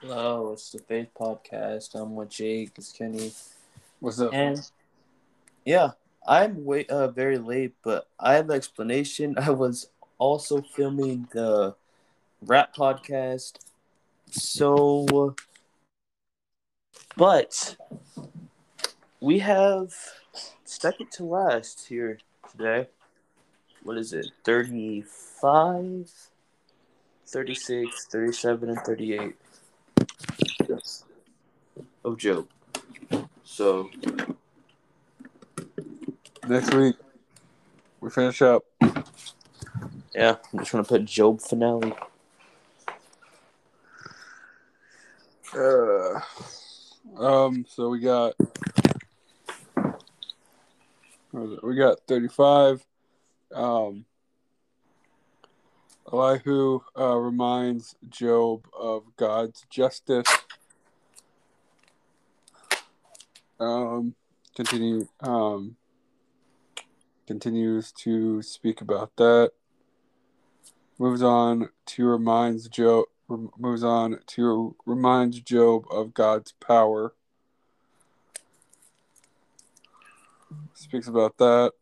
Hello, 0.00 0.52
it's 0.52 0.70
the 0.70 0.78
Faith 0.78 1.08
Podcast. 1.20 1.96
I'm 1.96 2.14
with 2.14 2.28
Jake. 2.30 2.70
It's 2.76 2.92
Kenny. 2.92 3.32
What's 3.98 4.20
up? 4.20 4.32
And 4.32 4.60
yeah, 5.64 5.90
I'm 6.24 6.64
way 6.64 6.86
uh, 6.86 7.08
very 7.08 7.36
late, 7.36 7.74
but 7.82 8.06
I 8.20 8.34
have 8.34 8.48
an 8.48 8.54
explanation. 8.54 9.34
I 9.42 9.50
was 9.50 9.90
also 10.16 10.62
filming 10.62 11.26
the 11.32 11.74
rap 12.42 12.76
podcast, 12.76 13.54
so 14.30 15.34
but 17.16 17.76
we 19.20 19.40
have 19.40 19.92
second 20.64 21.10
to 21.14 21.24
last 21.24 21.88
here 21.88 22.20
today. 22.52 22.86
What 23.82 23.98
is 23.98 24.12
it? 24.12 24.26
35, 24.44 26.12
36, 27.26 28.06
37, 28.06 28.68
and 28.68 28.78
38 28.82 29.20
Yes. 29.20 29.47
Of 32.08 32.18
Job. 32.18 32.48
So 33.44 33.90
Next 36.48 36.72
week, 36.72 36.96
we 38.00 38.08
finish 38.08 38.40
up. 38.40 38.62
yeah, 40.14 40.36
I'm 40.52 40.58
just 40.60 40.72
gonna 40.72 40.84
put 40.84 41.04
Job 41.04 41.42
finale. 41.42 41.92
Uh, 45.54 46.20
um. 47.18 47.66
So 47.68 47.90
we 47.90 48.00
got. 48.00 48.34
what 49.74 49.92
was 51.32 51.52
it? 51.52 51.64
We 51.64 51.76
got 51.76 51.98
thirty-five. 52.08 52.82
Um. 53.54 54.06
Elihu 56.10 56.80
uh, 56.98 57.16
reminds 57.16 57.94
Job 58.08 58.66
of 58.72 59.02
God's 59.16 59.66
justice. 59.68 60.26
Um, 63.60 64.14
continue. 64.54 65.08
Um, 65.20 65.76
continues 67.26 67.92
to 67.92 68.40
speak 68.40 68.80
about 68.80 69.14
that. 69.16 69.52
Moves 70.98 71.22
on 71.22 71.68
to 71.86 72.06
reminds 72.06 72.68
Job. 72.68 73.06
Moves 73.28 73.84
on 73.84 74.18
to 74.26 74.74
reminds 74.86 75.40
Job 75.40 75.84
of 75.90 76.14
God's 76.14 76.52
power. 76.52 77.12
Speaks 80.74 81.06
about 81.06 81.36
that. 81.38 81.72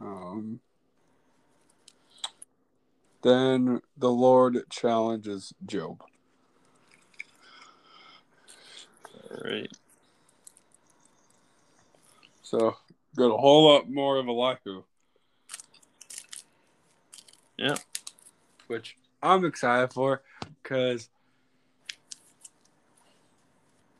Um, 0.00 0.60
then 3.22 3.80
the 3.96 4.10
Lord 4.10 4.58
challenges 4.68 5.54
Job. 5.64 6.02
All 9.30 9.40
right. 9.42 9.70
So 12.50 12.76
got 13.16 13.26
a 13.26 13.36
whole 13.36 13.68
lot 13.68 13.88
more 13.88 14.16
of 14.16 14.26
Elihu. 14.26 14.82
Yeah. 17.56 17.76
Which 18.66 18.96
I'm 19.22 19.44
excited 19.44 19.92
for 19.92 20.22
because 20.60 21.10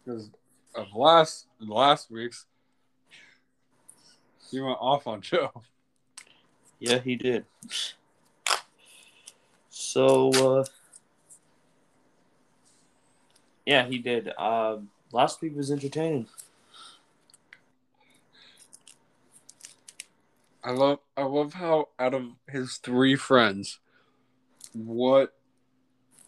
because 0.05 0.31
of 0.75 0.89
last 0.97 1.47
last 1.61 2.11
week's 2.11 2.47
he 4.51 4.59
went 4.59 4.79
off 4.81 5.07
on 5.07 5.21
Joe. 5.21 5.53
Yeah, 6.81 6.99
he 6.99 7.15
did. 7.15 7.45
So 9.69 10.31
uh 10.31 10.65
yeah, 13.65 13.87
he 13.87 13.99
did. 13.99 14.37
Um 14.37 14.89
last 15.13 15.41
week 15.41 15.55
was 15.55 15.71
entertaining. 15.71 16.27
I 20.63 20.73
love 20.73 20.99
I 21.17 21.23
love 21.23 21.55
how 21.55 21.89
out 21.99 22.13
of 22.13 22.25
his 22.49 22.77
three 22.77 23.17
friends, 23.17 23.81
what 24.75 25.33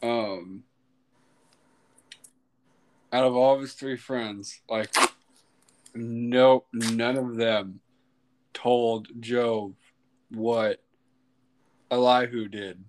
um 0.02 0.64
out 3.12 3.24
of 3.24 3.36
all 3.36 3.54
of 3.54 3.60
his 3.60 3.74
three 3.74 3.96
friends, 3.96 4.60
like 4.70 4.94
no 5.94 6.64
none 6.72 7.18
of 7.18 7.36
them 7.36 7.80
told 8.54 9.08
Job 9.20 9.74
what 10.30 10.82
Elihu 11.90 12.48
did. 12.48 12.82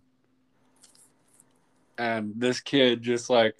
And 1.97 2.33
this 2.37 2.61
kid 2.61 3.01
just 3.01 3.29
like 3.29 3.55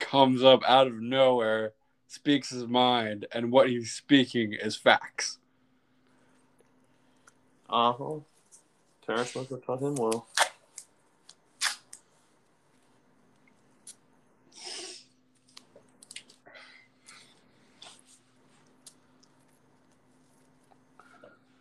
comes 0.00 0.42
up 0.42 0.62
out 0.66 0.88
of 0.88 1.00
nowhere, 1.00 1.72
speaks 2.08 2.50
his 2.50 2.66
mind, 2.66 3.26
and 3.32 3.52
what 3.52 3.68
he's 3.70 3.92
speaking 3.92 4.54
is 4.54 4.74
facts. 4.74 5.38
Uh. 7.70 7.92
Parents 9.06 9.36
must 9.36 9.50
have 9.50 9.64
taught 9.64 9.80
him 9.80 9.94
well. 9.94 10.26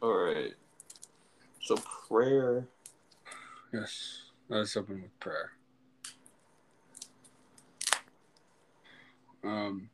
All 0.01 0.13
right. 0.13 0.53
So 1.61 1.75
prayer. 2.07 2.67
Yes, 3.71 4.23
let's 4.47 4.75
open 4.75 5.03
with 5.03 5.19
prayer. 5.19 5.51
Um, 9.43 9.89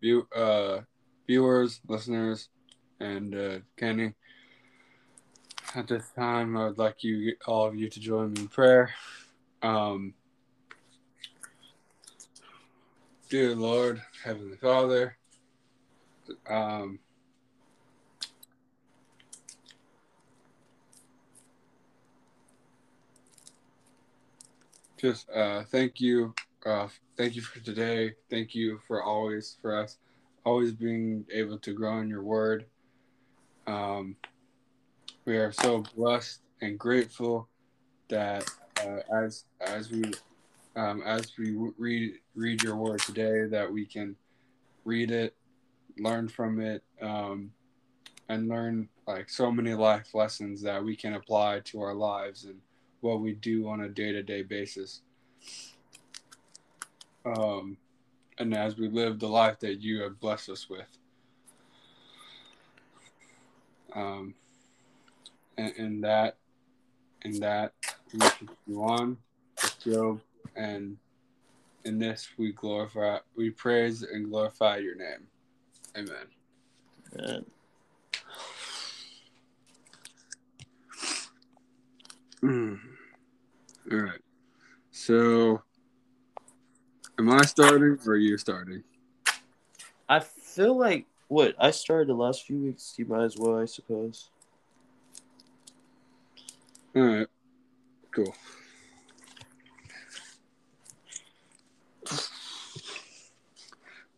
view, 0.00 0.26
uh, 0.34 0.80
viewers, 1.26 1.80
listeners, 1.86 2.48
and 3.00 3.34
uh, 3.34 3.58
Kenny. 3.76 4.12
At 5.74 5.88
this 5.88 6.08
time, 6.16 6.56
I 6.56 6.66
would 6.66 6.78
like 6.78 7.02
you, 7.02 7.36
all 7.46 7.66
of 7.66 7.76
you, 7.76 7.88
to 7.88 8.00
join 8.00 8.32
me 8.32 8.42
in 8.42 8.48
prayer. 8.48 8.92
Um, 9.62 10.14
dear 13.28 13.54
Lord, 13.54 14.02
Heavenly 14.24 14.56
Father, 14.56 15.16
um, 16.48 16.98
just 25.00 25.30
uh, 25.30 25.62
thank 25.64 26.00
you, 26.00 26.34
uh, 26.66 26.88
thank 27.16 27.36
you 27.36 27.42
for 27.42 27.60
today. 27.60 28.14
Thank 28.28 28.54
you 28.54 28.80
for 28.88 29.02
always 29.02 29.56
for 29.62 29.80
us, 29.80 29.98
always 30.44 30.72
being 30.72 31.24
able 31.32 31.58
to 31.58 31.72
grow 31.72 31.98
in 31.98 32.08
Your 32.08 32.22
Word. 32.22 32.66
Um, 33.70 34.16
we 35.26 35.36
are 35.36 35.52
so 35.52 35.84
blessed 35.94 36.40
and 36.60 36.76
grateful 36.76 37.48
that 38.08 38.50
uh, 38.84 38.98
as 39.14 39.44
as 39.60 39.92
we 39.92 40.02
um, 40.74 41.02
as 41.02 41.38
we 41.38 41.52
read 41.78 42.14
read 42.34 42.64
Your 42.64 42.74
Word 42.74 42.98
today, 42.98 43.44
that 43.46 43.70
we 43.70 43.86
can 43.86 44.16
read 44.84 45.12
it, 45.12 45.36
learn 45.98 46.26
from 46.26 46.60
it, 46.60 46.82
um, 47.00 47.52
and 48.28 48.48
learn 48.48 48.88
like 49.06 49.30
so 49.30 49.52
many 49.52 49.74
life 49.74 50.14
lessons 50.14 50.60
that 50.62 50.82
we 50.82 50.96
can 50.96 51.14
apply 51.14 51.60
to 51.66 51.80
our 51.80 51.94
lives 51.94 52.46
and 52.46 52.56
what 53.02 53.20
we 53.20 53.34
do 53.34 53.68
on 53.68 53.82
a 53.82 53.88
day 53.88 54.10
to 54.10 54.22
day 54.24 54.42
basis. 54.42 55.02
Um, 57.24 57.76
and 58.38 58.52
as 58.52 58.76
we 58.76 58.88
live 58.88 59.20
the 59.20 59.28
life 59.28 59.60
that 59.60 59.80
you 59.80 60.02
have 60.02 60.18
blessed 60.18 60.48
us 60.48 60.68
with. 60.68 60.88
Um, 63.94 64.34
and, 65.56 65.72
and 65.76 66.04
that, 66.04 66.36
and 67.22 67.34
that 67.42 67.72
we 68.12 68.20
continue 68.20 68.82
on 68.82 69.16
with 69.62 69.78
Job, 69.84 70.20
and 70.56 70.96
in 71.84 71.98
this 71.98 72.28
we 72.38 72.52
glorify, 72.52 73.18
we 73.36 73.50
praise 73.50 74.02
and 74.02 74.30
glorify 74.30 74.78
your 74.78 74.96
name. 74.96 75.26
Amen. 75.96 76.26
Uh, 77.18 77.40
Mm. 82.42 82.78
All 83.92 83.98
right. 83.98 84.20
So, 84.92 85.62
am 87.18 87.30
I 87.30 87.42
starting 87.42 87.98
or 88.06 88.12
are 88.12 88.16
you 88.16 88.38
starting? 88.38 88.82
I 90.08 90.20
feel 90.20 90.76
like 90.76 91.06
what 91.30 91.54
I 91.60 91.70
started 91.70 92.08
the 92.08 92.14
last 92.14 92.42
few 92.42 92.58
weeks. 92.58 92.94
You 92.96 93.06
might 93.06 93.22
as 93.22 93.38
well, 93.38 93.60
I 93.60 93.64
suppose. 93.64 94.30
All 96.96 97.02
right. 97.02 97.26
Cool. 98.10 98.34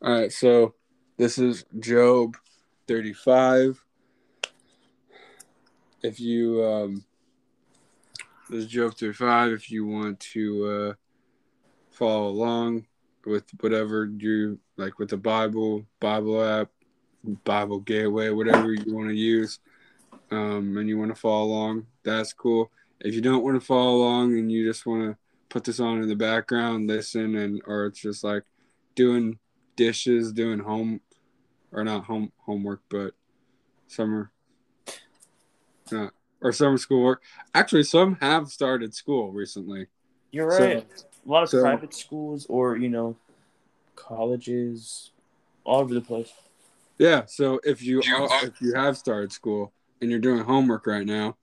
All 0.01 0.13
right. 0.13 0.33
So, 0.33 0.75
this 1.19 1.37
is 1.37 1.67
Job 1.79 2.39
35. 2.89 3.85
If 6.03 6.19
you, 6.19 6.65
um, 6.65 7.05
this 8.49 8.65
is 8.65 8.67
Job 8.69 8.95
35. 8.95 9.53
If 9.53 9.71
you 9.71 9.87
want 9.87 10.19
to, 10.21 10.67
uh, 10.67 10.93
follow 11.91 12.29
along 12.29 12.87
with 13.27 13.45
whatever 13.61 14.11
you 14.17 14.59
like 14.79 14.99
with 14.99 15.11
the 15.11 15.19
Bible, 15.19 15.85
Bible 16.01 16.43
app, 16.43 16.71
Bible 17.25 17.81
Gateway, 17.81 18.31
whatever 18.31 18.73
you 18.73 18.95
want 18.95 19.09
to 19.09 19.15
use, 19.15 19.61
um, 20.31 20.77
and 20.77 20.89
you 20.89 20.99
want 20.99 21.15
to 21.15 21.21
follow 21.21 21.45
along, 21.45 21.87
that's 22.03 22.33
cool. 22.33 22.71
If 23.01 23.15
you 23.15 23.21
don't 23.21 23.43
want 23.45 23.61
to 23.61 23.65
follow 23.67 23.97
along 23.97 24.39
and 24.39 24.51
you 24.51 24.67
just 24.67 24.87
want 24.87 25.03
to 25.11 25.17
put 25.49 25.65
this 25.65 25.81
on 25.81 26.03
in 26.03 26.09
the 26.09 26.17
background, 26.17 26.89
listen, 26.89 27.37
and 27.37 27.61
or 27.67 27.87
it's 27.87 28.01
just 28.01 28.25
like 28.25 28.45
doing 28.95 29.39
dishes, 29.77 30.33
doing 30.33 30.59
home 30.59 31.01
or 31.73 31.85
not 31.85 32.05
home 32.05 32.33
homework, 32.39 32.81
but 32.89 33.15
summer, 33.87 34.31
not 35.91 36.13
or 36.41 36.53
summer 36.53 36.79
school 36.79 37.03
work. 37.03 37.23
Actually, 37.55 37.85
some 37.85 38.17
have 38.21 38.49
started 38.49 38.95
school 38.95 39.31
recently. 39.31 39.87
You're 40.33 40.51
So- 40.51 40.65
right. 40.65 40.87
a 41.27 41.29
lot 41.31 41.43
of 41.45 41.49
so- 41.51 41.61
private 41.61 41.95
schools 41.95 42.47
or 42.49 42.77
you 42.77 42.89
know, 42.89 43.17
colleges, 43.95 45.11
all 45.65 45.81
over 45.81 45.95
the 45.95 46.01
place. 46.01 46.33
Yeah, 47.03 47.25
so 47.27 47.59
if 47.65 47.83
you 47.83 48.01
are, 48.01 48.47
if 48.47 48.61
you 48.61 48.75
have 48.75 48.97
started 48.97 49.33
school 49.33 49.73
and 50.01 50.09
you're 50.09 50.21
doing 50.21 50.45
homework 50.45 50.87
right 50.87 51.05
now, 51.05 51.37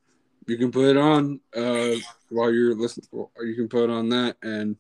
you 0.48 0.58
can 0.58 0.72
put 0.72 0.86
it 0.86 0.96
on 0.96 1.42
uh, 1.54 1.96
while 2.30 2.50
you're 2.50 2.74
listening. 2.74 3.10
You 3.42 3.56
can 3.56 3.68
put 3.68 3.90
on 3.90 4.08
that 4.08 4.38
and 4.42 4.78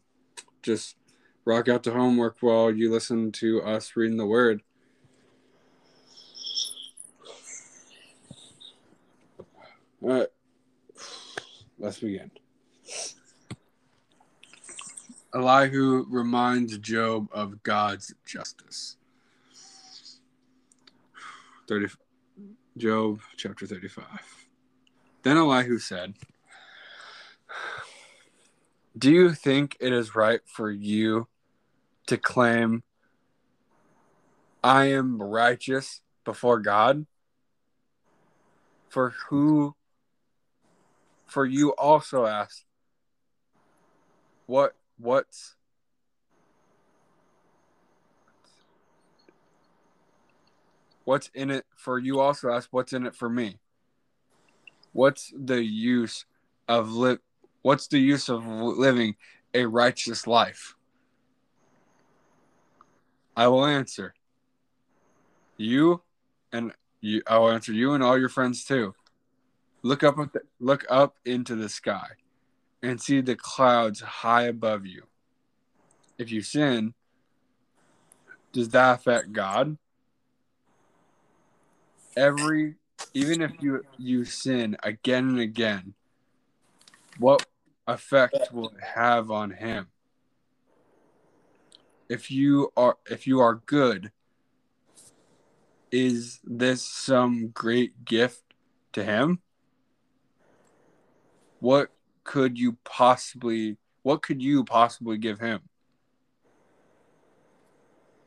just 0.61 0.95
rock 1.43 1.67
out 1.67 1.83
to 1.83 1.91
homework 1.91 2.37
while 2.39 2.71
you 2.71 2.89
listen 2.89 3.33
to 3.33 3.61
us 3.63 3.97
reading 3.97 4.15
the 4.15 4.25
word. 4.25 4.61
All 10.01 10.09
right, 10.09 10.27
let's 11.77 11.99
begin. 11.99 12.31
Elihu 15.35 16.05
reminds 16.09 16.77
Job 16.77 17.27
of 17.33 17.61
God's 17.63 18.13
justice. 18.25 18.95
30, 21.69 21.85
Job 22.77 23.21
chapter 23.37 23.67
35. 23.67 24.03
Then 25.21 25.37
Elihu 25.37 25.77
said, 25.77 26.15
Do 28.97 29.11
you 29.11 29.33
think 29.35 29.77
it 29.79 29.93
is 29.93 30.15
right 30.15 30.39
for 30.47 30.71
you 30.71 31.27
to 32.07 32.17
claim 32.17 32.81
I 34.63 34.85
am 34.85 35.21
righteous 35.21 36.01
before 36.25 36.59
God? 36.59 37.05
For 38.89 39.11
who, 39.27 39.75
for 41.27 41.45
you 41.45 41.69
also 41.73 42.25
ask, 42.25 42.63
what, 44.47 44.73
what's, 44.97 45.53
what's 51.09 51.31
in 51.33 51.49
it 51.49 51.65
for 51.75 51.97
you 51.97 52.19
also 52.19 52.51
ask 52.51 52.69
what's 52.69 52.93
in 52.93 53.07
it 53.07 53.15
for 53.15 53.31
me. 53.31 53.57
What's 54.93 55.33
the 55.35 55.63
use 55.63 56.23
of 56.67 56.91
li- 56.91 57.17
what's 57.63 57.87
the 57.87 57.97
use 57.97 58.29
of 58.29 58.45
living 58.45 59.15
a 59.55 59.65
righteous 59.65 60.27
life? 60.27 60.75
I 63.35 63.47
will 63.47 63.65
answer 63.65 64.13
you 65.57 66.03
and 66.53 66.73
you 67.01 67.23
i 67.25 67.39
will 67.39 67.49
answer 67.49 67.73
you 67.73 67.93
and 67.93 68.03
all 68.03 68.19
your 68.19 68.29
friends 68.29 68.63
too. 68.63 68.93
Look 69.81 70.03
up 70.03 70.15
the, 70.15 70.41
look 70.59 70.85
up 70.91 71.15
into 71.25 71.55
the 71.55 71.69
sky 71.69 72.09
and 72.83 73.01
see 73.01 73.21
the 73.21 73.35
clouds 73.35 73.99
high 73.99 74.43
above 74.43 74.85
you. 74.85 75.07
If 76.19 76.31
you 76.31 76.43
sin 76.43 76.93
does 78.51 78.69
that 78.69 78.99
affect 78.99 79.31
god 79.31 79.75
every 82.15 82.75
even 83.13 83.41
if 83.41 83.51
you 83.61 83.83
you 83.97 84.25
sin 84.25 84.75
again 84.83 85.29
and 85.29 85.39
again 85.39 85.93
what 87.17 87.45
effect 87.87 88.53
will 88.53 88.69
it 88.69 88.81
have 88.81 89.29
on 89.29 89.51
him? 89.51 89.87
If 92.07 92.31
you 92.31 92.71
are 92.77 92.97
if 93.09 93.27
you 93.27 93.39
are 93.41 93.55
good 93.65 94.11
is 95.91 96.39
this 96.43 96.83
some 96.83 97.49
great 97.49 98.05
gift 98.05 98.43
to 98.93 99.03
him? 99.03 99.39
What 101.59 101.89
could 102.23 102.57
you 102.57 102.77
possibly 102.85 103.77
what 104.03 104.21
could 104.21 104.41
you 104.41 104.63
possibly 104.63 105.17
give 105.17 105.39
him? 105.39 105.61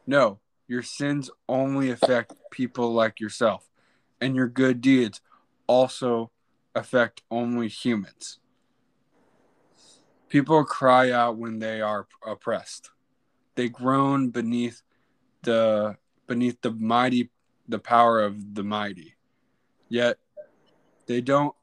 No 0.06 0.38
your 0.68 0.82
sins 0.82 1.30
only 1.48 1.90
affect 1.90 2.34
people 2.50 2.92
like 2.92 3.20
yourself 3.20 3.68
and 4.22 4.36
your 4.36 4.46
good 4.46 4.80
deeds 4.80 5.20
also 5.66 6.30
affect 6.76 7.22
only 7.30 7.66
humans. 7.66 8.38
People 10.28 10.64
cry 10.64 11.10
out 11.10 11.36
when 11.36 11.58
they 11.58 11.80
are 11.80 12.06
oppressed. 12.24 12.90
They 13.56 13.68
groan 13.68 14.30
beneath 14.30 14.80
the 15.42 15.96
beneath 16.26 16.62
the 16.62 16.70
mighty 16.70 17.30
the 17.68 17.80
power 17.80 18.22
of 18.22 18.54
the 18.54 18.62
mighty. 18.62 19.16
Yet 19.88 20.18
they 21.06 21.20
don't 21.20 21.54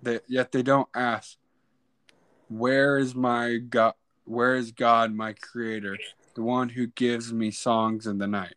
they, 0.00 0.20
yet 0.28 0.52
they 0.52 0.62
don't 0.62 0.88
ask 0.94 1.36
where 2.48 2.96
is 2.96 3.14
my 3.14 3.56
God 3.56 3.94
where 4.24 4.54
is 4.54 4.70
God 4.70 5.12
my 5.12 5.32
creator, 5.32 5.98
the 6.34 6.42
one 6.42 6.70
who 6.70 6.86
gives 6.86 7.32
me 7.32 7.50
songs 7.50 8.06
in 8.06 8.18
the 8.18 8.26
night? 8.26 8.54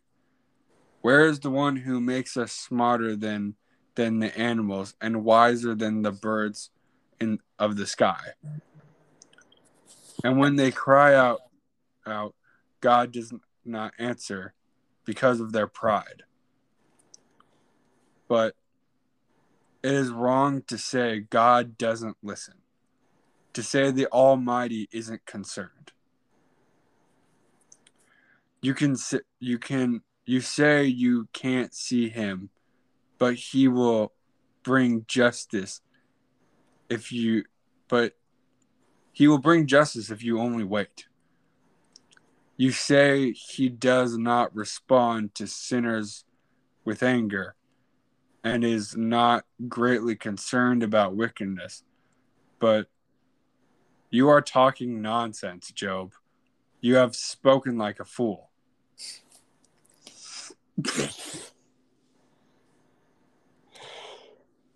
Where 1.00 1.26
is 1.26 1.40
the 1.40 1.50
one 1.50 1.76
who 1.76 2.00
makes 2.00 2.36
us 2.36 2.52
smarter 2.52 3.16
than 3.16 3.54
than 3.94 4.18
the 4.18 4.36
animals 4.38 4.94
and 5.00 5.24
wiser 5.24 5.74
than 5.74 6.02
the 6.02 6.12
birds 6.12 6.70
in 7.20 7.40
of 7.58 7.76
the 7.76 7.86
sky? 7.86 8.20
And 10.22 10.38
when 10.38 10.56
they 10.56 10.70
cry 10.70 11.14
out 11.14 11.40
out, 12.06 12.34
God 12.80 13.12
does 13.12 13.32
not 13.64 13.92
answer 13.98 14.54
because 15.04 15.40
of 15.40 15.52
their 15.52 15.66
pride. 15.66 16.24
But 18.28 18.54
it 19.82 19.92
is 19.92 20.10
wrong 20.10 20.62
to 20.66 20.76
say 20.76 21.20
God 21.20 21.78
doesn't 21.78 22.18
listen. 22.22 22.54
To 23.54 23.62
say 23.62 23.90
the 23.90 24.06
Almighty 24.06 24.88
isn't 24.92 25.24
concerned. 25.24 25.92
You 28.62 28.74
can 28.74 28.96
you 29.38 29.58
can 29.58 30.02
you 30.30 30.40
say 30.40 30.84
you 30.84 31.26
can't 31.32 31.74
see 31.74 32.08
him, 32.08 32.50
but 33.18 33.34
he 33.34 33.66
will 33.66 34.12
bring 34.62 35.04
justice 35.08 35.80
if 36.88 37.10
you 37.10 37.42
but 37.88 38.12
he 39.10 39.26
will 39.26 39.40
bring 39.40 39.66
justice 39.66 40.08
if 40.08 40.22
you 40.22 40.38
only 40.38 40.62
wait. 40.62 41.06
You 42.56 42.70
say 42.70 43.32
he 43.32 43.68
does 43.68 44.16
not 44.16 44.54
respond 44.54 45.34
to 45.34 45.48
sinners 45.48 46.24
with 46.84 47.02
anger 47.02 47.56
and 48.44 48.62
is 48.62 48.96
not 48.96 49.44
greatly 49.66 50.14
concerned 50.14 50.84
about 50.84 51.16
wickedness. 51.16 51.82
But 52.60 52.86
you 54.10 54.28
are 54.28 54.40
talking 54.40 55.02
nonsense, 55.02 55.72
Job. 55.72 56.12
You 56.80 56.94
have 56.94 57.16
spoken 57.16 57.76
like 57.76 57.98
a 57.98 58.04
fool. 58.04 58.49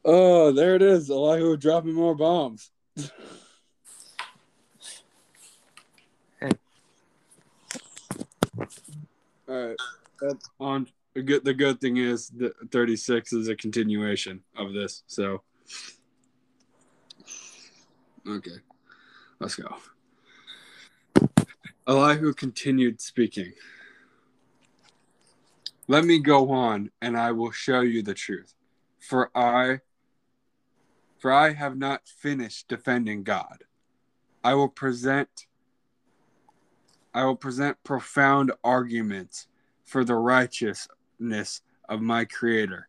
Oh, 0.04 0.52
there 0.52 0.74
it 0.74 0.82
is. 0.82 1.10
Elihu 1.10 1.56
dropping 1.56 1.94
more 1.94 2.14
bombs. 2.14 2.70
All 9.46 9.68
right. 9.68 9.76
That's 10.20 10.48
on 10.58 10.86
the 11.14 11.22
good 11.22 11.44
the 11.44 11.54
good 11.54 11.80
thing 11.80 11.96
is 11.98 12.30
that 12.30 12.54
36 12.70 13.32
is 13.32 13.48
a 13.48 13.56
continuation 13.56 14.42
of 14.56 14.72
this. 14.72 15.02
So 15.06 15.42
Okay. 18.26 18.56
Let's 19.38 19.56
go. 19.56 19.76
Elihu 21.86 22.32
continued 22.32 23.00
speaking. 23.00 23.52
Let 25.86 26.04
me 26.04 26.18
go 26.18 26.50
on, 26.50 26.90
and 27.02 27.16
I 27.16 27.32
will 27.32 27.50
show 27.50 27.80
you 27.80 28.02
the 28.02 28.14
truth. 28.14 28.54
For 28.98 29.30
I 29.36 29.80
for 31.18 31.32
I 31.32 31.52
have 31.52 31.76
not 31.76 32.06
finished 32.06 32.68
defending 32.68 33.22
God. 33.22 33.64
I 34.42 34.54
will 34.54 34.68
present 34.68 35.46
I 37.14 37.24
will 37.24 37.36
present 37.36 37.82
profound 37.84 38.52
arguments 38.64 39.46
for 39.84 40.04
the 40.04 40.16
righteousness 40.16 41.62
of 41.88 42.00
my 42.00 42.24
creator. 42.24 42.88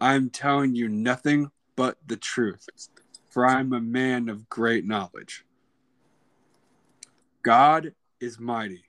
I 0.00 0.14
am 0.14 0.28
telling 0.30 0.74
you 0.74 0.88
nothing 0.88 1.50
but 1.76 1.98
the 2.06 2.16
truth, 2.16 2.68
for 3.30 3.46
I 3.46 3.60
am 3.60 3.72
a 3.72 3.80
man 3.80 4.28
of 4.28 4.48
great 4.48 4.84
knowledge. 4.84 5.44
God 7.42 7.94
is 8.20 8.40
mighty, 8.40 8.84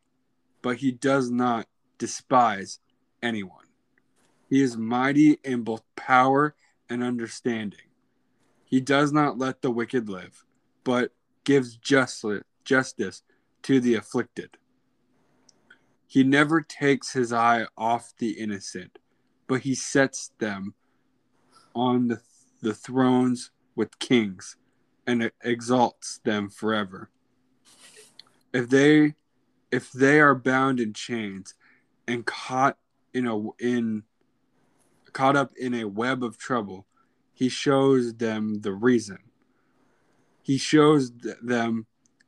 but 0.62 0.78
he 0.78 0.92
does 0.92 1.30
not 1.30 1.68
despise 1.98 2.80
anyone. 3.26 3.66
He 4.50 4.62
is 4.62 4.78
mighty 4.78 5.40
in 5.44 5.64
both 5.64 5.84
power 5.96 6.56
and 6.90 7.04
understanding. 7.04 7.80
He 8.64 8.80
does 8.80 9.12
not 9.12 9.38
let 9.38 9.62
the 9.62 9.72
wicked 9.72 10.08
live, 10.08 10.46
but 10.84 11.12
gives 11.44 11.78
justice 11.78 12.44
to 13.64 13.80
the 13.80 13.96
afflicted. 13.96 14.58
He 16.08 16.24
never 16.24 16.62
takes 16.62 17.14
his 17.14 17.34
eye 17.34 17.66
off 17.78 18.14
the 18.20 18.32
innocent, 18.32 19.00
but 19.48 19.62
he 19.62 19.76
sets 19.76 20.32
them 20.40 20.76
on 21.74 22.08
the, 22.08 22.22
the 22.62 22.74
thrones 22.74 23.52
with 23.76 24.00
kings 24.00 24.56
and 25.08 25.32
exalts 25.44 26.20
them 26.24 26.50
forever. 26.50 27.10
If 28.54 28.70
they 28.70 29.16
if 29.72 29.92
they 29.92 30.22
are 30.22 30.36
bound 30.36 30.80
in 30.80 30.94
chains 30.94 31.54
and 32.08 32.26
caught 32.26 32.78
in 33.16 33.28
a 33.28 33.50
in 33.60 34.04
caught 35.14 35.38
up 35.38 35.54
in 35.56 35.74
a 35.74 35.86
web 35.86 36.24
of 36.24 36.38
trouble, 36.38 36.86
he 37.34 37.48
shows 37.48 38.16
them 38.16 38.62
the 38.62 38.74
reason. 38.74 39.18
He 40.44 40.58
shows 40.58 41.12
them 41.42 41.86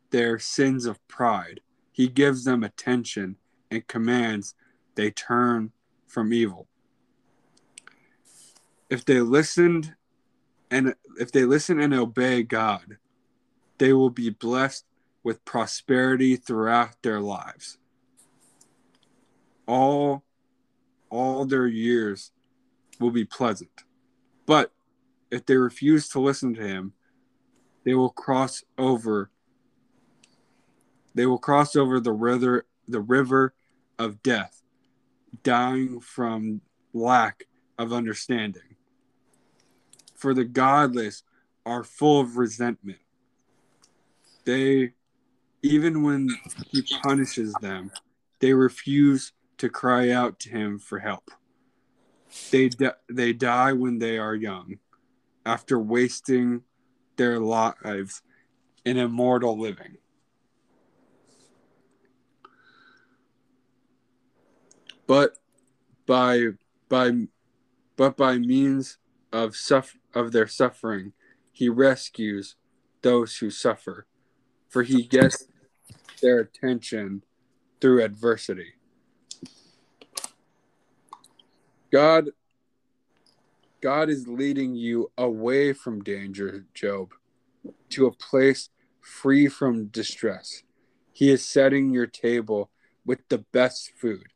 their 0.10 0.40
sins 0.40 0.86
of 0.86 1.06
pride. 1.10 1.60
He 1.92 2.08
gives 2.08 2.46
them 2.46 2.64
attention 2.64 3.36
and 3.70 3.86
commands 3.88 4.56
they 4.96 5.12
turn 5.12 5.72
from 6.08 6.32
evil. 6.32 6.68
If 8.90 9.04
they 9.04 9.20
listened 9.20 9.96
and 10.72 10.96
if 11.20 11.32
they 11.32 11.44
listen 11.44 11.80
and 11.82 11.94
obey 11.94 12.44
God, 12.44 12.98
they 13.78 13.92
will 13.92 14.10
be 14.10 14.30
blessed 14.30 14.86
with 15.24 15.44
prosperity 15.44 16.38
throughout 16.38 17.02
their 17.02 17.20
lives. 17.20 17.78
All 19.68 20.24
all 21.10 21.46
their 21.46 21.68
years 21.68 22.32
will 23.00 23.12
be 23.12 23.26
pleasant. 23.26 23.72
But 24.46 24.72
if 25.32 25.46
they 25.46 25.58
refuse 25.58 26.10
to 26.10 26.20
listen 26.20 26.54
to 26.56 26.62
him, 26.62 26.94
they 27.84 27.94
will 27.94 28.10
cross 28.10 28.64
over 28.78 29.30
they 31.16 31.26
will 31.26 31.40
cross 31.40 31.76
over 31.76 32.00
the 32.00 32.12
river 32.12 32.68
the 32.88 33.02
river 33.02 33.56
of 33.98 34.22
death, 34.22 34.62
dying 35.42 36.00
from 36.00 36.62
lack 36.94 37.46
of 37.80 37.92
understanding. 37.92 38.76
For 40.16 40.36
the 40.36 40.46
godless 40.46 41.24
are 41.66 41.84
full 41.84 42.22
of 42.22 42.38
resentment. 42.38 43.00
They 44.46 44.94
even 45.64 46.04
when 46.04 46.30
he 46.72 46.84
punishes 47.02 47.54
them, 47.56 47.92
they 48.40 48.54
refuse 48.54 49.34
to 49.58 49.70
cry 49.70 50.12
out 50.12 50.40
to 50.40 50.50
him 50.50 50.80
for 50.80 51.00
help. 51.00 51.32
They 52.52 52.70
di- 52.70 52.92
they 53.10 53.34
die 53.34 53.74
when 53.74 54.00
they 54.00 54.18
are 54.18 54.36
young, 54.36 54.80
after 55.46 55.80
wasting 55.80 56.64
their 57.16 57.40
lives 57.40 58.22
in 58.86 58.98
immortal 58.98 59.60
living. 59.60 59.98
But 65.08 65.38
by 66.06 66.50
by 66.90 67.28
but 67.96 68.16
by 68.18 68.38
means 68.38 68.98
of 69.34 69.56
suff- 69.56 69.98
of 70.14 70.32
their 70.32 70.48
suffering, 70.48 71.14
he 71.52 71.70
rescues 71.70 72.56
those 73.02 73.38
who 73.38 73.50
suffer, 73.50 74.06
for 74.68 74.84
he 74.84 75.04
gets 75.04 75.48
their 76.22 76.40
attention 76.40 77.24
through 77.80 78.04
adversity. 78.04 78.77
God 81.92 82.30
God 83.80 84.10
is 84.10 84.28
leading 84.28 84.76
you 84.76 85.12
away 85.18 85.72
from 85.72 86.04
danger, 86.04 86.66
Job, 86.74 87.14
to 87.90 88.08
a 88.08 88.12
place 88.12 88.70
free 89.00 89.48
from 89.48 89.86
distress. 89.86 90.64
He 91.14 91.30
is 91.30 91.46
setting 91.46 91.92
your 91.92 92.08
table 92.08 92.72
with 93.06 93.28
the 93.30 93.38
best 93.38 93.92
food, 93.96 94.28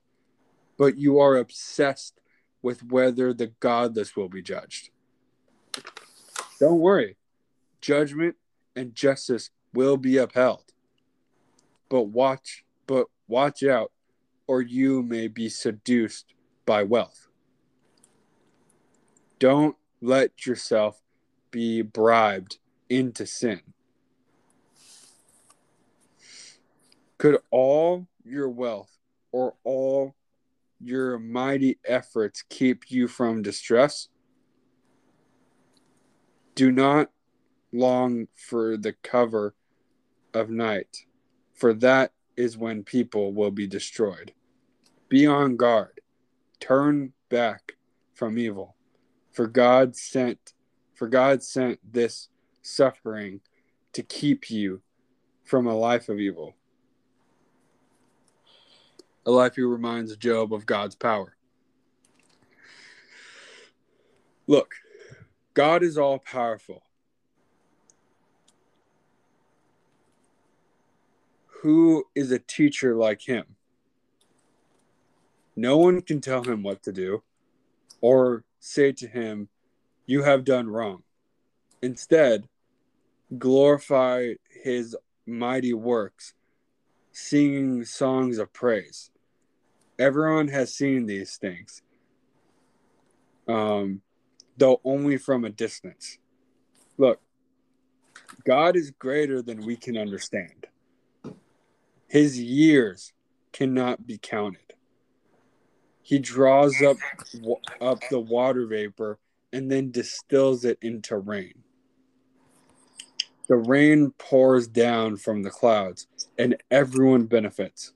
but 0.78 0.98
you 0.98 1.20
are 1.20 1.38
obsessed 1.38 2.22
with 2.62 2.84
whether 2.84 3.34
the 3.34 3.48
godless 3.60 4.16
will 4.16 4.30
be 4.30 4.42
judged. 4.42 4.90
Don't 6.60 6.80
worry, 6.80 7.18
judgment 7.82 8.36
and 8.76 8.94
justice 8.94 9.50
will 9.74 9.98
be 9.98 10.18
upheld. 10.18 10.66
But 11.90 12.04
watch, 12.04 12.64
but 12.86 13.08
watch 13.28 13.64
out, 13.64 13.92
or 14.46 14.62
you 14.62 15.02
may 15.02 15.28
be 15.28 15.50
seduced 15.50 16.34
by 16.66 16.84
wealth. 16.84 17.28
Don't 19.42 19.76
let 20.02 20.46
yourself 20.46 21.02
be 21.50 21.82
bribed 21.82 22.60
into 22.92 23.26
sin. 23.26 23.60
Could 27.18 27.40
all 27.50 28.06
your 28.24 28.50
wealth 28.50 29.00
or 29.32 29.56
all 29.64 30.14
your 30.80 31.18
mighty 31.18 31.80
efforts 31.84 32.44
keep 32.50 32.92
you 32.92 33.08
from 33.08 33.42
distress? 33.42 34.10
Do 36.54 36.72
not 36.72 37.10
long 37.74 38.28
for 38.36 38.78
the 38.78 38.94
cover 39.02 39.56
of 40.36 40.52
night, 40.52 41.06
for 41.56 41.74
that 41.74 42.12
is 42.38 42.60
when 42.60 42.84
people 42.84 43.34
will 43.34 43.50
be 43.50 43.66
destroyed. 43.66 44.34
Be 45.10 45.26
on 45.26 45.58
guard, 45.58 46.00
turn 46.60 47.14
back 47.28 47.74
from 48.14 48.38
evil 48.38 48.76
for 49.32 49.48
God 49.48 49.96
sent 49.96 50.54
for 50.94 51.08
God 51.08 51.42
sent 51.42 51.80
this 51.90 52.30
suffering 52.62 53.42
to 53.94 54.04
keep 54.04 54.52
you 54.52 54.82
from 55.44 55.66
a 55.66 55.76
life 55.76 56.10
of 56.10 56.20
evil. 56.20 56.56
Elihu 59.26 59.68
reminds 59.68 60.16
Job 60.16 60.54
of 60.54 60.66
God's 60.66 60.96
power. 60.96 61.36
Look, 64.48 64.76
God 65.54 65.84
is 65.84 65.98
all 65.98 66.20
powerful. 66.20 66.84
Who 71.62 72.06
is 72.16 72.32
a 72.32 72.40
teacher 72.40 72.96
like 72.96 73.22
him? 73.22 73.56
No 75.56 75.78
one 75.78 76.02
can 76.02 76.22
tell 76.22 76.44
him 76.44 76.64
what 76.64 76.82
to 76.84 76.92
do 76.92 77.24
or 78.02 78.44
say 78.62 78.94
to 78.94 79.08
him, 79.08 79.50
You 80.06 80.24
have 80.24 80.46
done 80.46 80.70
wrong. 80.70 81.04
Instead, 81.82 82.48
glorify 83.38 84.34
his 84.64 84.96
mighty 85.26 85.74
works, 85.74 86.34
singing 87.12 87.84
songs 87.84 88.38
of 88.38 88.54
praise. 88.54 89.12
Everyone 90.00 90.48
has 90.48 90.74
seen 90.74 91.06
these 91.06 91.38
things, 91.38 91.82
um, 93.48 94.02
though 94.58 94.80
only 94.86 95.18
from 95.18 95.44
a 95.44 95.50
distance. 95.50 96.18
Look, 96.98 97.20
God 98.46 98.76
is 98.76 98.92
greater 98.92 99.42
than 99.42 99.66
we 99.66 99.76
can 99.76 99.98
understand. 99.98 100.68
His 102.08 102.40
years 102.40 103.14
cannot 103.52 104.06
be 104.06 104.18
counted. 104.18 104.71
He 106.12 106.20
draws 106.20 106.76
up 106.82 106.98
up 107.80 108.02
the 108.10 108.20
water 108.20 108.66
vapor 108.66 109.18
and 109.54 109.72
then 109.72 109.92
distills 109.92 110.66
it 110.66 110.78
into 110.82 111.18
rain. 111.18 111.54
The 113.48 113.56
rain 113.56 114.12
pours 114.18 114.68
down 114.68 115.16
from 115.16 115.42
the 115.42 115.50
clouds 115.50 116.08
and 116.38 116.62
everyone 116.70 117.28
benefits. 117.28 117.94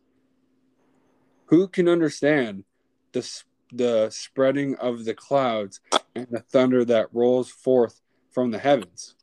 Who 1.47 1.67
can 1.67 1.89
understand 1.89 2.63
the, 3.11 3.29
the 3.73 4.09
spreading 4.11 4.75
of 4.75 5.03
the 5.03 5.13
clouds 5.13 5.81
and 6.15 6.27
the 6.31 6.39
thunder 6.39 6.85
that 6.85 7.13
rolls 7.13 7.49
forth 7.49 7.99
from 8.31 8.49
the 8.49 8.59
heavens? 8.59 9.15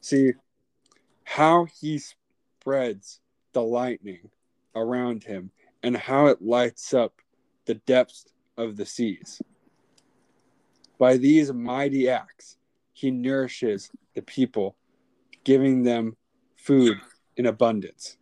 See 0.00 0.32
how 1.22 1.68
he 1.80 2.00
spreads 2.00 3.20
the 3.52 3.62
lightning 3.62 4.30
around 4.74 5.22
him 5.22 5.52
and 5.84 5.98
how 5.98 6.26
it 6.26 6.40
lights 6.40 6.94
up 6.94 7.20
the 7.66 7.74
depths 7.74 8.24
of 8.56 8.76
the 8.76 8.86
seas. 8.86 9.42
By 10.98 11.18
these 11.18 11.52
mighty 11.52 12.08
acts, 12.08 12.56
he 12.94 13.10
nourishes 13.10 13.90
the 14.14 14.22
people, 14.22 14.76
giving 15.44 15.82
them 15.82 16.16
food 16.56 16.96
in 17.36 17.44
abundance. 17.44 18.16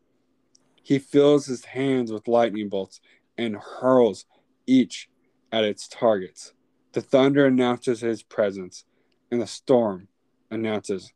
He 0.82 0.98
fills 0.98 1.46
his 1.46 1.64
hands 1.64 2.10
with 2.10 2.26
lightning 2.26 2.68
bolts 2.68 3.00
and 3.38 3.54
hurls 3.54 4.26
each 4.66 5.08
at 5.52 5.62
its 5.62 5.86
targets. 5.86 6.52
The 6.92 7.00
thunder 7.00 7.46
announces 7.46 8.00
his 8.00 8.24
presence, 8.24 8.84
and 9.30 9.40
the 9.40 9.46
storm 9.46 10.08
announces 10.50 11.12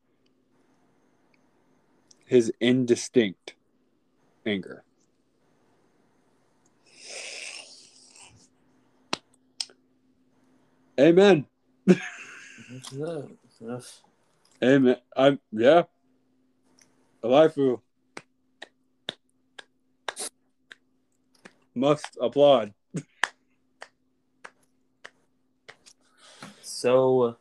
his 2.25 2.53
indistinct 2.61 3.55
anger. 4.47 4.85
Amen. 10.99 11.47
Amen. 14.63 14.97
I'm 15.15 15.39
yeah. 15.53 15.83
Elihu. 17.23 17.81
Must 21.75 22.17
applaud. 22.21 22.73
So 26.63 27.37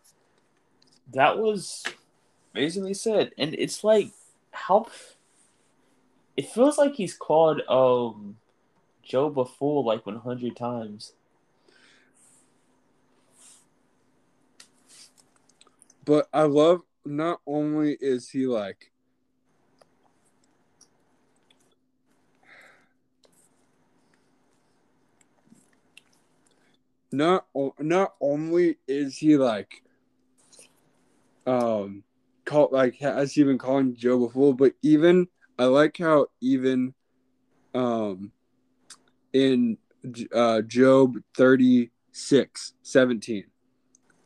that 1.13 1.37
was 1.37 1.83
amazingly 2.53 2.93
said. 2.93 3.31
And 3.37 3.55
it's 3.57 3.83
like 3.83 4.11
how 4.51 4.87
it 6.35 6.49
feels 6.49 6.77
like 6.77 6.95
he's 6.95 7.13
called 7.13 7.61
um 7.69 8.35
Job 9.03 9.39
a 9.39 9.45
fool 9.45 9.85
like 9.85 10.05
one 10.05 10.17
hundred 10.17 10.57
times. 10.57 11.13
But 16.05 16.27
I 16.31 16.43
love 16.43 16.81
not 17.03 17.41
only 17.47 17.97
is 17.99 18.29
he 18.29 18.45
like 18.45 18.91
not 27.11 27.47
not 27.79 28.13
only 28.21 28.77
is 28.87 29.17
he 29.17 29.37
like 29.37 29.83
um 31.47 32.03
called 32.45 32.71
like 32.71 32.97
has 32.97 33.33
he 33.33 33.43
been 33.43 33.57
calling 33.57 33.95
Job 33.95 34.23
a 34.23 34.29
fool, 34.29 34.53
but 34.53 34.73
even 34.83 35.27
I 35.57 35.65
like 35.65 35.97
how 35.97 36.27
even 36.41 36.93
um 37.73 38.31
in 39.33 39.77
uh 40.33 40.61
Job 40.61 41.15
36 41.35 42.73
17 42.83 43.45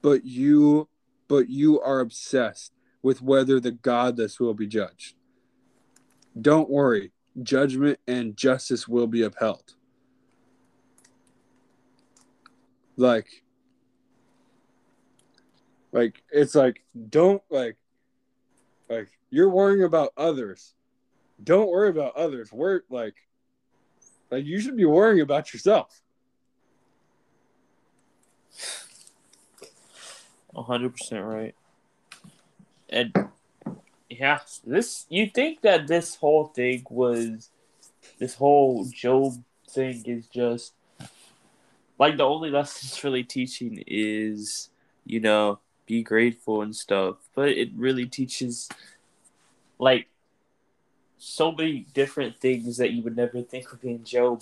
but 0.01 0.23
you 0.25 0.87
but 1.29 1.47
you 1.47 1.79
are 1.79 2.01
obsessed 2.01 2.73
with 3.01 3.21
whether 3.21 3.61
the 3.61 3.71
godless 3.71 4.39
will 4.41 4.53
be 4.53 4.67
judged. 4.67 5.15
Don't 6.39 6.69
worry 6.69 7.13
judgment 7.41 7.99
and 8.07 8.35
justice 8.35 8.87
will 8.87 9.07
be 9.07 9.21
upheld. 9.21 9.75
Like 12.97 13.43
like 15.93 16.21
it's 16.31 16.55
like 16.55 16.83
don't 17.09 17.41
like 17.49 17.77
like 18.89 19.09
you're 19.29 19.49
worrying 19.49 19.83
about 19.83 20.11
others. 20.17 20.73
Don't 21.41 21.69
worry 21.69 21.89
about 21.89 22.17
others. 22.17 22.51
Worry 22.51 22.81
like 22.89 23.15
like 24.31 24.45
you 24.45 24.59
should 24.59 24.75
be 24.75 24.85
worrying 24.85 25.21
about 25.21 25.53
yourself 25.53 26.01
100% 30.55 31.27
right. 31.27 31.55
And 32.89 33.13
yeah 34.09 34.39
this 34.65 35.05
you 35.09 35.29
think 35.29 35.61
that 35.61 35.87
this 35.87 36.15
whole 36.15 36.45
thing 36.45 36.83
was 36.89 37.49
this 38.17 38.33
whole 38.33 38.85
job 38.85 39.33
thing 39.69 40.01
is 40.05 40.25
just 40.27 40.73
like 41.99 42.17
the 42.17 42.23
only 42.23 42.49
lessons 42.49 43.03
really 43.03 43.23
teaching 43.23 43.83
is 43.85 44.69
you 45.05 45.19
know 45.19 45.59
be 45.85 46.03
grateful 46.03 46.61
and 46.61 46.75
stuff. 46.75 47.17
But 47.35 47.49
it 47.49 47.69
really 47.75 48.05
teaches 48.05 48.69
like 49.79 50.07
so 51.17 51.51
many 51.51 51.85
different 51.93 52.39
things 52.39 52.77
that 52.77 52.91
you 52.91 53.01
would 53.03 53.15
never 53.15 53.41
think 53.41 53.71
would 53.71 53.81
be 53.81 53.91
in 53.91 54.03
job 54.03 54.41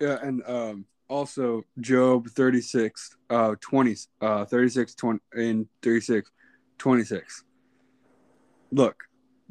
yeah 0.00 0.18
and 0.22 0.42
um 0.46 0.84
also 1.08 1.62
job 1.80 2.28
36 2.28 3.16
uh 3.30 3.54
20 3.60 3.96
uh 4.20 4.44
36 4.44 4.94
20 4.94 5.20
in 5.36 5.68
36 5.82 6.30
26 6.78 7.44
look 8.72 9.04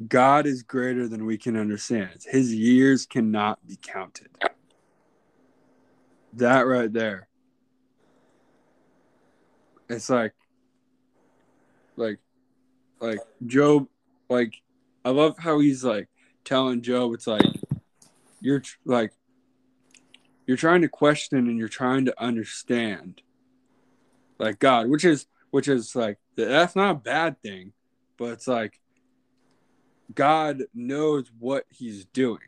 God 0.08 0.46
is 0.46 0.62
greater 0.62 1.06
than 1.08 1.26
we 1.26 1.36
can 1.36 1.56
understand. 1.56 2.24
His 2.26 2.54
years 2.54 3.04
cannot 3.04 3.66
be 3.66 3.76
counted. 3.76 4.28
That 6.34 6.62
right 6.62 6.90
there. 6.90 7.28
It's 9.88 10.08
like 10.08 10.32
like 11.96 12.18
like 13.00 13.18
Job 13.44 13.88
like 14.30 14.54
I 15.04 15.10
love 15.10 15.36
how 15.38 15.58
he's 15.58 15.84
like 15.84 16.08
telling 16.44 16.80
Job 16.80 17.12
it's 17.12 17.26
like 17.26 17.44
you're 18.40 18.62
like 18.86 19.12
you're 20.50 20.56
trying 20.56 20.82
to 20.82 20.88
question 20.88 21.38
and 21.38 21.56
you're 21.56 21.68
trying 21.68 22.04
to 22.06 22.20
understand 22.20 23.22
like 24.36 24.58
God, 24.58 24.88
which 24.88 25.04
is 25.04 25.26
which 25.52 25.68
is 25.68 25.94
like 25.94 26.18
that's 26.34 26.74
not 26.74 26.90
a 26.90 26.98
bad 26.98 27.40
thing, 27.40 27.72
but 28.18 28.30
it's 28.30 28.48
like 28.48 28.80
God 30.12 30.64
knows 30.74 31.30
what 31.38 31.66
he's 31.68 32.04
doing. 32.06 32.40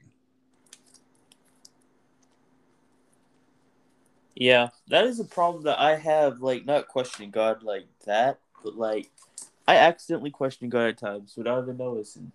Yeah, 4.35 4.71
that 4.88 5.05
is 5.05 5.21
a 5.21 5.25
problem 5.25 5.62
that 5.65 5.79
I 5.79 5.95
have, 5.95 6.41
like, 6.41 6.67
not 6.67 6.88
questioning 6.88 7.31
God 7.31 7.62
like 7.62 7.87
that, 8.07 8.41
but, 8.65 8.75
like, 8.75 9.11
I 9.69 9.77
accidentally 9.77 10.31
question 10.31 10.71
God 10.71 10.88
at 10.88 10.99
times 10.99 11.35
without 11.37 11.62
even 11.62 11.77
noticing. 11.77 12.33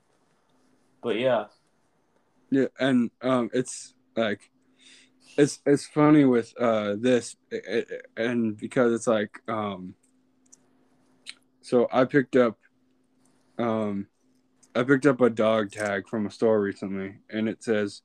But, 1.02 1.18
yeah. 1.18 1.48
Yeah, 2.52 2.68
and, 2.80 3.10
um, 3.22 3.50
it's, 3.52 3.96
like, 4.16 4.52
it's, 5.38 5.60
it's 5.66 5.86
funny 5.88 6.26
with, 6.26 6.54
uh, 6.60 6.96
this, 6.98 7.36
and 8.16 8.58
because 8.58 8.94
it's, 8.94 9.08
like, 9.08 9.40
um, 9.48 9.94
so 11.68 11.88
I 11.92 12.06
picked 12.06 12.38
up, 12.38 12.58
um, 13.60 14.08
I 14.74 14.84
picked 14.84 15.06
up 15.06 15.20
a 15.20 15.30
dog 15.30 15.70
tag 15.72 16.08
from 16.08 16.26
a 16.26 16.32
store 16.32 16.62
recently, 16.62 17.16
and 17.30 17.50
it 17.50 17.62
says 17.62 18.04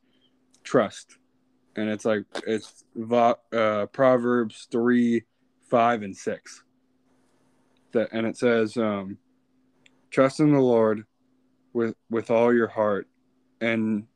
"trust," 0.64 1.18
and 1.77 1.88
it's 1.88 2.05
like 2.05 2.25
it's 2.45 2.83
uh, 3.01 3.87
Proverbs 3.92 4.66
three, 4.73 5.23
five, 5.71 6.03
and 6.03 6.16
six. 6.16 6.64
That 7.92 8.09
and 8.11 8.27
it 8.27 8.37
says, 8.37 8.77
um, 8.77 9.18
"Trust 10.11 10.40
in 10.40 10.53
the 10.53 10.59
Lord 10.59 11.05
with 11.73 11.95
with 12.11 12.33
all 12.33 12.53
your 12.53 12.68
heart, 12.68 13.07
and 13.61 14.09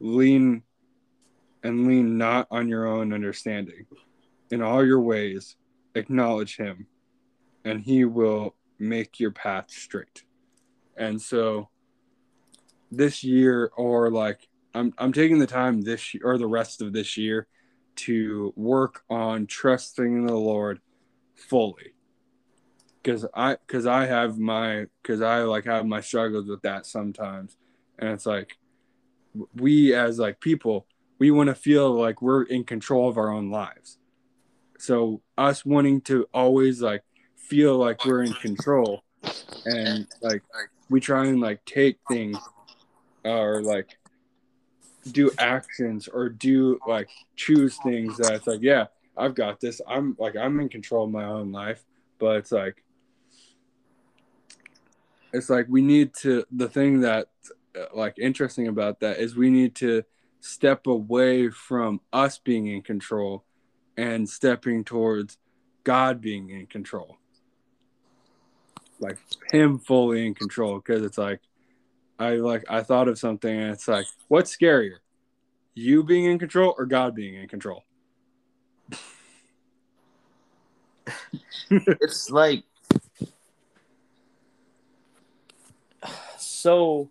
lean 0.00 0.64
and 1.62 1.86
lean 1.86 2.18
not 2.18 2.46
on 2.50 2.68
your 2.68 2.86
own 2.86 3.12
understanding. 3.12 3.86
In 4.50 4.62
all 4.62 4.84
your 4.84 5.00
ways, 5.00 5.56
acknowledge 5.94 6.56
Him, 6.56 6.86
and 7.64 7.80
He 7.80 8.04
will 8.04 8.56
make 8.78 9.20
your 9.20 9.30
path 9.30 9.70
straight." 9.70 10.24
And 10.96 11.20
so 11.20 11.68
this 12.90 13.22
year 13.22 13.70
or 13.76 14.10
like 14.10 14.48
I'm 14.74 14.92
I'm 14.98 15.12
taking 15.12 15.38
the 15.38 15.46
time 15.46 15.82
this 15.82 16.14
year 16.14 16.22
or 16.24 16.38
the 16.38 16.46
rest 16.46 16.82
of 16.82 16.92
this 16.92 17.16
year 17.16 17.46
to 17.96 18.52
work 18.56 19.02
on 19.10 19.46
trusting 19.46 20.04
in 20.04 20.26
the 20.26 20.36
Lord 20.36 20.80
fully. 21.34 21.94
Cuz 23.02 23.24
I 23.34 23.56
cuz 23.66 23.86
I 23.86 24.06
have 24.06 24.38
my 24.38 24.86
cuz 25.02 25.20
I 25.20 25.42
like 25.42 25.64
have 25.64 25.86
my 25.86 26.00
struggles 26.00 26.46
with 26.46 26.62
that 26.62 26.86
sometimes. 26.86 27.56
And 27.98 28.10
it's 28.10 28.26
like 28.26 28.58
we 29.54 29.94
as 29.94 30.18
like 30.18 30.40
people, 30.40 30.86
we 31.20 31.30
want 31.30 31.48
to 31.48 31.54
feel 31.54 31.92
like 31.92 32.20
we're 32.22 32.42
in 32.42 32.64
control 32.64 33.08
of 33.08 33.18
our 33.18 33.30
own 33.30 33.50
lives. 33.50 33.98
So 34.78 35.20
us 35.36 35.64
wanting 35.64 36.00
to 36.02 36.26
always 36.32 36.80
like 36.80 37.02
feel 37.36 37.76
like 37.76 38.04
we're 38.06 38.22
in 38.22 38.32
control 38.32 39.04
and 39.66 40.06
like 40.22 40.42
we 40.88 40.98
try 40.98 41.26
and 41.26 41.40
like 41.40 41.62
take 41.66 41.98
things 42.08 42.38
or 43.24 43.62
like 43.62 43.98
do 45.12 45.30
actions 45.38 46.08
or 46.08 46.30
do 46.30 46.78
like 46.88 47.10
choose 47.36 47.76
things 47.82 48.16
that 48.16 48.34
it's 48.34 48.46
like 48.46 48.60
yeah 48.62 48.86
i've 49.16 49.34
got 49.34 49.60
this 49.60 49.80
i'm 49.88 50.14
like 50.18 50.36
i'm 50.36 50.60
in 50.60 50.68
control 50.68 51.04
of 51.04 51.10
my 51.10 51.24
own 51.24 51.52
life 51.52 51.84
but 52.18 52.36
it's 52.36 52.52
like 52.52 52.84
it's 55.32 55.50
like 55.50 55.66
we 55.68 55.80
need 55.82 56.14
to 56.14 56.44
the 56.52 56.68
thing 56.68 57.00
that 57.00 57.28
uh, 57.78 57.86
like 57.94 58.14
interesting 58.18 58.68
about 58.68 59.00
that 59.00 59.18
is 59.18 59.36
we 59.36 59.50
need 59.50 59.74
to 59.74 60.02
step 60.40 60.86
away 60.86 61.50
from 61.50 62.00
us 62.12 62.38
being 62.38 62.66
in 62.66 62.82
control 62.82 63.44
and 63.96 64.28
stepping 64.28 64.84
towards 64.84 65.38
god 65.84 66.20
being 66.20 66.50
in 66.50 66.66
control. 66.66 67.16
Like 68.98 69.18
him 69.52 69.78
fully 69.78 70.26
in 70.26 70.34
control 70.34 70.76
because 70.76 71.02
it's 71.02 71.18
like 71.18 71.40
I 72.18 72.36
like 72.36 72.64
I 72.68 72.82
thought 72.82 73.08
of 73.08 73.18
something 73.18 73.54
and 73.54 73.70
it's 73.70 73.88
like 73.88 74.06
what's 74.28 74.54
scarier? 74.54 74.96
You 75.74 76.02
being 76.02 76.24
in 76.24 76.38
control 76.38 76.74
or 76.76 76.84
God 76.86 77.14
being 77.14 77.34
in 77.34 77.48
control? 77.48 77.84
It's 81.70 82.30
like 82.30 82.64
so 86.36 87.08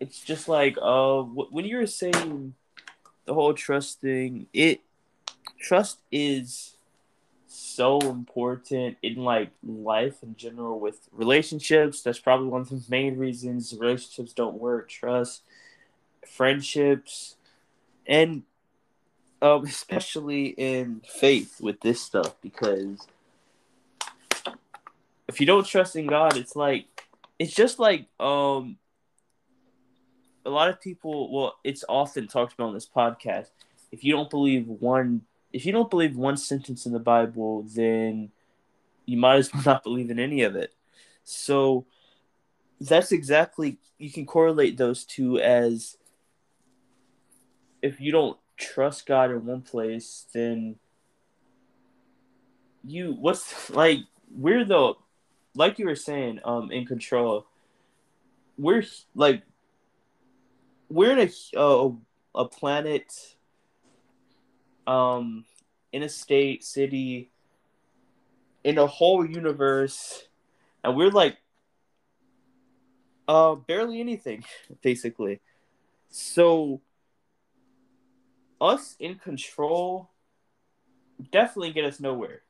it's 0.00 0.20
just 0.20 0.48
like 0.48 0.76
uh 0.80 1.22
when 1.22 1.64
you 1.64 1.76
were 1.76 1.86
saying 1.86 2.54
the 3.24 3.34
whole 3.34 3.54
trust 3.54 4.00
thing 4.00 4.46
it 4.52 4.80
trust 5.60 5.98
is 6.10 6.76
so 7.48 7.98
important 8.00 8.96
in 9.02 9.16
like 9.16 9.50
life 9.64 10.22
in 10.22 10.36
general 10.36 10.78
with 10.78 11.08
relationships. 11.12 12.02
That's 12.02 12.18
probably 12.18 12.48
one 12.48 12.60
of 12.60 12.68
the 12.68 12.82
main 12.88 13.16
reasons 13.16 13.74
relationships 13.78 14.32
don't 14.32 14.58
work 14.58 14.88
trust 14.88 15.42
friendships 16.26 17.36
and 18.06 18.42
um 19.40 19.64
especially 19.66 20.46
in 20.48 21.00
faith 21.06 21.60
with 21.60 21.80
this 21.80 22.02
stuff 22.02 22.36
because 22.42 23.06
if 25.26 25.40
you 25.40 25.46
don't 25.46 25.66
trust 25.66 25.96
in 25.96 26.06
god 26.06 26.36
it's 26.36 26.54
like 26.54 26.84
it's 27.38 27.54
just 27.54 27.78
like 27.78 28.06
um 28.20 28.76
a 30.48 30.50
lot 30.50 30.68
of 30.68 30.80
people 30.80 31.32
well 31.32 31.54
it's 31.62 31.84
often 31.88 32.26
talked 32.26 32.54
about 32.54 32.68
on 32.68 32.74
this 32.74 32.88
podcast 32.88 33.50
if 33.92 34.02
you 34.02 34.12
don't 34.12 34.30
believe 34.30 34.66
one 34.66 35.22
if 35.52 35.64
you 35.64 35.72
don't 35.72 35.90
believe 35.90 36.16
one 36.16 36.36
sentence 36.36 36.86
in 36.86 36.92
the 36.92 36.98
bible 36.98 37.64
then 37.74 38.30
you 39.08 39.16
might 39.16 39.36
as 39.36 39.52
well 39.52 39.62
not 39.66 39.82
believe 39.82 40.10
in 40.10 40.18
any 40.18 40.42
of 40.42 40.54
it. 40.54 40.72
So 41.24 41.86
that's 42.80 43.10
exactly 43.10 43.78
you 43.98 44.12
can 44.12 44.26
correlate 44.26 44.76
those 44.76 45.04
two 45.04 45.40
as 45.40 45.96
if 47.82 48.00
you 48.00 48.12
don't 48.12 48.38
trust 48.56 49.06
god 49.06 49.30
in 49.30 49.44
one 49.44 49.62
place 49.62 50.26
then 50.32 50.76
you 52.84 53.16
what's 53.18 53.68
like 53.70 53.98
we're 54.32 54.64
the 54.64 54.92
like 55.56 55.78
you 55.78 55.86
were 55.86 55.96
saying 55.96 56.38
um 56.44 56.70
in 56.70 56.86
control 56.86 57.46
we're 58.56 58.84
like 59.16 59.42
we're 60.88 61.18
in 61.18 61.28
a 61.56 61.90
a 62.34 62.44
planet 62.44 63.12
um 64.86 65.44
in 65.92 66.02
a 66.02 66.08
state 66.08 66.64
city 66.64 67.30
in 68.64 68.78
a 68.78 68.86
whole 68.86 69.24
universe 69.24 70.28
and 70.84 70.96
we're 70.96 71.10
like 71.10 71.36
uh 73.26 73.54
barely 73.54 74.00
anything 74.00 74.44
basically. 74.82 75.40
So 76.10 76.80
us 78.60 78.96
in 78.98 79.16
control 79.16 80.10
definitely 81.30 81.72
get 81.72 81.84
us 81.84 82.00
nowhere. 82.00 82.42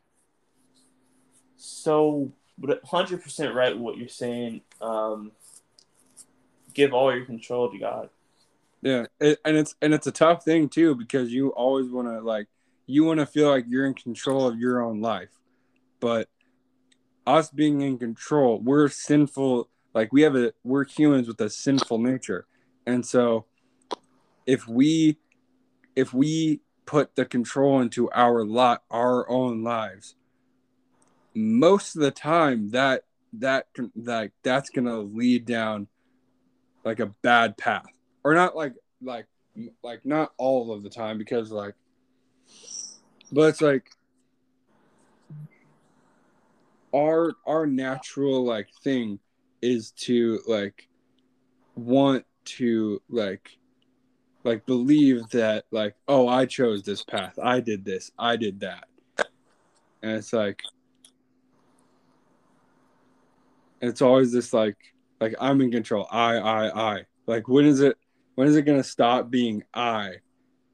So 1.57 2.33
100% 2.61 3.55
right 3.55 3.77
what 3.77 3.96
you're 3.96 4.09
saying 4.09 4.61
um 4.81 5.33
give 6.74 6.92
all 6.92 7.14
your 7.14 7.24
control 7.24 7.70
to 7.70 7.79
god 7.79 8.11
it, 9.21 9.39
and 9.45 9.57
it's 9.57 9.75
and 9.83 9.95
it's 9.95 10.07
a 10.07 10.13
tough 10.13 10.45
thing 10.45 10.69
too 10.69 10.95
because 10.95 11.33
you 11.33 11.49
always 11.51 11.91
want 11.91 12.09
to 12.09 12.21
like 12.21 12.49
you 12.87 13.05
want 13.05 13.21
to 13.21 13.27
feel 13.27 13.51
like 13.51 13.67
you're 13.69 13.87
in 13.87 13.95
control 13.95 14.47
of 14.47 14.59
your 14.59 14.83
own 14.83 15.01
life, 15.01 15.31
but 16.01 16.29
us 17.27 17.51
being 17.51 17.83
in 17.83 17.99
control, 17.99 18.61
we're 18.61 18.89
sinful. 18.89 19.69
Like 19.95 20.13
we 20.13 20.23
have 20.23 20.37
a 20.37 20.53
we're 20.65 20.85
humans 20.85 21.29
with 21.29 21.41
a 21.41 21.51
sinful 21.51 21.99
nature, 21.99 22.47
and 22.87 23.05
so 23.05 23.47
if 24.47 24.67
we 24.67 25.19
if 25.97 26.15
we 26.15 26.61
put 26.87 27.17
the 27.17 27.25
control 27.25 27.81
into 27.81 28.11
our 28.13 28.45
lot 28.45 28.83
our 28.91 29.29
own 29.29 29.63
lives, 29.63 30.15
most 31.35 31.97
of 31.97 32.03
the 32.03 32.11
time 32.11 32.71
that 32.71 33.05
that 33.35 33.67
that 33.97 34.31
that's 34.43 34.71
gonna 34.71 34.99
lead 34.99 35.45
down 35.45 35.89
like 36.85 37.01
a 37.01 37.07
bad 37.23 37.59
path 37.59 37.85
or 38.25 38.35
not 38.35 38.57
like 38.57 38.75
like 39.03 39.27
like 39.83 40.05
not 40.05 40.33
all 40.37 40.73
of 40.73 40.83
the 40.83 40.91
time 40.91 41.19
because 41.19 41.51
like 41.51 41.75
but 43.33 43.49
it's 43.49 43.61
like 43.61 43.91
our 46.95 47.33
our 47.47 47.67
natural 47.67 48.45
like 48.45 48.69
thing 48.83 49.19
is 49.61 49.91
to 49.93 50.41
like 50.47 50.89
want 51.75 52.25
to 52.45 53.01
like 53.11 53.59
like 54.45 54.65
believe 54.67 55.29
that 55.31 55.65
like 55.71 55.95
oh 56.07 56.29
i 56.29 56.47
chose 56.47 56.83
this 56.83 57.03
path. 57.05 57.39
I 57.43 57.61
did 57.61 57.85
this. 57.85 58.11
I 58.19 58.37
did 58.37 58.61
that. 58.61 58.85
And 60.03 60.13
it's 60.13 60.33
like 60.33 60.63
it's 63.81 64.01
always 64.01 64.33
this 64.33 64.53
like 64.53 64.77
like 65.21 65.35
i'm 65.41 65.61
in 65.61 65.71
control. 65.71 66.07
I 66.11 66.37
i 66.37 66.95
i. 66.95 67.03
Like 67.27 67.49
when 67.49 67.67
is 67.67 67.81
it 67.81 67.99
when 68.38 68.46
is 68.46 68.55
it 68.55 68.62
going 68.62 68.79
to 68.79 68.88
stop 68.88 69.31
being 69.31 69.64
I 69.74 70.12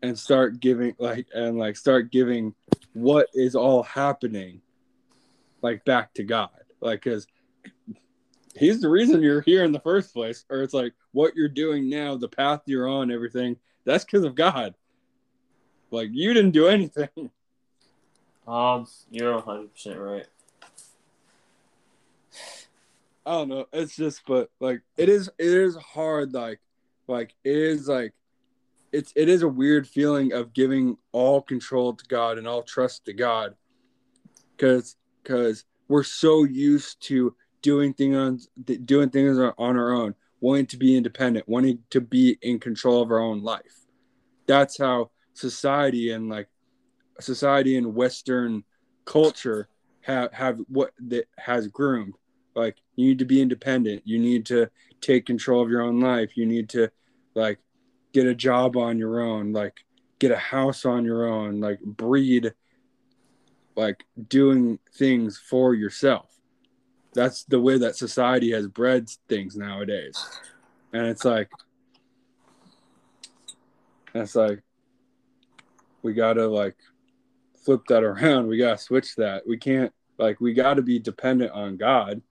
and 0.02 0.18
start 0.18 0.60
giving 0.60 0.94
like 0.98 1.28
and 1.32 1.56
like 1.56 1.78
start 1.78 2.12
giving 2.12 2.54
what 2.92 3.28
is 3.32 3.54
all 3.54 3.82
happening 3.82 4.60
like 5.62 5.82
back 5.86 6.12
to 6.12 6.24
God? 6.24 6.50
Like 6.82 7.00
cuz 7.00 7.26
he's 8.54 8.82
the 8.82 8.90
reason 8.90 9.22
you're 9.22 9.40
here 9.40 9.64
in 9.64 9.72
the 9.72 9.80
first 9.80 10.12
place 10.12 10.44
or 10.50 10.62
it's 10.62 10.74
like 10.74 10.92
what 11.12 11.34
you're 11.34 11.48
doing 11.48 11.88
now, 11.88 12.18
the 12.18 12.28
path 12.28 12.60
you're 12.66 12.86
on, 12.86 13.10
everything, 13.10 13.56
that's 13.86 14.04
cuz 14.04 14.24
of 14.24 14.34
God. 14.34 14.74
Like 15.90 16.10
you 16.12 16.34
didn't 16.34 16.50
do 16.50 16.68
anything. 16.68 17.08
Um, 18.46 18.86
you're 19.10 19.40
100% 19.40 19.70
right. 19.98 20.26
I 23.24 23.30
don't 23.30 23.48
know. 23.48 23.66
It's 23.72 23.96
just, 23.96 24.20
but 24.26 24.50
like 24.60 24.82
it 24.98 25.08
is, 25.08 25.30
it 25.38 25.46
is 25.46 25.76
hard. 25.76 26.34
Like 26.34 26.60
like 27.06 27.34
it 27.44 27.56
is 27.56 27.88
like 27.88 28.14
it's 28.92 29.12
it 29.16 29.28
is 29.28 29.42
a 29.42 29.48
weird 29.48 29.88
feeling 29.88 30.32
of 30.32 30.52
giving 30.52 30.96
all 31.12 31.42
control 31.42 31.94
to 31.94 32.04
God 32.06 32.38
and 32.38 32.46
all 32.46 32.62
trust 32.62 33.04
to 33.06 33.12
God. 33.12 33.54
Because 34.56 34.96
because 35.22 35.64
we're 35.88 36.04
so 36.04 36.44
used 36.44 37.02
to 37.08 37.34
doing 37.62 37.92
things 37.92 38.16
on 38.16 38.38
doing 38.84 39.10
things 39.10 39.38
on 39.38 39.52
our 39.58 39.92
own 39.92 40.14
wanting 40.40 40.66
to 40.66 40.76
be 40.76 40.96
independent 40.96 41.48
wanting 41.48 41.78
to 41.88 42.00
be 42.00 42.38
in 42.42 42.60
control 42.60 43.02
of 43.02 43.10
our 43.10 43.18
own 43.18 43.42
life. 43.42 43.86
That's 44.46 44.78
how 44.78 45.10
society 45.32 46.12
and 46.12 46.28
like 46.28 46.48
society 47.20 47.76
and 47.76 47.94
western 47.94 48.64
culture 49.04 49.68
have 50.02 50.32
have 50.32 50.60
what 50.68 50.92
that 51.08 51.26
has 51.38 51.66
groomed. 51.68 52.14
Like 52.54 52.76
you 52.96 53.08
need 53.08 53.18
to 53.18 53.24
be 53.24 53.40
independent. 53.40 54.02
You 54.04 54.18
need 54.18 54.46
to 54.46 54.70
take 55.04 55.26
control 55.26 55.62
of 55.62 55.70
your 55.70 55.82
own 55.82 56.00
life. 56.00 56.36
You 56.36 56.46
need 56.46 56.68
to 56.70 56.88
like 57.34 57.58
get 58.12 58.26
a 58.26 58.34
job 58.34 58.76
on 58.76 58.98
your 58.98 59.20
own, 59.20 59.52
like 59.52 59.84
get 60.18 60.30
a 60.30 60.36
house 60.36 60.84
on 60.84 61.04
your 61.04 61.26
own, 61.26 61.60
like 61.60 61.80
breed 61.80 62.54
like 63.76 64.04
doing 64.28 64.78
things 64.94 65.38
for 65.38 65.74
yourself. 65.74 66.30
That's 67.12 67.44
the 67.44 67.60
way 67.60 67.78
that 67.78 67.96
society 67.96 68.52
has 68.52 68.66
bred 68.66 69.08
things 69.28 69.56
nowadays. 69.56 70.16
And 70.92 71.06
it's 71.06 71.24
like 71.24 71.50
it's 74.14 74.34
like 74.34 74.62
we 76.02 76.12
gotta 76.12 76.46
like 76.46 76.76
flip 77.64 77.82
that 77.88 78.02
around. 78.04 78.46
We 78.46 78.58
gotta 78.58 78.78
switch 78.78 79.16
that. 79.16 79.46
We 79.46 79.56
can't 79.58 79.92
like 80.18 80.40
we 80.40 80.54
gotta 80.54 80.82
be 80.82 80.98
dependent 80.98 81.52
on 81.52 81.76
God 81.76 82.22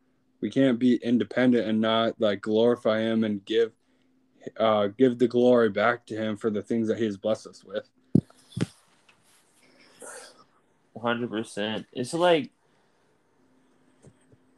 we 0.44 0.50
can't 0.50 0.78
be 0.78 0.96
independent 0.96 1.66
and 1.66 1.80
not 1.80 2.20
like 2.20 2.42
glorify 2.42 3.00
him 3.00 3.24
and 3.24 3.46
give 3.46 3.72
uh 4.60 4.88
give 4.88 5.18
the 5.18 5.28
glory 5.28 5.70
back 5.70 6.06
to 6.06 6.18
him 6.18 6.36
for 6.36 6.50
the 6.50 6.62
things 6.62 6.90
that 6.90 6.98
he 6.98 7.06
has 7.06 7.16
blessed 7.16 7.48
us 7.48 7.64
with. 7.64 7.90
100% 10.98 11.86
it's 11.94 12.14
like 12.14 12.50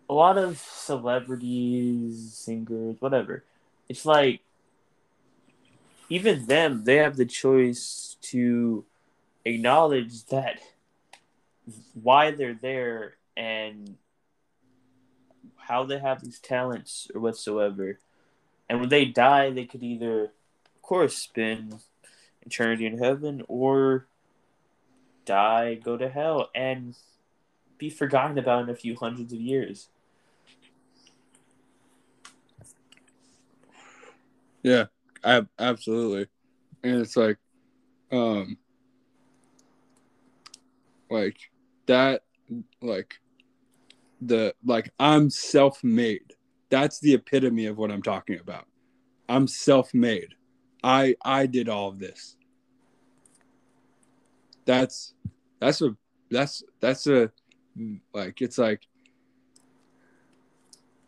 a 0.09 0.13
lot 0.13 0.39
of 0.39 0.57
celebrities 0.57 2.33
singers 2.33 2.95
whatever 2.99 3.43
it's 3.87 4.07
like 4.07 4.41
even 6.09 6.47
them 6.47 6.83
they 6.83 6.95
have 6.95 7.15
the 7.15 7.25
choice 7.25 8.17
to 8.21 8.83
acknowledge 9.45 10.25
that 10.25 10.59
why 11.93 12.31
they're 12.31 12.57
there 12.59 13.17
and 13.37 13.97
how 15.67 15.83
they 15.83 15.99
have 15.99 16.21
these 16.21 16.39
talents 16.39 17.07
or 17.13 17.21
whatsoever. 17.21 17.99
And 18.69 18.79
when 18.79 18.89
they 18.89 19.05
die, 19.05 19.51
they 19.51 19.65
could 19.65 19.83
either, 19.83 20.23
of 20.23 20.81
course, 20.81 21.15
spend 21.17 21.79
eternity 22.41 22.85
in 22.85 22.97
heaven 22.97 23.43
or 23.47 24.07
die, 25.25 25.75
go 25.75 25.97
to 25.97 26.09
hell, 26.09 26.49
and 26.53 26.95
be 27.77 27.89
forgotten 27.89 28.37
about 28.37 28.63
in 28.63 28.69
a 28.69 28.75
few 28.75 28.95
hundreds 28.95 29.33
of 29.33 29.41
years. 29.41 29.89
Yeah, 34.63 34.85
I, 35.23 35.45
absolutely. 35.59 36.27
And 36.83 37.01
it's 37.01 37.15
like, 37.15 37.37
um, 38.11 38.57
like 41.09 41.37
that 41.85 42.23
like 42.81 43.19
the 44.21 44.53
like 44.63 44.91
I'm 44.99 45.29
self-made. 45.29 46.33
That's 46.69 46.99
the 46.99 47.13
epitome 47.13 47.67
of 47.67 47.77
what 47.77 47.91
I'm 47.91 48.01
talking 48.01 48.39
about. 48.39 48.65
I'm 49.29 49.47
self-made. 49.47 50.35
I 50.83 51.15
I 51.23 51.45
did 51.45 51.69
all 51.69 51.89
of 51.89 51.99
this. 51.99 52.35
That's 54.65 55.13
that's 55.59 55.81
a 55.81 55.95
that's 56.29 56.63
that's 56.79 57.07
a 57.07 57.31
like 58.13 58.41
it's 58.41 58.57
like 58.57 58.87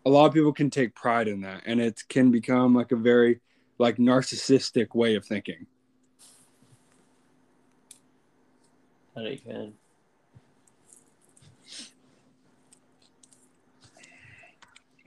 a 0.05 0.09
lot 0.09 0.25
of 0.25 0.33
people 0.33 0.53
can 0.53 0.69
take 0.69 0.95
pride 0.95 1.27
in 1.27 1.41
that 1.41 1.63
and 1.65 1.81
it 1.81 2.01
can 2.07 2.31
become 2.31 2.73
like 2.73 2.91
a 2.91 2.95
very 2.95 3.41
like 3.77 3.97
narcissistic 3.97 4.95
way 4.95 5.15
of 5.15 5.25
thinking. 5.25 5.65
That 9.15 9.25
it 9.25 9.43
can. 9.43 9.73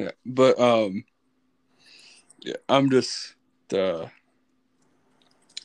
Yeah, 0.01 0.13
but 0.25 0.59
um, 0.59 1.05
yeah, 2.41 2.57
I'm 2.71 2.89
just. 2.89 3.35
Uh, 3.71 4.07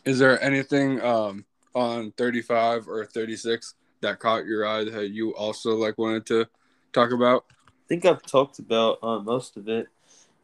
is 0.03 0.19
there 0.19 0.41
anything 0.43 1.01
um 1.01 1.45
on 1.73 2.11
35 2.17 2.89
or 2.89 3.05
36 3.05 3.75
that 4.01 4.19
caught 4.19 4.45
your 4.45 4.67
eye 4.67 4.83
that 4.83 5.11
you 5.11 5.33
also 5.35 5.75
like 5.75 5.97
wanted 5.97 6.25
to 6.25 6.47
talk 6.91 7.13
about? 7.13 7.45
I 7.49 7.87
think 7.87 8.05
I've 8.05 8.23
talked 8.23 8.59
about 8.59 8.99
uh, 9.01 9.19
most 9.19 9.55
of 9.55 9.69
it. 9.69 9.87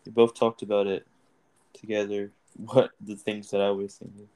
We 0.05 0.13
both 0.13 0.35
talked 0.35 0.61
about 0.61 0.87
it 0.87 1.05
together. 1.73 2.31
What 2.57 2.91
the 2.99 3.15
things 3.15 3.49
that 3.51 3.61
I 3.61 3.71
was 3.71 3.95
thinking. 3.95 4.27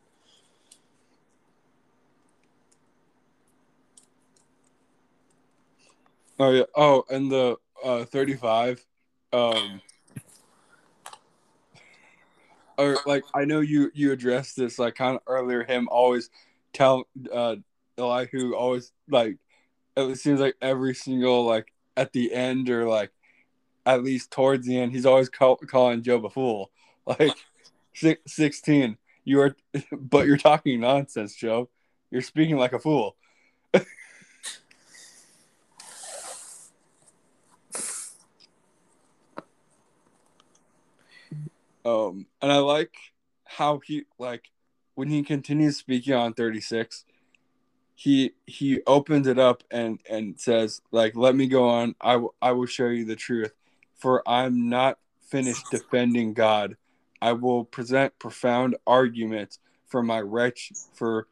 Oh 6.39 6.51
yeah. 6.51 6.63
Oh, 6.75 7.03
and 7.09 7.29
the 7.29 7.57
uh, 7.83 8.05
35. 8.05 8.85
Um, 9.35 9.81
or 12.77 12.97
like 13.05 13.23
I 13.33 13.43
know 13.45 13.59
you 13.59 13.91
you 13.93 14.11
addressed 14.13 14.55
this 14.55 14.79
like 14.79 14.95
kind 14.95 15.15
of 15.15 15.21
earlier. 15.27 15.63
Him 15.63 15.89
always 15.91 16.29
tell 16.71 17.07
uh 17.33 17.57
Elihu 17.97 18.53
always 18.55 18.91
like 19.09 19.37
it 19.97 20.17
seems 20.17 20.39
like 20.39 20.55
every 20.61 20.93
single 20.93 21.45
like 21.45 21.73
at 21.97 22.13
the 22.13 22.33
end 22.33 22.69
or 22.69 22.87
like 22.87 23.11
at 23.85 24.03
least 24.03 24.31
towards 24.31 24.67
the 24.67 24.77
end 24.77 24.91
he's 24.91 25.05
always 25.05 25.29
call, 25.29 25.57
calling 25.57 26.01
Job 26.01 26.25
a 26.25 26.29
fool. 26.29 26.71
Like 27.07 27.37
six, 27.93 28.33
16 28.33 28.97
you 29.25 29.41
are 29.41 29.55
but 29.91 30.25
you're 30.25 30.37
talking 30.37 30.79
nonsense, 30.79 31.35
Job. 31.35 31.67
You're 32.09 32.23
speaking 32.23 32.57
like 32.57 32.73
a 32.73 32.79
fool. 32.79 33.15
Um, 41.85 42.25
and 42.41 42.51
I 42.51 42.57
like 42.57 42.95
how 43.45 43.79
he 43.85 44.05
like 44.17 44.49
when 44.95 45.09
he 45.09 45.21
continues 45.23 45.77
speaking 45.77 46.13
on 46.13 46.33
36, 46.33 47.05
he 47.93 48.33
he 48.45 48.81
opens 48.87 49.27
it 49.27 49.37
up 49.37 49.63
and 49.69 49.99
and 50.09 50.39
says 50.39 50.81
like, 50.91 51.15
"Let 51.15 51.35
me 51.35 51.47
go 51.47 51.69
on. 51.69 51.95
I, 52.01 52.13
w- 52.13 52.33
I 52.41 52.51
will 52.51 52.65
show 52.65 52.87
you 52.87 53.05
the 53.05 53.15
truth, 53.15 53.53
for 53.95 54.27
I'm 54.27 54.67
not 54.67 54.97
finished 55.21 55.69
defending 55.69 56.33
God. 56.33 56.75
I 57.21 57.33
will 57.33 57.63
present 57.63 58.17
profound 58.19 58.75
arguments 58.87 59.59
for 59.87 60.01
my 60.03 60.19
wretch 60.19 60.73
for 60.93 61.27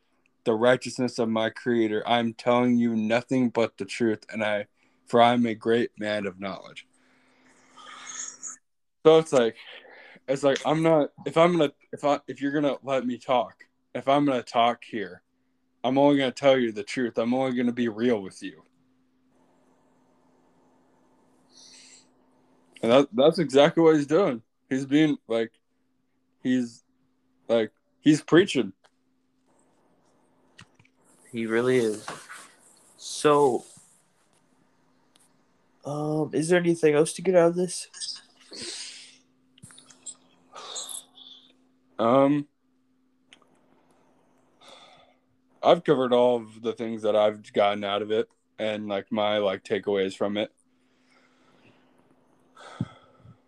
the 0.45 0.53
righteousness 0.53 1.19
of 1.19 1.29
my 1.29 1.49
Creator. 1.49 2.03
I'm 2.05 2.33
telling 2.33 2.77
you 2.77 2.95
nothing 2.95 3.49
but 3.49 3.77
the 3.77 3.85
truth, 3.85 4.25
and 4.31 4.43
I 4.43 4.67
for 5.07 5.21
I'm 5.21 5.45
a 5.47 5.55
great 5.55 5.91
man 5.97 6.27
of 6.27 6.39
knowledge." 6.39 6.85
So 9.05 9.17
it's 9.17 9.33
like 9.33 9.57
it's 10.27 10.43
like 10.43 10.59
I'm 10.65 10.81
not 10.81 11.09
if 11.25 11.38
I'm 11.38 11.51
gonna 11.53 11.71
if 11.91 12.03
I 12.03 12.19
if 12.27 12.41
you're 12.41 12.51
gonna 12.51 12.77
let 12.83 13.05
me 13.05 13.17
talk, 13.17 13.65
if 13.93 14.07
I'm 14.07 14.25
gonna 14.25 14.43
talk 14.43 14.83
here, 14.83 15.21
I'm 15.83 15.97
only 15.97 16.17
gonna 16.17 16.31
tell 16.31 16.57
you 16.57 16.71
the 16.71 16.83
truth. 16.83 17.17
I'm 17.17 17.33
only 17.33 17.55
gonna 17.55 17.73
be 17.73 17.89
real 17.89 18.21
with 18.21 18.41
you. 18.41 18.63
And 22.81 22.91
that 22.91 23.07
that's 23.13 23.39
exactly 23.39 23.83
what 23.83 23.95
he's 23.95 24.07
doing. 24.07 24.41
He's 24.69 24.86
being 24.86 25.17
like 25.27 25.51
he's 26.41 26.83
like 27.47 27.71
he's 27.99 28.21
preaching. 28.21 28.73
He 31.31 31.45
really 31.45 31.77
is. 31.77 32.05
So 32.97 33.65
um 35.86 36.29
is 36.33 36.47
there 36.47 36.59
anything 36.59 36.95
else 36.95 37.12
to 37.13 37.21
get 37.21 37.36
out 37.36 37.49
of 37.49 37.55
this? 37.55 37.89
Um, 42.03 42.47
I've 45.63 45.85
covered 45.85 46.11
all 46.11 46.35
of 46.35 46.61
the 46.61 46.73
things 46.73 47.01
that 47.03 47.15
I've 47.15 47.53
gotten 47.53 47.85
out 47.85 48.01
of 48.01 48.11
it 48.11 48.27
and 48.59 48.89
like 48.89 49.09
my 49.09 49.37
like 49.37 49.63
takeaways 49.63 50.13
from 50.13 50.35
it. 50.35 50.51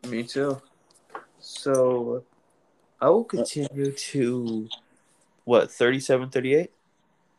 Me 0.07 0.23
too. 0.23 0.61
So 1.39 2.23
I 3.01 3.09
will 3.09 3.25
continue 3.25 3.91
to 3.91 4.69
what 5.43 5.69
37 5.69 6.29
38 6.29 6.71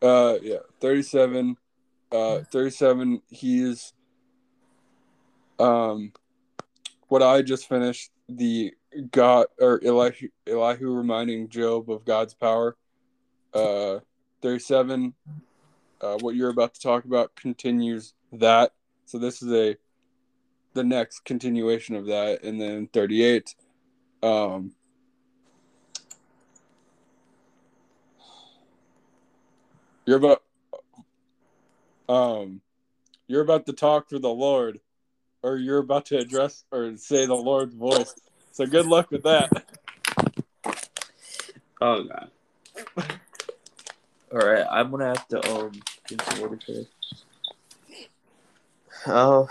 uh 0.02 0.36
yeah 0.42 0.58
37 0.80 1.56
uh 2.12 2.40
37 2.52 3.20
he's 3.30 3.94
um 5.58 6.12
what 7.08 7.20
i 7.20 7.42
just 7.42 7.68
finished 7.68 8.12
the 8.28 8.72
God 9.02 9.46
or 9.60 9.80
Elihu, 9.84 10.28
Elihu 10.46 10.94
reminding 10.94 11.48
Job 11.48 11.90
of 11.90 12.04
God's 12.04 12.34
power. 12.34 12.76
Uh, 13.54 14.00
37, 14.42 15.14
uh, 16.00 16.18
what 16.20 16.34
you're 16.34 16.50
about 16.50 16.74
to 16.74 16.80
talk 16.80 17.04
about 17.04 17.34
continues 17.36 18.14
that. 18.32 18.72
So 19.06 19.18
this 19.18 19.42
is 19.42 19.52
a 19.52 19.76
the 20.74 20.84
next 20.84 21.24
continuation 21.24 21.96
of 21.96 22.06
that, 22.06 22.44
and 22.44 22.60
then 22.60 22.86
38. 22.92 23.54
Um, 24.22 24.72
you're 30.04 30.18
about 30.18 30.42
um, 32.08 32.60
you're 33.26 33.42
about 33.42 33.66
to 33.66 33.72
talk 33.72 34.08
for 34.08 34.18
the 34.18 34.28
Lord, 34.28 34.80
or 35.42 35.56
you're 35.56 35.78
about 35.78 36.06
to 36.06 36.18
address 36.18 36.64
or 36.70 36.96
say 36.96 37.26
the 37.26 37.34
Lord's 37.34 37.74
voice. 37.74 38.14
So 38.56 38.64
good 38.64 38.86
luck 38.86 39.10
with 39.10 39.22
that. 39.24 39.50
Oh 41.78 42.04
god. 42.04 42.30
All 44.32 44.38
right, 44.38 44.64
I'm 44.70 44.90
gonna 44.90 45.08
have 45.08 45.28
to 45.28 45.46
um 45.54 45.72
get 46.08 46.22
some 46.22 46.40
order 46.40 46.58
for 46.64 46.72
this. 46.72 46.86
Oh. 49.06 49.46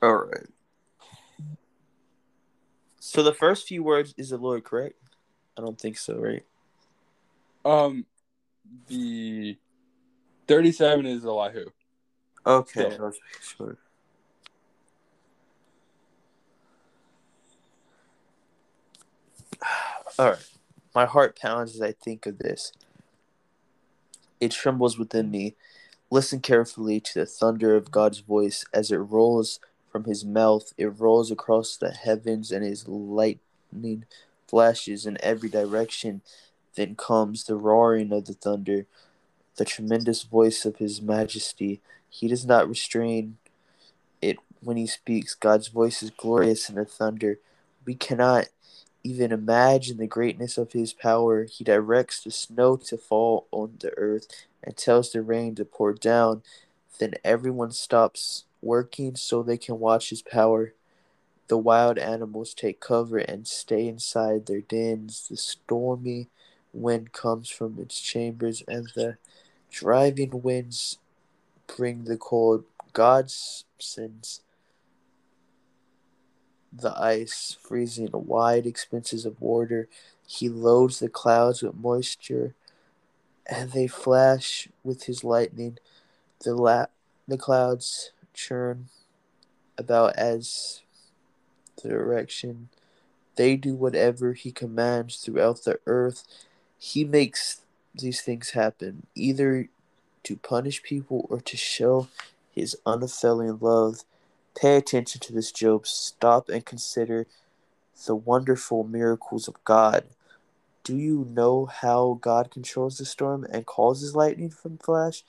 All 0.00 0.14
right. 0.14 0.46
So 3.00 3.24
the 3.24 3.34
first 3.34 3.66
few 3.66 3.82
words 3.82 4.14
is 4.16 4.30
the 4.30 4.36
Lord 4.38 4.62
correct? 4.62 4.94
I 5.58 5.60
don't 5.60 5.76
think 5.80 5.98
so, 5.98 6.18
right? 6.18 6.44
Um, 7.64 8.06
the 8.86 9.58
thirty-seven 10.46 11.04
is 11.04 11.24
Elihu. 11.24 11.66
Okay, 12.46 12.96
So- 12.96 13.12
sure. 13.40 13.76
All 20.18 20.30
right. 20.30 20.50
My 20.94 21.06
heart 21.06 21.38
pounds 21.38 21.74
as 21.74 21.80
I 21.80 21.92
think 21.92 22.26
of 22.26 22.38
this. 22.38 22.72
It 24.40 24.50
trembles 24.50 24.98
within 24.98 25.30
me. 25.30 25.54
Listen 26.10 26.40
carefully 26.40 27.00
to 27.00 27.20
the 27.20 27.26
thunder 27.26 27.74
of 27.74 27.90
God's 27.90 28.18
voice 28.18 28.64
as 28.74 28.90
it 28.90 28.96
rolls 28.96 29.58
from 29.90 30.04
his 30.04 30.24
mouth. 30.24 30.74
It 30.76 30.86
rolls 30.86 31.30
across 31.30 31.76
the 31.76 31.92
heavens 31.92 32.52
and 32.52 32.62
his 32.62 32.86
lightning 32.86 34.04
flashes 34.46 35.06
in 35.06 35.16
every 35.22 35.48
direction. 35.48 36.20
Then 36.74 36.94
comes 36.94 37.44
the 37.44 37.56
roaring 37.56 38.12
of 38.12 38.26
the 38.26 38.34
thunder, 38.34 38.86
the 39.56 39.64
tremendous 39.64 40.24
voice 40.24 40.66
of 40.66 40.76
his 40.76 41.00
majesty. 41.00 41.80
He 42.10 42.28
does 42.28 42.44
not 42.44 42.68
restrain 42.68 43.38
it 44.20 44.36
when 44.60 44.76
he 44.76 44.86
speaks. 44.86 45.34
God's 45.34 45.68
voice 45.68 46.02
is 46.02 46.10
glorious 46.10 46.68
in 46.68 46.74
the 46.74 46.84
thunder. 46.84 47.38
We 47.86 47.94
cannot 47.94 48.48
even 49.04 49.32
imagine 49.32 49.98
the 49.98 50.06
greatness 50.06 50.58
of 50.58 50.72
his 50.72 50.92
power. 50.92 51.44
He 51.44 51.64
directs 51.64 52.22
the 52.22 52.30
snow 52.30 52.76
to 52.76 52.96
fall 52.96 53.46
on 53.50 53.74
the 53.80 53.96
earth 53.96 54.26
and 54.62 54.76
tells 54.76 55.12
the 55.12 55.22
rain 55.22 55.54
to 55.56 55.64
pour 55.64 55.92
down. 55.92 56.42
Then 56.98 57.14
everyone 57.24 57.72
stops 57.72 58.44
working 58.60 59.16
so 59.16 59.42
they 59.42 59.58
can 59.58 59.78
watch 59.78 60.10
his 60.10 60.22
power. 60.22 60.74
The 61.48 61.58
wild 61.58 61.98
animals 61.98 62.54
take 62.54 62.80
cover 62.80 63.18
and 63.18 63.46
stay 63.46 63.88
inside 63.88 64.46
their 64.46 64.60
dens. 64.60 65.28
The 65.28 65.36
stormy 65.36 66.28
wind 66.72 67.12
comes 67.12 67.50
from 67.50 67.78
its 67.80 68.00
chambers, 68.00 68.62
and 68.68 68.88
the 68.94 69.18
Driving 69.72 70.42
winds 70.42 70.98
bring 71.66 72.04
the 72.04 72.18
cold. 72.18 72.64
God 72.92 73.30
sends 73.30 74.42
the 76.72 76.98
ice, 76.98 77.56
freezing 77.60 78.08
wide 78.12 78.66
expanses 78.66 79.26
of 79.26 79.40
water. 79.40 79.88
He 80.26 80.48
loads 80.48 80.98
the 80.98 81.08
clouds 81.08 81.62
with 81.62 81.76
moisture, 81.76 82.54
and 83.46 83.72
they 83.72 83.86
flash 83.86 84.68
with 84.82 85.04
his 85.04 85.22
lightning. 85.22 85.78
The 86.44 86.54
la- 86.54 86.86
the 87.28 87.38
clouds 87.38 88.12
churn 88.32 88.88
about 89.76 90.16
as 90.16 90.80
the 91.82 91.88
direction. 91.88 92.68
They 93.36 93.56
do 93.56 93.74
whatever 93.74 94.32
he 94.32 94.52
commands 94.52 95.16
throughout 95.16 95.64
the 95.64 95.80
earth. 95.86 96.24
He 96.78 97.04
makes 97.04 97.62
these 97.94 98.20
things 98.20 98.50
happen, 98.50 99.06
either 99.14 99.68
to 100.24 100.36
punish 100.36 100.82
people 100.82 101.26
or 101.28 101.40
to 101.40 101.56
show 101.56 102.08
his 102.50 102.76
unfailing 102.86 103.58
love. 103.60 104.04
Pay 104.54 104.76
attention 104.76 105.20
to 105.22 105.32
this, 105.32 105.50
Job. 105.50 105.86
Stop 105.86 106.48
and 106.48 106.64
consider 106.64 107.26
the 108.06 108.14
wonderful 108.14 108.84
miracles 108.84 109.48
of 109.48 109.62
God. 109.64 110.04
Do 110.84 110.96
you 110.96 111.26
know 111.30 111.66
how 111.66 112.18
God 112.20 112.50
controls 112.50 112.98
the 112.98 113.04
storm 113.04 113.46
and 113.50 113.64
causes 113.64 114.16
lightning 114.16 114.50
from 114.50 114.78
flash 114.78 115.24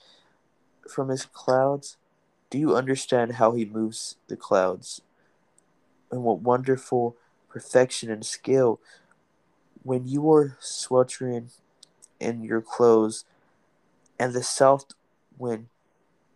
from 0.88 1.08
his 1.08 1.26
clouds? 1.26 1.96
Do 2.50 2.58
you 2.58 2.76
understand 2.76 3.32
how 3.32 3.52
he 3.52 3.64
moves 3.64 4.16
the 4.28 4.36
clouds? 4.36 5.00
And 6.10 6.22
what 6.22 6.40
wonderful 6.40 7.16
perfection 7.48 8.10
and 8.10 8.26
skill. 8.26 8.80
When 9.82 10.06
you 10.06 10.30
are 10.32 10.56
sweltering 10.60 11.50
in 12.18 12.42
your 12.42 12.60
clothes 12.60 13.24
and 14.18 14.32
the 14.32 14.42
south 14.42 14.86
wind 15.38 15.68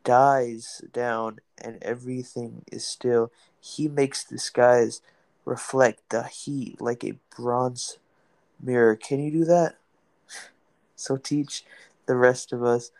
dies 0.04 0.82
down 0.92 1.40
and 1.62 1.82
everything 1.82 2.64
is 2.70 2.86
still, 2.86 3.32
he 3.60 3.88
makes 3.88 4.24
the 4.24 4.38
skies 4.38 5.00
reflect 5.44 6.10
the 6.10 6.24
heat 6.24 6.80
like 6.80 7.04
a 7.04 7.18
bronze 7.36 7.98
mirror. 8.60 8.96
Can 8.96 9.20
you 9.20 9.30
do 9.30 9.44
that? 9.44 9.76
So 11.00 11.16
teach 11.16 11.64
the 12.06 12.16
rest 12.16 12.52
of 12.52 12.64
us 12.64 12.90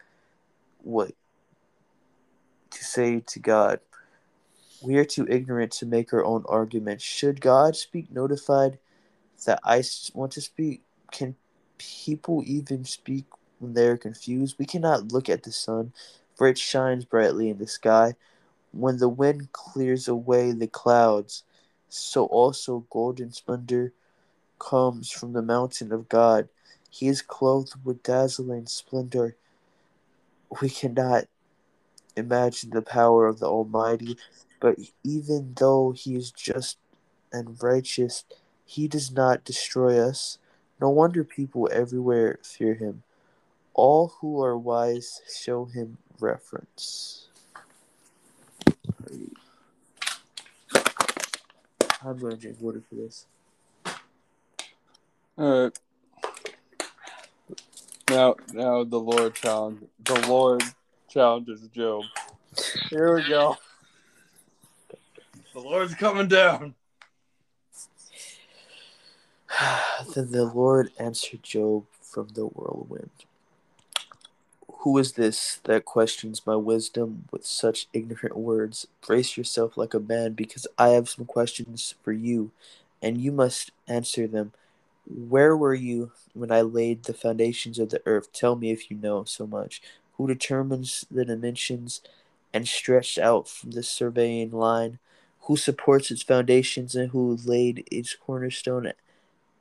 what 0.79 1.11
to 2.71 2.85
say 2.85 3.19
to 3.19 3.41
God. 3.41 3.81
We 4.81 4.99
are 4.99 5.05
too 5.05 5.27
ignorant 5.29 5.73
to 5.73 5.87
make 5.87 6.13
our 6.13 6.25
own 6.25 6.45
arguments. 6.49 7.03
Should 7.03 7.41
God 7.41 7.75
speak 7.75 8.11
notified 8.13 8.79
that 9.45 9.61
I 9.65 9.83
want 10.15 10.33
to 10.33 10.41
speak? 10.41 10.83
Can 11.11 11.35
people 11.79 12.43
even 12.47 12.85
speak 12.85 13.25
when 13.59 13.75
they 13.75 13.89
are 13.89 13.97
confused? 13.97 14.57
We 14.59 14.67
cannot 14.67 15.13
look 15.13 15.29
at 15.29 15.43
the 15.43 15.53
sun, 15.53 15.93
for 16.37 16.47
it 16.47 16.59
shines 16.59 17.05
brightly 17.05 17.51
in 17.51 17.59
the 17.59 17.67
sky. 17.67 18.15
When 18.73 18.99
the 18.99 19.09
wind 19.09 19.53
clears 19.53 20.09
away 20.09 20.53
the 20.53 20.67
clouds, 20.67 21.45
so 21.89 22.27
also 22.27 22.85
golden 22.91 23.33
splendor 23.33 23.93
comes 24.59 25.11
from 25.11 25.33
the 25.33 25.43
mountain 25.43 25.93
of 25.93 26.09
God. 26.09 26.49
He 26.91 27.09
is 27.09 27.23
clothed 27.23 27.75
with 27.85 28.03
dazzling 28.03 28.67
splendor. 28.67 29.37
We 30.61 30.71
cannot 30.71 31.25
imagine 32.17 32.71
the 32.71 32.83
power 32.83 33.27
of 33.27 33.39
the 33.39 33.47
Almighty, 33.47 34.17
but 34.61 34.77
even 35.05 35.55
though 35.57 35.93
He 35.93 36.17
is 36.17 36.31
just 36.31 36.79
and 37.33 37.63
righteous, 37.63 38.25
He 38.65 38.89
does 38.89 39.11
not 39.13 39.45
destroy 39.45 40.01
us. 40.01 40.39
No 40.81 40.91
wonder 40.91 41.25
people 41.25 41.69
everywhere 41.73 42.39
fear 42.43 42.75
Him. 42.75 43.03
All 43.75 44.15
who 44.21 44.43
are 44.43 44.59
wise 44.59 45.21
show 45.33 45.67
Him 45.67 45.99
reverence. 46.21 47.28
I'm 52.05 52.17
going 52.19 52.33
to 52.33 52.39
drink 52.39 52.59
water 52.61 52.83
for 52.89 52.95
this. 52.95 53.27
All 55.37 55.65
right. 55.65 55.79
Now, 58.11 58.37
now 58.53 58.85
the 58.85 58.99
Lord 58.99 59.35
challenge 59.35 59.85
the 60.05 60.27
Lord 60.29 60.63
challenges 61.09 61.67
Job. 61.69 62.05
Here 62.89 63.17
we 63.17 63.29
go. 63.29 63.57
The 65.53 65.61
Lord's 65.61 65.95
coming 65.95 66.29
down. 66.29 66.75
then 70.15 70.31
the 70.31 70.45
Lord 70.45 70.91
answered 70.99 71.43
Job 71.43 71.85
from 72.01 72.29
the 72.29 72.47
whirlwind. 72.47 73.11
Who 74.83 74.97
is 74.99 75.13
this 75.13 75.61
that 75.65 75.85
questions 75.85 76.47
my 76.47 76.57
wisdom 76.57 77.25
with 77.33 77.45
such 77.45 77.89
ignorant 77.93 78.37
words? 78.37 78.87
Brace 79.05 79.37
yourself 79.37 79.77
like 79.77 79.93
a 79.93 80.01
man, 80.01 80.35
because 80.35 80.67
I 80.79 80.91
have 80.91 81.09
some 81.09 81.25
questions 81.25 81.95
for 82.03 82.13
you, 82.13 82.53
and 83.03 83.21
you 83.21 83.33
must 83.33 83.73
answer 83.89 84.27
them. 84.27 84.53
Where 85.07 85.57
were 85.57 85.75
you 85.75 86.13
when 86.35 86.53
I 86.53 86.61
laid 86.61 87.05
the 87.05 87.15
foundations 87.15 87.79
of 87.79 87.91
the 87.91 88.03
earth? 88.07 88.33
Tell 88.33 88.57
me 88.57 88.71
if 88.71 88.91
you 88.91 88.97
know 88.97 89.25
so 89.25 89.47
much. 89.47 89.83
Who 90.17 90.29
determines 90.29 91.07
the 91.11 91.25
dimensions 91.25 92.01
and 92.55 92.69
stretched 92.69 93.19
out 93.19 93.49
from 93.49 93.73
the 93.73 93.83
surveying 93.83 94.53
line? 94.53 94.99
Who 95.43 95.57
supports 95.57 96.11
its 96.11 96.23
foundations 96.23 96.95
and 96.95 97.11
who 97.11 97.37
laid 97.45 97.87
its 97.91 98.15
cornerstone 98.15 98.93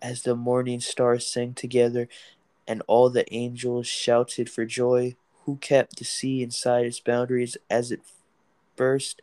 as 0.02 0.24
the 0.24 0.36
morning 0.36 0.80
stars 0.80 1.26
sang 1.26 1.54
together 1.54 2.08
and 2.68 2.82
all 2.88 3.10
the 3.10 3.32
angels 3.34 3.88
shouted 3.88 4.50
for 4.50 4.66
joy? 4.66 5.16
Who 5.46 5.58
kept 5.58 5.98
the 5.98 6.06
sea 6.06 6.44
inside 6.44 6.86
its 6.86 7.00
boundaries 7.00 7.58
as 7.70 7.92
it 7.92 8.02
burst 8.76 9.22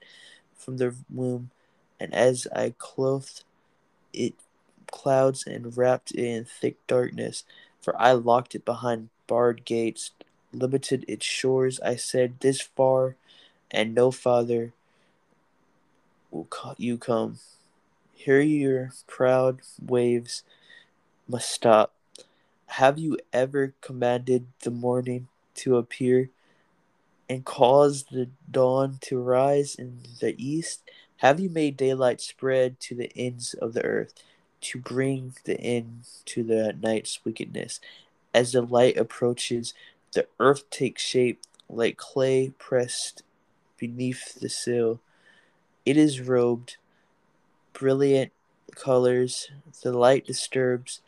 from 0.56 0.78
the 0.78 0.94
womb 1.12 1.50
and 2.00 2.14
as 2.14 2.46
I 2.54 2.74
clothed 2.78 3.44
it 4.12 4.34
clouds 4.90 5.46
and 5.46 5.76
wrapped 5.76 6.12
it 6.12 6.24
in 6.24 6.44
thick 6.44 6.84
darkness? 6.86 7.44
For 7.80 8.00
I 8.00 8.12
locked 8.12 8.54
it 8.54 8.64
behind 8.64 9.10
barred 9.26 9.64
gates, 9.64 10.12
limited 10.52 11.04
its 11.06 11.26
shores. 11.26 11.80
I 11.80 11.96
said, 11.96 12.40
This 12.40 12.60
far 12.60 13.16
and 13.70 13.94
no 13.94 14.10
farther 14.10 14.72
will 16.30 16.48
you 16.78 16.98
come. 16.98 17.38
Here 18.12 18.40
your 18.40 18.92
proud 19.06 19.60
waves 19.80 20.44
must 21.28 21.50
stop. 21.50 21.93
Have 22.66 22.98
you 22.98 23.18
ever 23.32 23.74
commanded 23.80 24.46
the 24.62 24.70
morning 24.70 25.28
to 25.56 25.76
appear 25.76 26.30
and 27.28 27.44
caused 27.44 28.10
the 28.10 28.30
dawn 28.50 28.98
to 29.02 29.18
rise 29.18 29.74
in 29.74 30.00
the 30.20 30.34
east? 30.42 30.82
Have 31.18 31.38
you 31.38 31.48
made 31.48 31.76
daylight 31.76 32.20
spread 32.20 32.80
to 32.80 32.94
the 32.94 33.12
ends 33.16 33.54
of 33.54 33.74
the 33.74 33.84
earth 33.84 34.14
to 34.62 34.78
bring 34.78 35.34
the 35.44 35.60
end 35.60 36.08
to 36.26 36.42
the 36.42 36.76
night's 36.80 37.24
wickedness? 37.24 37.80
As 38.32 38.52
the 38.52 38.62
light 38.62 38.96
approaches, 38.96 39.72
the 40.12 40.26
earth 40.40 40.68
takes 40.70 41.02
shape 41.02 41.40
like 41.68 41.96
clay 41.96 42.52
pressed 42.58 43.22
beneath 43.78 44.34
the 44.40 44.48
sill. 44.48 45.00
It 45.86 45.96
is 45.96 46.20
robed, 46.20 46.76
brilliant 47.72 48.32
colors. 48.74 49.50
The 49.82 49.92
light 49.92 50.26
disturbs 50.26 51.00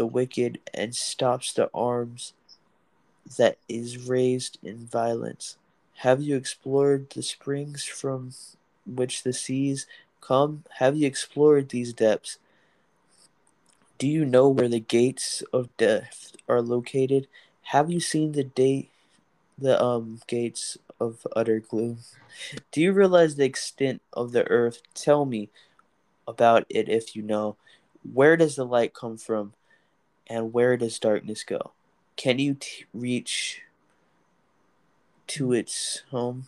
the 0.00 0.06
wicked 0.06 0.58
and 0.72 0.94
stops 0.94 1.52
the 1.52 1.68
arms 1.74 2.32
that 3.36 3.58
is 3.68 4.08
raised 4.08 4.56
in 4.62 4.86
violence. 4.86 5.58
Have 5.96 6.22
you 6.22 6.36
explored 6.36 7.10
the 7.10 7.22
springs 7.22 7.84
from 7.84 8.32
which 8.86 9.24
the 9.24 9.34
seas 9.34 9.86
come? 10.22 10.64
Have 10.78 10.96
you 10.96 11.06
explored 11.06 11.68
these 11.68 11.92
depths? 11.92 12.38
Do 13.98 14.08
you 14.08 14.24
know 14.24 14.48
where 14.48 14.70
the 14.70 14.80
gates 14.80 15.42
of 15.52 15.76
death 15.76 16.32
are 16.48 16.62
located? 16.62 17.28
Have 17.64 17.90
you 17.90 18.00
seen 18.00 18.32
the 18.32 18.44
day 18.44 18.88
the 19.58 19.78
um 19.84 20.22
gates 20.26 20.78
of 20.98 21.26
utter 21.36 21.60
gloom? 21.60 21.98
Do 22.72 22.80
you 22.80 22.94
realize 22.94 23.36
the 23.36 23.44
extent 23.44 24.00
of 24.14 24.32
the 24.32 24.48
earth? 24.48 24.80
Tell 24.94 25.26
me 25.26 25.50
about 26.26 26.64
it 26.70 26.88
if 26.88 27.14
you 27.14 27.20
know. 27.20 27.56
Where 28.14 28.38
does 28.38 28.56
the 28.56 28.64
light 28.64 28.94
come 28.94 29.18
from? 29.18 29.52
And 30.30 30.52
where 30.52 30.76
does 30.76 31.00
darkness 31.00 31.42
go? 31.42 31.72
Can 32.14 32.38
you 32.38 32.54
t- 32.54 32.84
reach 32.94 33.62
to 35.26 35.52
its 35.52 36.04
home? 36.12 36.46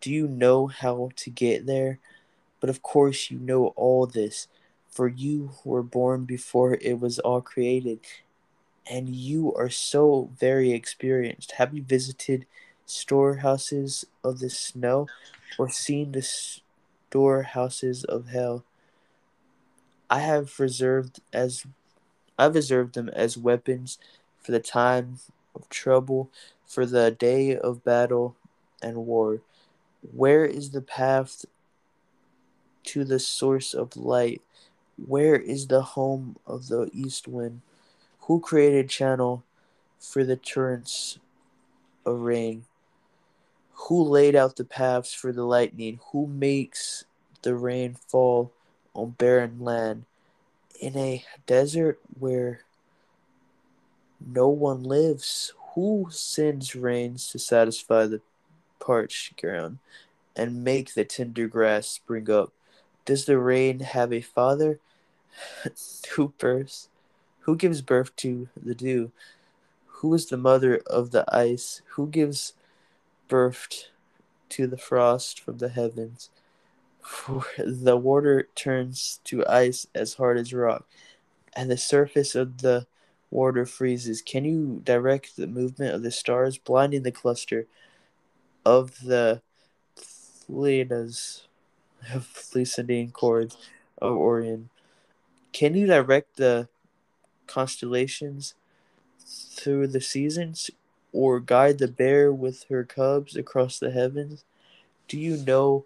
Do 0.00 0.12
you 0.12 0.28
know 0.28 0.68
how 0.68 1.10
to 1.16 1.30
get 1.30 1.66
there? 1.66 1.98
But 2.60 2.70
of 2.70 2.80
course, 2.80 3.28
you 3.28 3.40
know 3.40 3.72
all 3.74 4.06
this, 4.06 4.46
for 4.88 5.08
you 5.08 5.50
were 5.64 5.82
born 5.82 6.26
before 6.26 6.78
it 6.80 7.00
was 7.00 7.18
all 7.18 7.40
created, 7.40 7.98
and 8.88 9.16
you 9.16 9.52
are 9.54 9.70
so 9.70 10.30
very 10.38 10.70
experienced. 10.70 11.52
Have 11.52 11.74
you 11.74 11.82
visited 11.82 12.46
storehouses 12.86 14.04
of 14.22 14.38
the 14.38 14.50
snow 14.50 15.08
or 15.58 15.68
seen 15.68 16.12
the 16.12 16.22
storehouses 17.10 18.04
of 18.04 18.28
hell? 18.28 18.64
I 20.08 20.20
have 20.20 20.60
reserved 20.60 21.20
as 21.32 21.66
I've 22.42 22.56
reserved 22.56 22.96
them 22.96 23.08
as 23.10 23.38
weapons 23.38 23.98
for 24.40 24.50
the 24.50 24.58
time 24.58 25.20
of 25.54 25.68
trouble, 25.68 26.28
for 26.66 26.84
the 26.84 27.12
day 27.12 27.56
of 27.56 27.84
battle 27.84 28.34
and 28.82 29.06
war. 29.06 29.42
Where 30.00 30.44
is 30.44 30.70
the 30.70 30.82
path 30.82 31.44
to 32.84 33.04
the 33.04 33.20
source 33.20 33.74
of 33.74 33.96
light? 33.96 34.42
Where 34.96 35.36
is 35.36 35.68
the 35.68 35.82
home 35.82 36.34
of 36.44 36.66
the 36.66 36.90
east 36.92 37.28
wind? 37.28 37.60
Who 38.22 38.40
created 38.40 38.90
channel 38.90 39.44
for 40.00 40.24
the 40.24 40.36
torrents 40.36 41.20
of 42.04 42.22
rain? 42.22 42.64
Who 43.86 44.02
laid 44.02 44.34
out 44.34 44.56
the 44.56 44.64
paths 44.64 45.14
for 45.14 45.30
the 45.30 45.44
lightning? 45.44 46.00
Who 46.10 46.26
makes 46.26 47.04
the 47.42 47.54
rain 47.54 47.94
fall 48.08 48.50
on 48.96 49.10
barren 49.10 49.60
land? 49.60 50.06
In 50.82 50.96
a 50.96 51.24
desert 51.46 52.00
where 52.18 52.62
no 54.20 54.48
one 54.48 54.82
lives, 54.82 55.52
who 55.74 56.08
sends 56.10 56.74
rains 56.74 57.28
to 57.28 57.38
satisfy 57.38 58.06
the 58.06 58.20
parched 58.80 59.40
ground 59.40 59.78
and 60.34 60.64
make 60.64 60.94
the 60.94 61.04
tender 61.04 61.46
grass 61.46 61.86
spring 61.86 62.28
up? 62.28 62.52
Does 63.04 63.26
the 63.26 63.38
rain 63.38 63.78
have 63.78 64.12
a 64.12 64.22
father 64.22 64.80
who 66.16 66.34
births? 66.36 66.88
Who 67.42 67.54
gives 67.54 67.80
birth 67.80 68.16
to 68.16 68.48
the 68.60 68.74
dew? 68.74 69.12
Who 69.86 70.12
is 70.14 70.26
the 70.26 70.36
mother 70.36 70.82
of 70.88 71.12
the 71.12 71.24
ice? 71.32 71.82
Who 71.90 72.08
gives 72.08 72.54
birth 73.28 73.84
to 74.48 74.66
the 74.66 74.78
frost 74.78 75.38
from 75.38 75.58
the 75.58 75.68
heavens? 75.68 76.28
For 77.02 77.44
the 77.58 77.96
water 77.96 78.48
turns 78.54 79.20
to 79.24 79.46
ice 79.46 79.86
as 79.94 80.14
hard 80.14 80.38
as 80.38 80.52
rock, 80.52 80.86
and 81.54 81.70
the 81.70 81.76
surface 81.76 82.34
of 82.34 82.62
the 82.62 82.86
water 83.30 83.66
freezes. 83.66 84.22
Can 84.22 84.44
you 84.44 84.80
direct 84.84 85.36
the 85.36 85.46
movement 85.46 85.94
of 85.94 86.02
the 86.02 86.10
stars, 86.10 86.58
blinding 86.58 87.02
the 87.02 87.12
cluster 87.12 87.66
of 88.64 89.00
the 89.00 89.42
Pleiades 90.46 91.46
of 92.12 92.28
Pleiadian 92.52 93.12
chords 93.12 93.56
of 94.00 94.16
Orion? 94.16 94.70
Can 95.52 95.74
you 95.74 95.86
direct 95.86 96.36
the 96.36 96.68
constellations 97.46 98.54
through 99.26 99.86
the 99.88 100.00
seasons, 100.00 100.70
or 101.12 101.40
guide 101.40 101.78
the 101.78 101.88
bear 101.88 102.32
with 102.32 102.64
her 102.70 102.84
cubs 102.84 103.36
across 103.36 103.78
the 103.78 103.90
heavens? 103.90 104.44
Do 105.08 105.18
you 105.18 105.36
know 105.36 105.84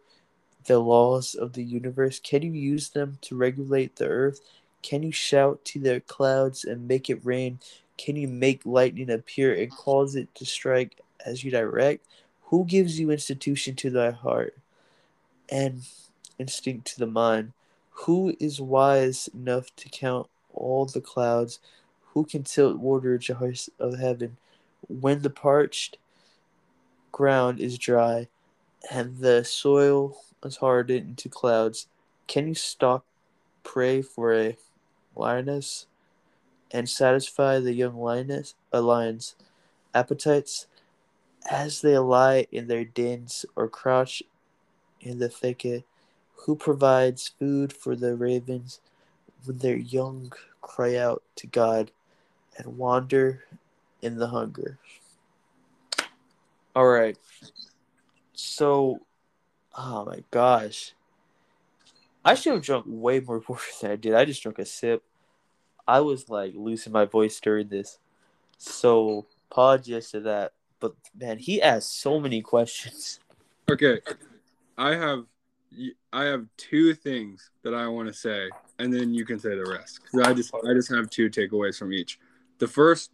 the 0.67 0.79
laws 0.79 1.35
of 1.35 1.53
the 1.53 1.65
universe? 1.65 2.19
Can 2.19 2.43
you 2.43 2.53
use 2.53 2.91
them 2.91 3.19
to 3.23 3.37
regulate 3.37 3.97
the 3.97 4.07
earth? 4.07 4.41
Can 4.83 5.03
you 5.03 5.13
shout 5.13 5.65
to 5.67 5.81
the 5.81 6.01
clouds 6.01 6.65
and 6.65 6.87
make 6.87 7.11
it 7.11 7.25
rain? 7.25 7.59
Can 7.97 8.17
you 8.17 8.29
make 8.29 8.67
lightning 8.67 9.11
appear 9.11 9.55
and 9.55 9.71
cause 9.71 10.17
it 10.17 10.35
to 10.37 10.45
strike 10.45 11.01
as 11.25 11.43
you 11.43 11.51
direct? 11.51 12.07
Who 12.45 12.65
gives 12.65 13.01
you 13.01 13.11
institution 13.11 13.75
to 13.77 13.91
thy 13.91 14.11
heart 14.11 14.57
and 15.49 15.83
instinct 16.39 16.87
to 16.89 16.99
the 16.99 17.07
mind? 17.07 17.53
Who 17.91 18.37
is 18.39 18.61
wise 18.61 19.29
enough 19.35 19.75
to 19.77 19.89
count 19.89 20.29
all 20.53 20.87
the 20.87 21.01
clouds? 21.01 21.59
Who 22.13 22.25
can 22.25 22.45
tilt 22.45 22.79
water 22.79 23.19
jars 23.19 23.71
of 23.79 23.99
heaven 23.99 24.37
when 24.89 25.23
the 25.23 25.31
parched 25.31 25.99
ground 27.11 27.61
is 27.61 27.79
dry 27.79 28.29
and 28.91 29.19
the 29.19 29.43
soil 29.45 30.19
is 30.45 30.57
hardened 30.57 31.09
into 31.11 31.29
clouds? 31.29 31.89
Can 32.27 32.49
you 32.49 32.55
stop 32.55 33.05
pray 33.63 34.03
for 34.03 34.35
a 34.35 34.57
lioness 35.15 35.87
and 36.71 36.89
satisfy 36.89 37.59
the 37.59 37.73
young 37.73 37.97
lioness 37.97 38.55
a 38.73 38.81
lion's 38.81 39.35
appetites 39.95 40.67
as 41.51 41.81
they 41.81 41.97
lie 41.99 42.47
in 42.51 42.67
their 42.67 42.85
dens 42.85 43.47
or 43.55 43.69
crouch 43.69 44.23
in 45.01 45.19
the 45.19 45.29
thicket? 45.29 45.85
Who 46.45 46.57
provides 46.57 47.33
food 47.39 47.73
for 47.73 47.97
the 47.97 48.15
ravens 48.15 48.81
when 49.45 49.59
their 49.59 49.77
young 49.77 50.33
cry 50.61 50.97
out 50.97 51.23
to 51.37 51.47
God 51.47 51.91
and 52.57 52.79
wander 52.79 53.45
in 54.03 54.19
the 54.19 54.29
hunger? 54.29 54.79
All 56.75 56.87
right. 56.87 57.17
So, 58.35 59.01
oh 59.77 60.05
my 60.05 60.23
gosh. 60.31 60.93
I 62.25 62.35
should 62.35 62.55
have 62.55 62.63
drunk 62.63 62.87
way 62.89 63.21
more 63.21 63.43
water 63.49 63.63
than 63.81 63.91
I 63.93 63.97
did. 63.97 64.15
I 64.15 64.25
just 64.25 64.43
drank 64.43 64.59
a 64.59 64.65
sip. 64.65 65.03
I 65.87 66.01
was 66.01 66.29
like 66.29 66.55
losing 66.57 66.93
my 66.93 67.05
voice 67.05 67.39
during 67.39 67.69
this. 67.69 67.99
So, 68.59 69.27
apologies 69.51 70.11
to 70.11 70.21
that. 70.21 70.53
But 70.81 70.95
man, 71.19 71.39
he 71.39 71.63
asked 71.63 72.01
so 72.01 72.19
many 72.19 72.43
questions. 72.43 73.21
Okay. 73.71 74.01
I 74.77 74.95
have 74.95 75.25
I 76.13 76.25
have 76.25 76.47
two 76.57 76.95
things 76.95 77.51
that 77.63 77.75
I 77.75 77.87
want 77.89 78.09
to 78.09 78.15
say, 78.15 78.49
and 78.79 78.93
then 78.93 79.13
you 79.13 79.25
can 79.25 79.39
say 79.39 79.51
the 79.51 79.65
rest. 79.71 80.01
I 80.23 80.33
just 80.33 80.53
I 80.55 80.73
just 80.73 80.91
have 80.91 81.11
two 81.11 81.29
takeaways 81.31 81.79
from 81.79 81.93
each. 81.93 82.19
The 82.59 82.67
first, 82.67 83.11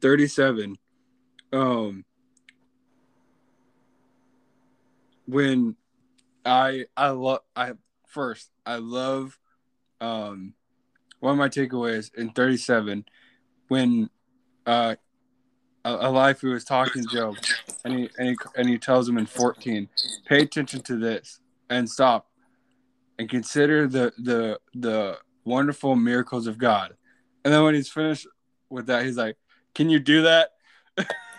thirty-seven. 0.00 0.76
Um, 1.52 2.04
when 5.26 5.76
I 6.44 6.86
I 6.96 7.10
love 7.10 7.40
I 7.54 7.72
first 8.06 8.50
I 8.66 8.76
love 8.76 9.38
um 10.00 10.54
one 11.20 11.32
of 11.32 11.38
my 11.38 11.48
takeaways 11.48 12.12
in 12.14 12.30
thirty-seven 12.30 13.04
when 13.68 14.10
uh 14.66 14.96
Elihu 15.84 16.52
was 16.52 16.64
talking 16.64 17.02
to 17.02 17.08
Job, 17.08 17.36
and 17.84 17.94
he, 17.94 18.10
and 18.18 18.28
he 18.28 18.36
and 18.56 18.68
he 18.68 18.78
tells 18.78 19.08
him 19.08 19.18
in 19.18 19.26
fourteen, 19.26 19.88
pay 20.26 20.42
attention 20.42 20.80
to 20.82 20.96
this 20.96 21.40
and 21.70 21.88
stop 21.88 22.28
and 23.18 23.28
consider 23.28 23.86
the 23.86 24.12
the 24.18 24.58
the 24.74 25.18
wonderful 25.44 25.96
miracles 25.96 26.46
of 26.46 26.58
God. 26.58 26.94
And 27.44 27.52
then 27.52 27.64
when 27.64 27.74
he's 27.74 27.88
finished 27.88 28.26
with 28.70 28.86
that, 28.86 29.04
he's 29.04 29.16
like, 29.16 29.36
"Can 29.74 29.90
you 29.90 29.98
do 29.98 30.22
that?" 30.22 30.50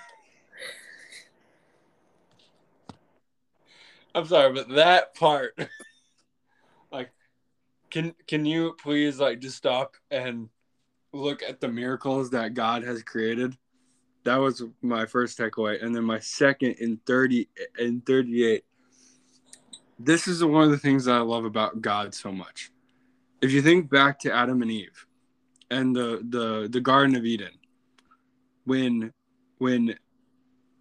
I'm 4.16 4.26
sorry, 4.26 4.54
but 4.54 4.70
that 4.70 5.16
part, 5.16 5.58
like, 6.92 7.12
can 7.90 8.14
can 8.28 8.46
you 8.46 8.76
please 8.82 9.20
like 9.20 9.40
just 9.40 9.58
stop 9.58 9.96
and 10.12 10.50
look 11.12 11.44
at 11.44 11.62
the 11.62 11.68
miracles 11.68 12.30
that 12.32 12.54
God 12.54 12.84
has 12.84 13.04
created? 13.04 13.58
That 14.24 14.38
was 14.38 14.64
my 14.82 15.06
first 15.06 15.38
takeaway, 15.38 15.84
and 15.84 15.96
then 15.96 16.04
my 16.04 16.20
second 16.20 16.74
in 16.80 16.98
thirty 17.06 17.50
in 17.78 18.02
thirty 18.02 18.46
eight 18.46 18.66
this 20.00 20.28
is 20.28 20.44
one 20.44 20.64
of 20.64 20.72
the 20.72 20.78
things 20.78 21.06
that 21.06 21.16
I 21.16 21.20
love 21.20 21.46
about 21.46 21.82
God 21.82 22.14
so 22.14 22.32
much. 22.32 22.72
If 23.42 23.52
you 23.52 23.62
think 23.62 23.90
back 23.90 24.20
to 24.20 24.34
Adam 24.34 24.62
and 24.62 24.72
Eve 24.72 25.06
and 25.70 25.96
the 25.96 26.26
the 26.30 26.68
the 26.70 26.82
Garden 26.82 27.16
of 27.16 27.26
Eden, 27.26 27.52
when 28.66 29.14
when 29.58 29.96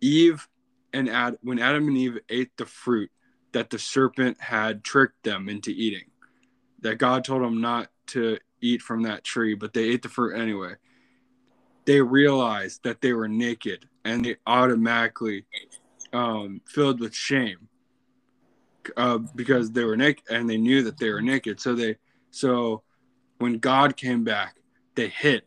Eve 0.00 0.46
and 0.92 1.08
Ad 1.08 1.38
when 1.42 1.58
Adam 1.58 1.88
and 1.88 1.96
Eve 1.96 2.18
ate 2.28 2.56
the 2.56 2.66
fruit 2.66 3.10
that 3.52 3.70
the 3.70 3.78
serpent 3.78 4.40
had 4.40 4.84
tricked 4.84 5.22
them 5.24 5.48
into 5.48 5.70
eating, 5.70 6.10
that 6.80 6.98
God 6.98 7.24
told 7.24 7.42
them 7.42 7.60
not 7.60 7.88
to 8.08 8.38
eat 8.60 8.82
from 8.82 9.02
that 9.02 9.24
tree, 9.24 9.54
but 9.54 9.72
they 9.72 9.84
ate 9.84 10.02
the 10.02 10.08
fruit 10.08 10.38
anyway. 10.38 10.74
They 11.84 12.00
realized 12.00 12.84
that 12.84 13.00
they 13.00 13.12
were 13.12 13.28
naked 13.28 13.88
and 14.04 14.24
they 14.24 14.36
automatically 14.46 15.44
um, 16.12 16.60
filled 16.66 17.00
with 17.00 17.14
shame 17.14 17.68
uh, 18.96 19.18
because 19.18 19.70
they 19.70 19.84
were 19.84 19.96
naked 19.96 20.24
and 20.30 20.48
they 20.48 20.58
knew 20.58 20.82
that 20.84 20.98
they 20.98 21.10
were 21.10 21.22
naked. 21.22 21.60
So 21.60 21.74
they 21.74 21.96
so 22.30 22.82
when 23.38 23.58
God 23.58 23.96
came 23.96 24.24
back, 24.24 24.56
they 24.94 25.08
hid, 25.08 25.42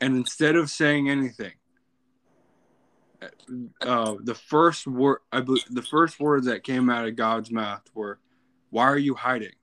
and 0.00 0.16
instead 0.16 0.56
of 0.56 0.70
saying 0.70 1.08
anything, 1.08 1.52
uh, 3.80 4.14
the 4.22 4.34
first 4.34 4.86
word 4.86 5.18
I 5.32 5.40
believe 5.40 5.64
the 5.70 5.82
first 5.82 6.20
words 6.20 6.46
that 6.46 6.64
came 6.64 6.90
out 6.90 7.06
of 7.06 7.16
God's 7.16 7.50
mouth 7.50 7.82
were, 7.94 8.18
"Why 8.70 8.84
are 8.84 8.98
you 8.98 9.14
hiding?" 9.14 9.54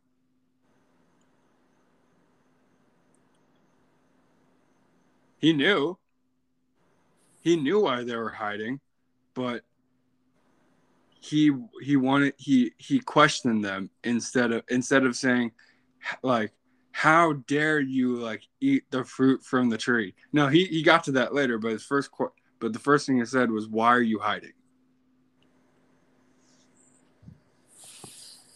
He 5.39 5.53
knew. 5.53 5.97
He 7.41 7.57
knew 7.57 7.81
why 7.81 8.03
they 8.05 8.15
were 8.15 8.29
hiding, 8.29 8.79
but 9.33 9.63
he 11.23 11.51
he 11.81 11.95
wanted 11.95 12.33
he 12.37 12.73
he 12.77 12.99
questioned 12.99 13.63
them 13.63 13.89
instead 14.03 14.51
of 14.51 14.63
instead 14.69 15.05
of 15.05 15.15
saying 15.15 15.51
like 16.21 16.51
how 16.91 17.33
dare 17.47 17.79
you 17.79 18.17
like 18.17 18.41
eat 18.59 18.83
the 18.91 19.05
fruit 19.05 19.41
from 19.41 19.69
the 19.69 19.77
tree 19.77 20.13
no 20.33 20.47
he 20.49 20.65
he 20.65 20.83
got 20.83 21.01
to 21.01 21.13
that 21.13 21.33
later 21.33 21.57
but 21.57 21.71
his 21.71 21.85
first 21.85 22.09
but 22.63 22.71
the 22.71 22.79
first 22.79 23.05
thing 23.05 23.17
he 23.17 23.25
said 23.25 23.51
was 23.51 23.67
why 23.67 23.89
are 23.89 24.01
you 24.01 24.19
hiding 24.19 24.53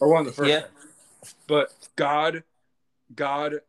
or 0.00 0.10
one 0.10 0.20
of 0.20 0.26
the 0.26 0.32
first 0.32 0.48
yeah. 0.50 0.62
but 1.46 1.72
god 1.96 2.42
god 3.14 3.60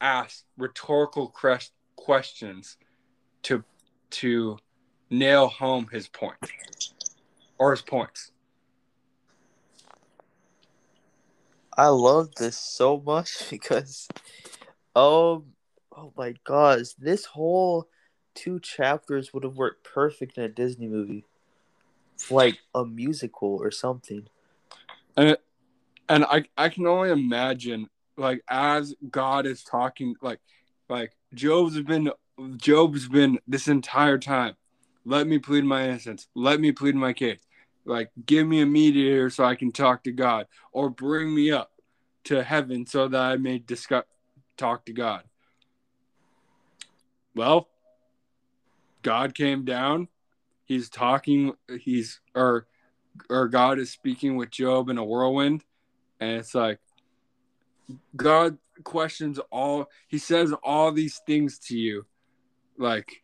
asked 0.00 0.44
rhetorical 0.58 1.32
questions 1.96 2.76
to 3.42 3.62
to 4.10 4.58
nail 5.10 5.48
home 5.48 5.86
his 5.90 6.08
point 6.08 6.36
or 7.58 7.70
his 7.70 7.82
points. 7.82 8.30
I 11.76 11.88
love 11.88 12.34
this 12.36 12.56
so 12.56 13.02
much 13.04 13.44
because, 13.50 14.08
um, 14.94 15.44
oh 15.94 16.12
my 16.16 16.34
gosh, 16.44 16.92
this 16.98 17.24
whole 17.24 17.88
two 18.36 18.60
chapters 18.60 19.34
would 19.34 19.42
have 19.42 19.56
worked 19.56 19.82
perfect 19.82 20.38
in 20.38 20.44
a 20.44 20.48
Disney 20.48 20.86
movie, 20.86 21.24
like 22.30 22.58
a 22.74 22.84
musical 22.84 23.58
or 23.60 23.72
something. 23.72 24.28
And 25.16 25.36
and 26.08 26.24
I 26.24 26.44
I 26.56 26.68
can 26.68 26.86
only 26.86 27.10
imagine 27.10 27.88
like 28.16 28.42
as 28.48 28.94
God 29.10 29.46
is 29.46 29.64
talking 29.64 30.14
like 30.22 30.38
like 30.88 31.12
Job's 31.34 31.80
been 31.80 32.12
Job's 32.58 33.08
been 33.08 33.40
this 33.48 33.66
entire 33.66 34.18
time. 34.18 34.54
Let 35.04 35.26
me 35.26 35.38
plead 35.38 35.64
my 35.64 35.84
innocence. 35.84 36.28
Let 36.34 36.60
me 36.60 36.72
plead 36.72 36.94
my 36.94 37.12
case. 37.12 37.40
Like 37.84 38.10
give 38.26 38.46
me 38.46 38.60
a 38.60 38.66
mediator 38.66 39.30
so 39.30 39.44
I 39.44 39.54
can 39.54 39.72
talk 39.72 40.04
to 40.04 40.12
God 40.12 40.46
or 40.72 40.90
bring 40.90 41.34
me 41.34 41.50
up 41.50 41.72
to 42.24 42.42
heaven 42.42 42.86
so 42.86 43.08
that 43.08 43.20
I 43.20 43.36
may 43.36 43.58
discuss 43.58 44.04
talk 44.56 44.84
to 44.86 44.92
God. 44.92 45.22
Well, 47.34 47.68
God 49.06 49.36
came 49.36 49.64
down. 49.64 50.08
He's 50.64 50.90
talking 50.90 51.52
he's 51.78 52.20
or 52.34 52.66
or 53.30 53.46
God 53.46 53.78
is 53.78 53.88
speaking 53.88 54.34
with 54.34 54.50
Job 54.50 54.88
in 54.88 54.98
a 54.98 55.04
whirlwind 55.04 55.62
and 56.18 56.32
it's 56.40 56.56
like 56.56 56.80
God 58.16 58.58
questions 58.82 59.38
all 59.52 59.86
he 60.08 60.18
says 60.18 60.52
all 60.64 60.90
these 60.90 61.20
things 61.24 61.60
to 61.68 61.76
you 61.76 62.04
like 62.78 63.22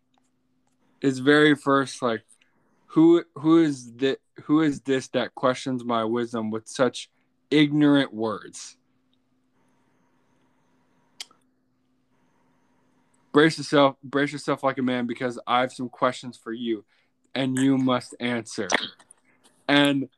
his 1.01 1.19
very 1.19 1.57
first 1.57 2.01
like 2.01 2.25
who 2.87 3.25
who 3.35 3.65
is 3.65 3.93
that 3.97 4.21
who 4.45 4.61
is 4.61 4.83
this 4.83 5.09
that 5.09 5.35
questions 5.35 5.85
my 5.85 6.05
wisdom 6.05 6.53
with 6.53 6.69
such 6.69 7.11
ignorant 7.51 8.15
words 8.15 8.77
brace 13.33 13.59
yourself 13.59 13.97
brace 14.03 14.33
yourself 14.33 14.63
like 14.63 14.79
a 14.79 14.83
man 14.83 15.07
because 15.07 15.39
i 15.47 15.61
have 15.61 15.73
some 15.73 15.89
questions 15.89 16.37
for 16.37 16.53
you 16.53 16.85
and 17.35 17.59
you 17.59 17.79
must 17.79 18.15
answer 18.21 18.69
and 19.69 20.09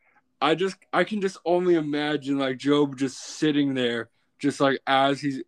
i 0.41 0.55
just 0.55 0.77
i 0.93 1.05
can 1.05 1.21
just 1.21 1.39
only 1.45 1.75
imagine 1.75 2.39
like 2.39 2.59
job 2.59 2.97
just 2.97 3.19
sitting 3.19 3.75
there 3.75 4.09
just 4.45 4.61
like 4.61 4.79
as 4.87 5.21
he's 5.21 5.43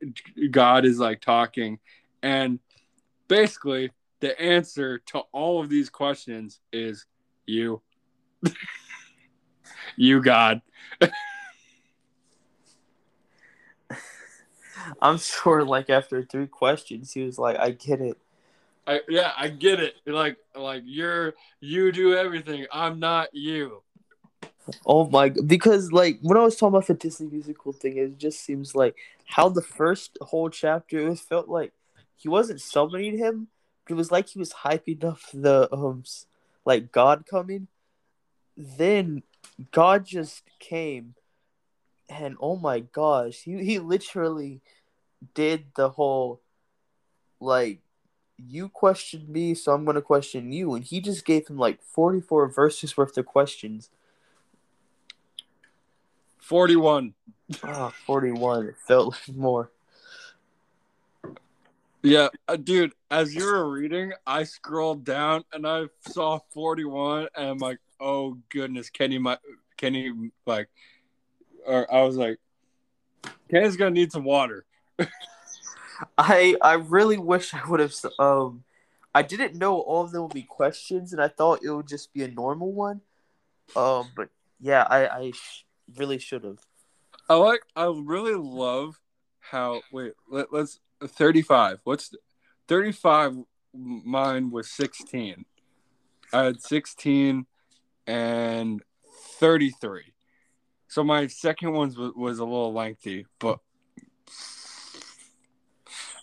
God 0.51 0.87
is 0.87 0.99
like 0.99 1.21
talking. 1.21 1.79
And 2.23 2.59
basically, 3.29 3.91
the 4.21 4.41
answer 4.41 4.99
to 4.99 5.21
all 5.33 5.61
of 5.61 5.69
these 5.69 5.91
questions 5.91 6.61
is 6.73 7.05
you. 7.45 7.83
you, 9.97 10.23
God. 10.23 10.63
I'm 15.01 15.19
sure, 15.19 15.65
like 15.65 15.91
after 15.91 16.23
three 16.23 16.47
questions, 16.47 17.13
he 17.13 17.23
was 17.23 17.39
like, 17.39 17.59
"I 17.59 17.71
get 17.71 18.01
it." 18.01 18.19
I 18.87 19.01
yeah, 19.09 19.33
I 19.37 19.49
get 19.49 19.81
it. 19.81 19.97
Like 20.07 20.37
like 20.55 20.83
you're 20.85 21.35
you 21.61 21.93
do 21.93 22.15
everything. 22.15 22.67
I'm 22.73 23.01
not 23.01 23.35
you. 23.35 23.83
Oh 24.85 25.09
my! 25.09 25.31
Because 25.31 25.93
like 25.93 26.19
when 26.23 26.37
I 26.37 26.45
was 26.45 26.57
talking 26.57 26.75
about 26.75 26.87
the 26.87 26.95
Disney 26.95 27.29
musical 27.29 27.73
thing, 27.73 27.97
it 27.97 28.19
just 28.19 28.41
seems 28.41 28.75
like 28.75 28.97
how 29.27 29.49
the 29.49 29.63
first 29.63 30.19
whole 30.21 30.51
chapter 30.51 31.09
it 31.09 31.19
felt 31.19 31.49
like 31.49 31.73
he 32.17 32.29
wasn't 32.29 32.61
summoning 32.61 33.19
him. 33.19 33.49
It 33.89 33.95
was 33.95 34.11
like 34.11 34.29
he 34.29 34.39
was 34.39 34.53
hyping 34.53 35.05
up 35.05 35.19
the 35.33 35.73
um 35.73 36.05
like 36.65 36.93
God 36.93 37.25
coming. 37.29 37.69
Then 38.57 39.23
God 39.71 40.07
just 40.07 40.43
came, 40.59 41.15
and 42.09 42.37
oh 42.41 42.57
my 42.57 42.81
gosh, 42.81 43.43
he 43.43 43.65
he 43.65 43.79
literally 43.79 44.61
did 45.35 45.67
the 45.77 45.91
whole 45.91 46.41
like 47.41 47.81
you 48.39 48.69
questioned 48.69 49.29
me, 49.29 49.55
so 49.55 49.73
I'm 49.73 49.85
gonna 49.85 50.03
question 50.03 50.53
you, 50.53 50.75
and 50.75 50.85
he 50.85 51.01
just 51.01 51.25
gave 51.25 51.49
him 51.49 51.59
like 51.59 51.83
44 51.83 52.49
verses 52.49 52.97
worth 52.97 53.17
of 53.17 53.27
questions 53.27 53.91
41. 56.47 57.13
Oh, 57.65 57.93
41. 58.07 58.67
It 58.69 58.77
felt 58.87 59.17
more. 59.35 59.73
Yeah, 62.05 62.29
uh, 62.47 62.55
dude, 62.55 62.93
as 63.11 63.35
you 63.35 63.45
were 63.45 63.69
reading, 63.69 64.13
I 64.25 64.45
scrolled 64.45 65.05
down 65.05 65.43
and 65.53 65.67
I 65.67 65.87
saw 66.09 66.39
41 66.55 67.27
and 67.35 67.49
I'm 67.49 67.59
like, 67.59 67.79
"Oh 67.99 68.39
goodness, 68.49 68.91
Kenny 68.91 69.19
my 69.19 69.39
Kenny 69.77 70.31
like 70.47 70.69
or 71.67 71.93
I 71.93 72.03
was 72.03 72.17
like 72.17 72.39
Kenny's 73.51 73.77
going 73.77 73.93
to 73.93 74.01
need 74.01 74.13
some 74.13 74.23
water." 74.23 74.66
I 76.19 76.57
I 76.61 76.75
really 76.75 77.19
wish 77.19 77.55
I 77.55 77.67
would 77.69 77.81
have 77.81 77.95
um 78.19 78.65
I 79.15 79.23
didn't 79.23 79.55
know 79.55 79.81
all 79.81 80.05
of 80.05 80.13
them 80.13 80.23
would 80.23 80.35
be 80.35 80.43
questions 80.43 81.13
and 81.13 81.23
I 81.23 81.29
thought 81.29 81.65
it 81.65 81.71
would 81.71 81.89
just 81.89 82.13
be 82.13 82.23
a 82.23 82.29
normal 82.29 82.73
one. 82.73 83.01
Um 83.75 84.09
but 84.15 84.29
yeah, 84.61 84.87
I 84.89 85.07
I 85.07 85.33
really 85.97 86.19
should 86.19 86.45
have. 86.45 86.59
I 87.29 87.35
like. 87.35 87.63
I 87.75 87.87
really 87.87 88.35
love 88.35 89.01
how. 89.41 89.83
Wait, 89.93 90.13
let, 90.31 90.53
us 90.53 90.79
thirty-five. 91.03 91.81
What's 91.85 92.15
thirty-five? 92.69 93.37
Mine 93.75 94.51
was 94.51 94.71
sixteen. 94.71 95.45
I 96.33 96.45
had 96.45 96.61
sixteen 96.61 97.47
and 98.07 98.83
thirty-three. 99.39 100.13
So 100.89 101.03
my 101.03 101.27
second 101.27 101.73
one 101.73 101.93
was, 101.97 102.13
was 102.15 102.39
a 102.39 102.45
little 102.45 102.73
lengthy, 102.73 103.27
but 103.39 103.59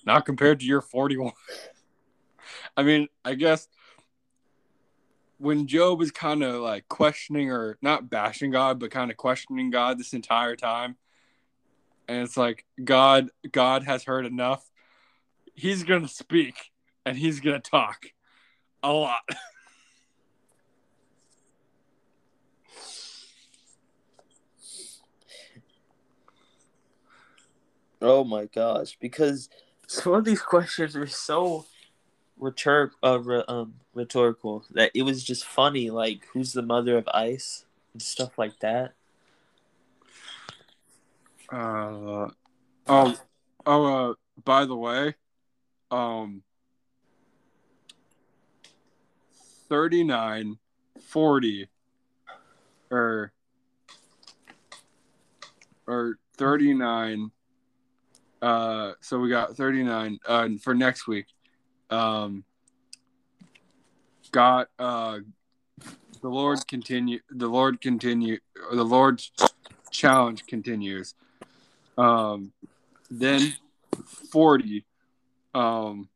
not 0.05 0.25
compared 0.25 0.59
to 0.59 0.65
your 0.65 0.81
forty-one. 0.81 1.33
I 2.77 2.83
mean, 2.83 3.07
I 3.23 3.35
guess 3.35 3.67
when 5.43 5.67
Job 5.67 6.01
is 6.01 6.11
kind 6.11 6.41
of 6.41 6.61
like 6.61 6.87
questioning 6.87 7.51
or 7.51 7.77
not 7.81 8.09
bashing 8.09 8.51
God, 8.51 8.79
but 8.79 8.91
kind 8.91 9.11
of 9.11 9.17
questioning 9.17 9.69
God 9.71 9.99
this 9.99 10.13
entire 10.13 10.55
time, 10.55 10.95
and 12.07 12.19
it's 12.19 12.37
like 12.37 12.65
God, 12.81 13.29
God 13.51 13.83
has 13.83 14.05
heard 14.05 14.25
enough. 14.25 14.71
He's 15.53 15.83
gonna 15.83 16.07
speak 16.07 16.71
and 17.05 17.17
he's 17.17 17.41
gonna 17.41 17.59
talk 17.59 18.05
a 18.81 18.91
lot. 18.91 19.27
oh 28.01 28.23
my 28.23 28.45
gosh! 28.45 28.97
Because 28.99 29.49
some 30.01 30.13
of 30.13 30.25
these 30.25 30.41
questions 30.41 30.95
were 30.95 31.05
so 31.05 31.65
rhetor- 32.39 32.93
uh, 33.03 33.19
re- 33.19 33.43
um, 33.47 33.75
rhetorical 33.93 34.65
that 34.71 34.91
it 34.95 35.03
was 35.03 35.23
just 35.23 35.45
funny. 35.45 35.89
Like, 35.91 36.27
who's 36.33 36.53
the 36.53 36.63
mother 36.63 36.97
of 36.97 37.07
ice 37.13 37.65
and 37.93 38.01
stuff 38.01 38.37
like 38.37 38.59
that. 38.59 38.93
Uh, 41.51 42.29
oh, 42.87 43.15
oh. 43.65 44.09
Uh, 44.09 44.13
by 44.43 44.65
the 44.65 44.75
way, 44.75 45.13
um, 45.91 46.41
39, 49.69 50.57
40, 50.99 51.67
or 52.89 53.31
or 55.85 56.17
39 56.37 57.31
uh 58.43 58.93
so 58.99 59.17
we 59.17 59.29
got 59.29 59.55
39 59.55 60.19
uh 60.27 60.49
for 60.61 60.75
next 60.75 61.07
week 61.07 61.27
um, 61.93 62.43
got 64.31 64.69
uh, 64.79 65.19
the 66.21 66.29
Lord 66.29 66.65
continue. 66.67 67.19
The 67.29 67.47
Lord 67.47 67.79
continue. 67.81 68.39
The 68.71 68.83
Lord's 68.83 69.31
challenge 69.91 70.45
continues. 70.47 71.13
Um, 71.97 72.51
then 73.09 73.53
forty. 74.31 74.85
Um, 75.53 76.09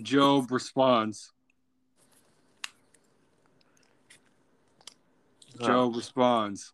Job 0.00 0.50
responds. 0.50 1.32
Job 5.60 5.96
responds 5.96 6.72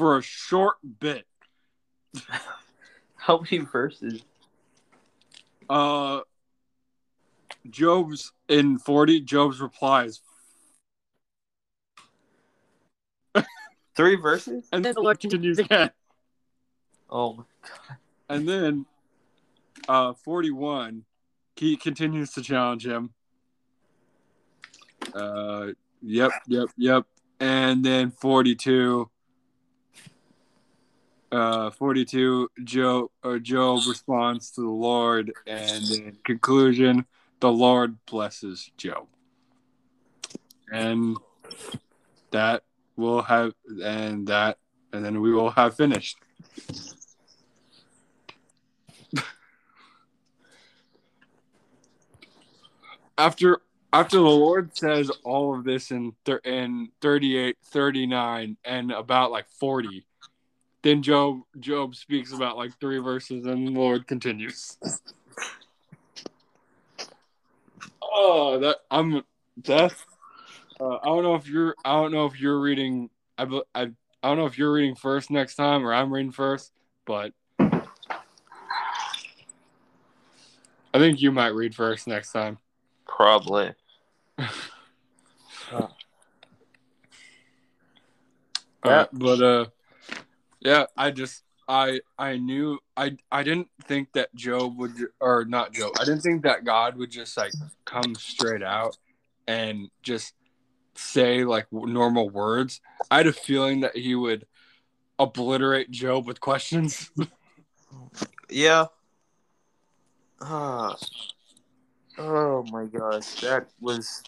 for 0.00 0.16
a 0.16 0.22
short 0.22 0.76
bit. 0.98 1.26
How 3.16 3.38
many 3.40 3.58
verses? 3.58 4.22
Uh, 5.68 6.20
Job's 7.68 8.32
in 8.48 8.78
40. 8.78 9.20
Job's 9.20 9.60
replies. 9.60 10.22
Three 13.94 14.16
verses? 14.16 14.66
And 14.72 14.82
then 14.82 14.94
the 14.94 15.02
Lord 15.02 15.20
continues 15.20 15.58
again. 15.58 15.90
Oh 17.10 17.34
my 17.34 17.44
god. 17.62 17.98
And 18.30 18.48
then 18.48 18.86
uh 19.86 20.14
41 20.14 21.04
he 21.56 21.76
continues 21.76 22.30
to 22.32 22.42
challenge 22.42 22.86
him. 22.86 23.10
Uh, 25.12 25.72
yep, 26.00 26.30
yep, 26.46 26.68
yep. 26.78 27.04
And 27.38 27.84
then 27.84 28.12
42. 28.12 29.10
Uh, 31.32 31.70
42. 31.70 32.50
Job, 32.64 33.10
or 33.22 33.38
Job 33.38 33.80
responds 33.86 34.50
to 34.52 34.62
the 34.62 34.68
Lord, 34.68 35.32
and 35.46 35.84
in 35.90 36.16
conclusion, 36.24 37.06
the 37.38 37.52
Lord 37.52 37.96
blesses 38.06 38.70
Job. 38.76 39.06
And 40.72 41.16
that 42.32 42.64
will 42.96 43.22
have, 43.22 43.54
and 43.82 44.26
that, 44.28 44.58
and 44.92 45.04
then 45.04 45.20
we 45.20 45.32
will 45.32 45.50
have 45.50 45.76
finished. 45.76 46.18
after 53.18 53.60
after 53.92 54.16
the 54.16 54.22
Lord 54.22 54.76
says 54.76 55.10
all 55.24 55.54
of 55.54 55.64
this 55.64 55.90
in 55.90 56.14
th- 56.24 56.40
in 56.44 56.90
38, 57.00 57.56
39, 57.64 58.56
and 58.64 58.92
about 58.92 59.32
like 59.32 59.48
40, 59.48 60.06
then 60.82 61.02
Job 61.02 61.40
Job 61.58 61.94
speaks 61.94 62.32
about 62.32 62.56
like 62.56 62.78
three 62.80 62.98
verses, 62.98 63.46
and 63.46 63.66
the 63.66 63.72
Lord 63.72 64.06
continues. 64.06 64.78
oh, 68.02 68.58
that 68.60 68.76
I'm 68.90 69.22
that's. 69.62 69.94
Uh, 70.80 70.96
I 70.96 71.06
don't 71.06 71.22
know 71.22 71.34
if 71.34 71.46
you're. 71.46 71.74
I 71.84 71.92
don't 71.92 72.12
know 72.12 72.26
if 72.26 72.40
you're 72.40 72.60
reading. 72.60 73.10
I, 73.36 73.44
I 73.74 73.90
I 74.22 74.28
don't 74.28 74.38
know 74.38 74.46
if 74.46 74.58
you're 74.58 74.72
reading 74.72 74.94
first 74.94 75.30
next 75.30 75.56
time 75.56 75.86
or 75.86 75.92
I'm 75.92 76.12
reading 76.12 76.32
first, 76.32 76.72
but 77.06 77.32
I 77.58 77.88
think 80.98 81.20
you 81.20 81.32
might 81.32 81.54
read 81.54 81.74
first 81.74 82.06
next 82.06 82.32
time. 82.32 82.58
Probably. 83.06 83.74
Uh, 88.82 89.04
but 89.12 89.42
uh, 89.42 89.66
yeah, 90.60 90.86
I 90.96 91.10
just 91.10 91.42
I 91.68 92.00
I 92.18 92.36
knew 92.36 92.78
I 92.96 93.16
I 93.30 93.42
didn't 93.42 93.68
think 93.84 94.12
that 94.12 94.34
Job 94.34 94.76
would 94.78 94.92
or 95.20 95.44
not 95.44 95.72
Job. 95.72 95.92
I 96.00 96.04
didn't 96.04 96.22
think 96.22 96.42
that 96.42 96.64
God 96.64 96.96
would 96.96 97.10
just 97.10 97.36
like 97.36 97.52
come 97.84 98.14
straight 98.14 98.62
out 98.62 98.96
and 99.46 99.88
just 100.02 100.34
say 100.94 101.44
like 101.44 101.66
normal 101.72 102.28
words. 102.28 102.80
I 103.10 103.18
had 103.18 103.26
a 103.26 103.32
feeling 103.32 103.80
that 103.80 103.96
he 103.96 104.14
would 104.14 104.46
obliterate 105.18 105.90
Job 105.90 106.26
with 106.26 106.40
questions. 106.40 107.10
Yeah. 108.48 108.86
Ah. 110.40 110.96
Oh 112.18 112.64
my 112.64 112.86
gosh, 112.86 113.40
that 113.42 113.68
was. 113.80 114.22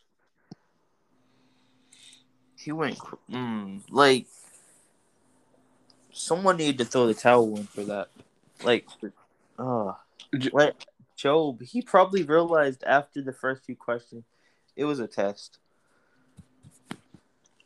He 2.56 2.70
went 2.70 2.98
mm, 3.28 3.82
like. 3.90 4.26
Someone 6.12 6.56
needed 6.56 6.78
to 6.78 6.84
throw 6.84 7.06
the 7.06 7.14
towel 7.14 7.56
in 7.56 7.64
for 7.64 7.84
that. 7.84 8.08
Like, 8.62 8.86
oh, 9.58 9.96
J- 10.36 10.50
Job? 11.16 11.62
He 11.62 11.82
probably 11.82 12.22
realized 12.22 12.84
after 12.84 13.22
the 13.22 13.32
first 13.32 13.64
few 13.64 13.76
questions, 13.76 14.24
it 14.76 14.84
was 14.84 15.00
a 15.00 15.06
test. 15.06 15.58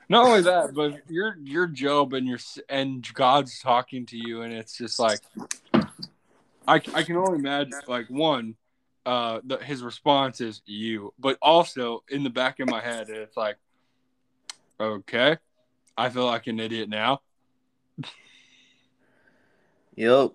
Not 0.09 0.27
only 0.27 0.43
that, 0.43 0.73
but 0.73 1.03
you're 1.09 1.37
you're 1.43 1.67
Job 1.67 2.13
and 2.13 2.29
you're 2.29 2.39
and 2.69 3.07
God's 3.15 3.59
talking 3.61 4.07
to 4.07 4.17
you, 4.17 4.43
and 4.43 4.53
it's 4.53 4.79
just 4.79 5.01
like 5.01 5.21
I 6.69 6.75
I 6.95 7.03
can 7.03 7.17
only 7.17 7.39
imagine 7.39 7.73
like 7.89 8.09
one, 8.09 8.55
uh, 9.05 9.41
the, 9.45 9.59
his 9.59 9.83
response 9.83 10.41
is 10.41 10.63
you, 10.65 11.13
but 11.19 11.39
also 11.43 12.05
in 12.09 12.23
the 12.23 12.31
back 12.31 12.61
of 12.61 12.69
my 12.69 12.81
head, 12.81 13.09
it's 13.09 13.37
like, 13.37 13.57
okay, 14.79 15.39
I 15.97 16.09
feel 16.09 16.27
like 16.27 16.47
an 16.47 16.61
idiot 16.61 16.89
now. 16.89 17.21
Yep. 19.97 20.33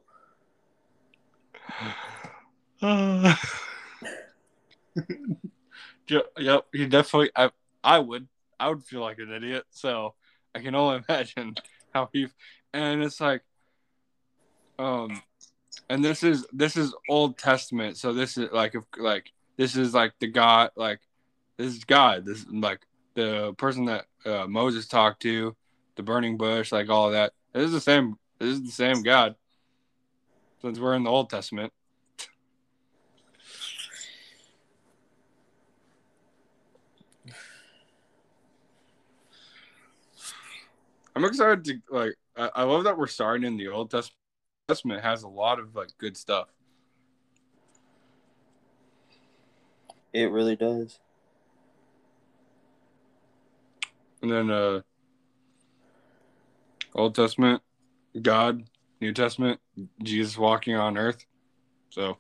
Jo- 6.08 6.24
yep, 6.38 6.66
he 6.74 6.86
definitely. 6.88 7.32
I 7.36 7.52
I 7.84 8.00
would 8.00 8.28
I 8.60 8.70
would 8.70 8.84
feel 8.84 9.02
like 9.02 9.20
an 9.20 9.32
idiot. 9.32 9.66
So 9.70 10.16
I 10.54 10.60
can 10.60 10.76
only 10.76 11.04
imagine 11.10 11.56
how 11.94 12.10
he. 12.12 12.28
And 12.74 13.04
it's 13.04 13.20
like, 13.22 13.42
um, 14.80 15.22
and 15.90 16.04
this 16.04 16.24
is 16.24 16.46
this 16.52 16.76
is 16.76 16.94
Old 17.08 17.38
Testament. 17.38 17.98
So 17.98 18.14
this 18.14 18.38
is 18.38 18.50
like 18.52 18.76
if 18.76 18.84
like 18.98 19.32
this 19.58 19.76
is 19.76 19.94
like 19.94 20.14
the 20.20 20.28
God 20.28 20.72
like 20.76 21.00
this 21.58 21.76
is 21.76 21.84
God. 21.84 22.26
This 22.26 22.40
is 22.40 22.48
like 22.48 22.82
the 23.16 23.54
person 23.58 23.86
that 23.86 24.06
uh, 24.26 24.48
Moses 24.48 24.88
talked 24.88 25.22
to, 25.24 25.56
the 25.96 26.04
burning 26.04 26.38
bush, 26.38 26.72
like 26.72 26.90
all 26.90 27.12
that. 27.12 27.34
This 27.54 27.66
is 27.66 27.74
the 27.74 27.82
same. 27.82 28.16
This 28.40 28.50
is 28.50 28.64
the 28.64 28.72
same 28.72 29.04
God. 29.04 29.36
Since 30.62 30.80
we're 30.80 30.96
in 30.96 31.04
the 31.04 31.10
Old 31.10 31.30
Testament. 31.30 31.74
I'm 41.16 41.26
excited 41.26 41.66
to 41.66 41.80
like. 41.90 42.16
I, 42.38 42.50
I 42.56 42.64
love 42.64 42.84
that 42.86 42.98
we're 42.98 43.08
starting 43.08 43.46
in 43.46 43.58
the 43.58 43.68
Old 43.68 43.92
Testament. 43.92 44.16
Testament 44.68 45.04
has 45.04 45.24
a 45.24 45.28
lot 45.28 45.60
of 45.60 45.76
like 45.76 45.90
good 45.98 46.16
stuff. 46.16 46.48
It 50.14 50.32
really 50.32 50.56
does. 50.56 51.00
And 54.22 54.32
then 54.32 54.50
uh 54.50 54.82
Old 56.96 57.16
Testament, 57.16 57.62
God, 58.22 58.64
New 59.02 59.14
Testament, 59.14 59.60
Jesus 60.04 60.38
walking 60.38 60.76
on 60.76 60.98
earth. 60.98 61.26
So 61.90 62.18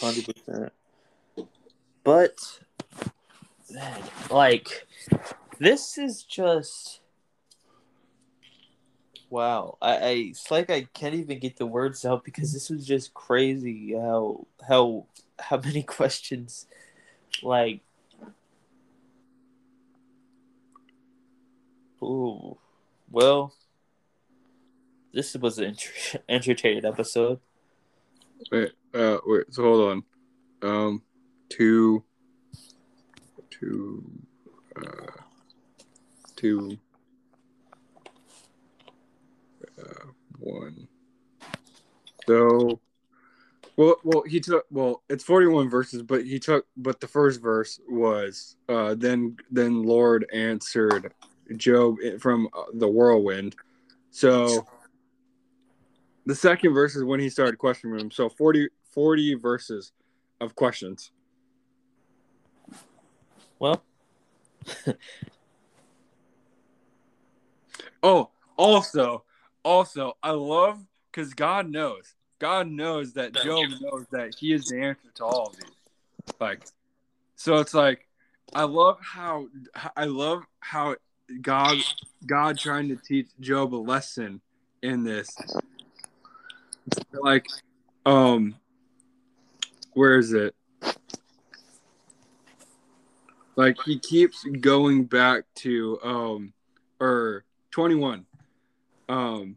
Hundred 0.00 0.24
percent. 0.24 0.72
But 2.04 2.60
man, 3.70 4.02
like 4.30 4.86
this 5.58 5.98
is 5.98 6.22
just 6.22 7.00
wow. 9.28 9.76
I, 9.82 9.96
I 9.96 10.08
it's 10.30 10.50
like 10.50 10.70
I 10.70 10.86
can't 10.94 11.14
even 11.14 11.38
get 11.38 11.58
the 11.58 11.66
words 11.66 12.06
out 12.06 12.24
because 12.24 12.54
this 12.54 12.70
was 12.70 12.86
just 12.86 13.12
crazy 13.12 13.94
how 13.94 14.46
how 14.66 15.06
how 15.38 15.58
many 15.58 15.82
questions 15.82 16.66
like 17.42 17.82
ooh 22.02 22.58
well 23.10 23.52
this 25.12 25.34
was 25.36 25.58
an 25.58 25.64
enter- 25.66 26.22
entertaining 26.28 26.84
episode. 26.84 27.40
wait, 28.50 28.72
uh 28.94 29.18
wait, 29.26 29.52
so 29.52 29.62
hold 29.62 29.90
on. 29.90 30.02
Um 30.62 31.02
two 31.48 32.04
two 33.50 34.04
uh 34.76 35.22
two 36.36 36.78
uh 39.78 40.06
one. 40.38 40.88
So 42.26 42.80
well 43.76 43.96
well 44.04 44.22
he 44.26 44.40
took 44.40 44.66
well 44.70 45.02
it's 45.08 45.24
41 45.24 45.70
verses 45.70 46.02
but 46.02 46.24
he 46.24 46.38
took 46.38 46.66
but 46.76 47.00
the 47.00 47.08
first 47.08 47.40
verse 47.40 47.80
was 47.88 48.56
uh 48.68 48.94
then 48.94 49.36
then 49.50 49.82
Lord 49.82 50.26
answered 50.32 51.12
Job 51.56 51.96
from 52.18 52.48
uh, 52.56 52.64
the 52.74 52.88
whirlwind. 52.88 53.56
So 54.10 54.66
the 56.26 56.34
second 56.34 56.74
verse 56.74 56.96
is 56.96 57.04
when 57.04 57.20
he 57.20 57.30
started 57.30 57.58
questioning 57.58 57.98
him. 57.98 58.10
So 58.10 58.28
40, 58.28 58.68
40 58.92 59.34
verses 59.34 59.92
of 60.40 60.54
questions. 60.54 61.10
Well, 63.58 63.82
Oh, 68.02 68.30
also, 68.56 69.24
also, 69.64 70.16
I 70.22 70.30
love 70.30 70.84
because 71.10 71.34
God 71.34 71.68
knows. 71.68 72.14
God 72.38 72.68
knows 72.68 73.12
that 73.14 73.34
Job 73.34 73.68
knows 73.80 74.06
that 74.10 74.34
he 74.34 74.52
is 74.52 74.64
the 74.66 74.80
answer 74.80 75.08
to 75.16 75.24
all 75.24 75.48
of 75.48 75.56
these. 75.56 76.34
Like, 76.40 76.64
so 77.36 77.56
it's 77.56 77.74
like, 77.74 78.08
I 78.54 78.64
love 78.64 78.98
how 79.00 79.48
I 79.96 80.04
love 80.04 80.44
how 80.60 80.96
God 81.42 81.76
God 82.26 82.58
trying 82.58 82.88
to 82.88 82.96
teach 82.96 83.28
Job 83.40 83.74
a 83.74 83.76
lesson 83.76 84.40
in 84.82 85.04
this. 85.04 85.36
Like, 87.12 87.46
um, 88.04 88.56
where 89.94 90.18
is 90.18 90.32
it? 90.32 90.54
Like 93.56 93.76
he 93.84 93.98
keeps 93.98 94.44
going 94.44 95.04
back 95.04 95.44
to 95.56 95.98
um 96.02 96.52
or 96.98 97.44
21. 97.72 98.26
Um 99.08 99.56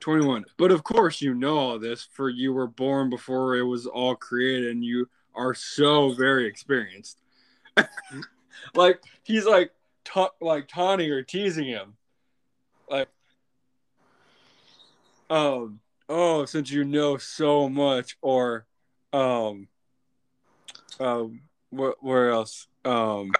21. 0.00 0.44
But 0.58 0.70
of 0.70 0.84
course, 0.84 1.22
you 1.22 1.34
know 1.34 1.56
all 1.56 1.78
this, 1.78 2.06
for 2.12 2.28
you 2.28 2.52
were 2.52 2.66
born 2.66 3.08
before 3.08 3.56
it 3.56 3.62
was 3.62 3.86
all 3.86 4.14
created, 4.14 4.70
and 4.70 4.84
you 4.84 5.08
are 5.34 5.54
so 5.54 6.12
very 6.12 6.46
experienced. 6.46 7.20
like 8.74 9.00
he's 9.22 9.46
like 9.46 9.70
like 10.40 10.68
taunting 10.68 11.10
or 11.10 11.22
teasing 11.22 11.66
him, 11.66 11.96
like, 12.88 13.08
um, 15.30 15.80
oh, 16.08 16.44
since 16.44 16.70
you 16.70 16.84
know 16.84 17.16
so 17.16 17.68
much, 17.68 18.16
or, 18.22 18.66
um, 19.12 19.68
um, 21.00 21.40
where, 21.70 21.94
where 22.00 22.30
else, 22.30 22.66
um, 22.84 23.32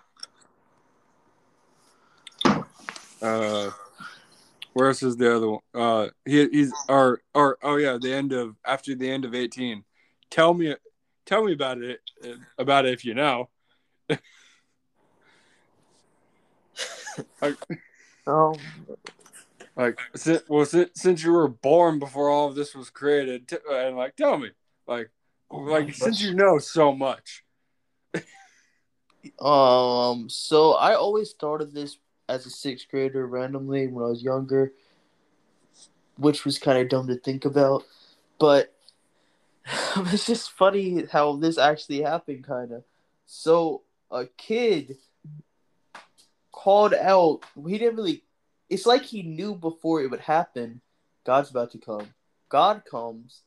uh 3.23 3.71
where 4.75 4.89
else 4.89 5.03
is 5.03 5.17
the 5.17 5.35
other 5.35 5.49
one? 5.49 5.61
Uh, 5.73 6.09
he, 6.25 6.49
he's 6.49 6.73
or 6.89 7.23
or 7.33 7.59
oh 7.63 7.77
yeah, 7.77 7.97
the 8.01 8.13
end 8.13 8.33
of 8.33 8.57
after 8.67 8.95
the 8.95 9.11
end 9.11 9.25
of 9.25 9.35
eighteen. 9.35 9.85
Tell 10.31 10.53
me, 10.53 10.75
tell 11.25 11.45
me 11.45 11.53
about 11.53 11.79
it 11.79 12.01
about 12.59 12.85
it 12.85 12.93
if 12.93 13.05
you 13.05 13.15
know. 13.15 13.49
like, 17.41 17.57
Um, 18.27 18.55
like 19.77 19.99
since, 20.15 20.43
well, 20.49 20.65
since, 20.65 20.91
since 20.95 21.23
you 21.23 21.33
were 21.33 21.49
born 21.49 21.99
before 21.99 22.31
all 22.31 22.49
of 22.49 22.55
this 22.55 22.75
was 22.75 22.91
created, 22.91 23.49
t- 23.49 23.57
and 23.71 23.97
like 23.97 24.17
tell 24.17 24.39
me, 24.39 24.51
like 24.87 25.11
like 25.51 25.95
since 25.95 26.21
you 26.21 26.35
know 26.35 26.59
so 26.59 26.93
much. 26.93 27.45
um, 29.41 30.29
so 30.29 30.73
I 30.73 30.95
always 30.95 31.31
started 31.31 31.73
this 31.73 31.99
as 32.29 32.47
a 32.47 32.51
sixth 32.51 32.89
grader 32.89 33.27
randomly 33.27 33.87
when 33.87 34.05
I 34.05 34.09
was 34.09 34.23
younger, 34.23 34.73
which 36.17 36.45
was 36.45 36.59
kind 36.59 36.79
of 36.79 36.89
dumb 36.89 37.07
to 37.09 37.17
think 37.17 37.45
about, 37.45 37.85
but 38.39 38.75
it's 39.97 40.27
just 40.27 40.53
funny 40.53 41.05
how 41.11 41.37
this 41.37 41.59
actually 41.59 42.03
happened, 42.03 42.47
kind 42.47 42.73
of. 42.73 42.85
So 43.27 43.83
a 44.11 44.27
kid 44.27 44.97
called 46.65 46.95
out. 46.95 47.41
He 47.67 47.77
didn't 47.77 47.97
really. 47.97 48.25
It's 48.71 48.87
like 48.87 49.03
he 49.03 49.23
knew 49.23 49.55
before 49.55 50.01
it 50.03 50.11
would 50.11 50.21
happen. 50.21 50.81
God's 51.27 51.51
about 51.51 51.73
to 51.73 51.79
come. 51.79 52.09
God 52.49 52.83
comes. 52.91 53.43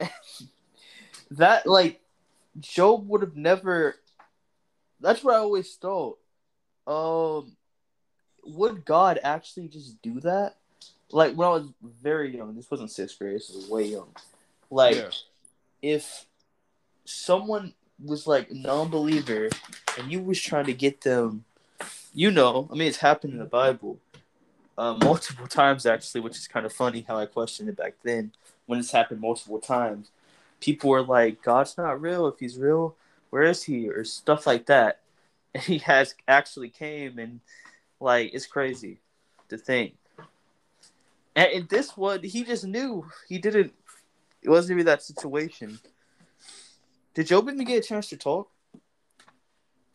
that 1.30 1.66
like 1.66 2.00
Job 2.58 3.08
would 3.08 3.22
have 3.22 3.36
never. 3.36 3.94
That's 5.00 5.22
what 5.22 5.36
I 5.36 5.38
always 5.38 5.72
thought. 5.76 6.18
Um, 6.88 7.56
would 8.44 8.84
God 8.84 9.20
actually 9.22 9.68
just 9.68 10.02
do 10.02 10.18
that? 10.20 10.56
Like 11.12 11.34
when 11.36 11.46
I 11.46 11.52
was 11.52 11.68
very 12.02 12.36
young, 12.36 12.56
this 12.56 12.70
wasn't 12.70 12.90
sixth 12.90 13.20
grade. 13.20 13.36
This 13.36 13.50
was 13.54 13.68
way 13.68 13.84
young. 13.84 14.12
Like 14.68 14.96
Yeah. 14.96 15.10
if 15.80 16.26
someone 17.04 17.72
was 18.04 18.26
like 18.26 18.50
non-believer 18.50 19.48
and 19.96 20.10
you 20.10 20.20
was 20.20 20.40
trying 20.40 20.66
to 20.66 20.72
get 20.72 21.00
them, 21.02 21.44
you 22.18 22.32
know, 22.32 22.68
I 22.72 22.74
mean, 22.74 22.88
it's 22.88 22.96
happened 22.96 23.34
in 23.34 23.38
the 23.38 23.44
Bible 23.44 24.00
uh, 24.76 24.94
multiple 25.04 25.46
times 25.46 25.86
actually, 25.86 26.20
which 26.20 26.36
is 26.36 26.48
kind 26.48 26.66
of 26.66 26.72
funny 26.72 27.04
how 27.06 27.16
I 27.16 27.26
questioned 27.26 27.68
it 27.68 27.76
back 27.76 27.94
then 28.02 28.32
when 28.66 28.80
it's 28.80 28.90
happened 28.90 29.20
multiple 29.20 29.60
times. 29.60 30.10
People 30.58 30.90
were 30.90 31.02
like, 31.02 31.40
"God's 31.42 31.78
not 31.78 32.00
real. 32.02 32.26
If 32.26 32.40
He's 32.40 32.58
real, 32.58 32.96
where 33.30 33.44
is 33.44 33.62
He?" 33.62 33.88
or 33.88 34.02
stuff 34.02 34.48
like 34.48 34.66
that. 34.66 35.00
And 35.54 35.62
He 35.62 35.78
has 35.78 36.16
actually 36.26 36.70
came 36.70 37.20
and 37.20 37.38
like 38.00 38.34
it's 38.34 38.46
crazy 38.46 38.98
to 39.48 39.56
think. 39.56 39.94
And 41.36 41.68
this 41.68 41.96
one, 41.96 42.24
he 42.24 42.42
just 42.42 42.64
knew 42.66 43.06
he 43.28 43.38
didn't. 43.38 43.72
It 44.42 44.50
wasn't 44.50 44.72
even 44.72 44.86
that 44.86 45.04
situation. 45.04 45.78
Did 47.14 47.28
Job 47.28 47.48
even 47.48 47.64
get 47.64 47.84
a 47.84 47.88
chance 47.88 48.08
to 48.08 48.16
talk? 48.16 48.50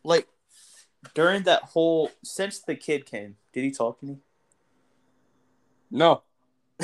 Like 0.06 0.28
during 1.14 1.43
that 1.43 1.64
whole 1.64 2.12
since 2.24 2.60
the 2.60 2.76
kid 2.76 3.06
came, 3.06 3.36
did 3.54 3.64
he 3.64 3.72
talk 3.72 3.99
to 3.99 4.06
me? 4.06 4.18
No. 5.91 6.24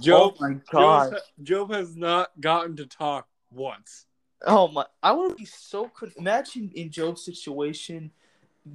Job, 0.00 0.36
oh 0.40 0.40
my 0.40 0.56
god! 0.70 1.16
Job 1.42 1.72
has 1.72 1.96
not 1.96 2.30
gotten 2.40 2.76
to 2.76 2.86
talk 2.86 3.28
once. 3.50 4.06
Oh 4.46 4.68
my! 4.68 4.86
I 5.02 5.12
would 5.12 5.36
be 5.36 5.44
so. 5.44 5.88
Con- 5.88 6.12
Imagine 6.16 6.70
in 6.74 6.90
Job's 6.90 7.24
situation, 7.24 8.10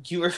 you're 0.07 0.33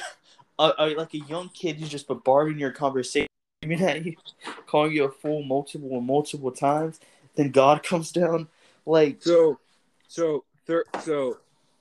uh, 0.58 0.72
uh, 0.80 0.92
like 0.98 1.14
a 1.14 1.20
young 1.20 1.50
kid 1.50 1.76
who's 1.76 1.90
just 1.90 2.08
bombarding 2.08 2.58
your 2.58 2.72
conversation 2.72 3.28
you, 3.62 4.16
calling 4.68 4.94
you 4.94 5.04
a 5.04 5.12
fool 5.12 5.44
multiple 5.44 5.98
and 5.98 6.08
multiple 6.08 6.52
times. 6.52 7.00
Then 7.36 7.52
God 7.52 7.84
comes 7.84 8.12
down, 8.12 8.48
like 8.86 9.22
So, 9.22 9.60
so, 10.08 10.46
thir- 10.66 10.86
so, 11.02 11.38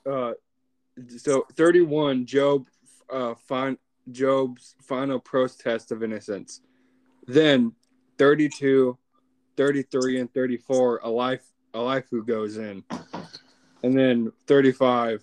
uh, 0.08 0.32
so 1.16 1.46
thirty-one. 1.54 2.26
Job, 2.26 2.66
uh, 3.10 3.34
fin- 3.48 3.78
Job's 4.10 4.74
final 4.82 5.18
protest 5.18 5.92
of 5.92 6.02
innocence. 6.02 6.60
Then 7.26 7.72
32, 8.18 8.96
33, 9.56 10.20
and 10.20 10.32
thirty-four. 10.32 11.04
Elihu, 11.04 11.42
a 11.74 11.80
life 11.80 12.06
who 12.10 12.24
goes 12.24 12.56
in, 12.56 12.82
and 13.82 13.96
then 13.98 14.32
thirty-five, 14.46 15.22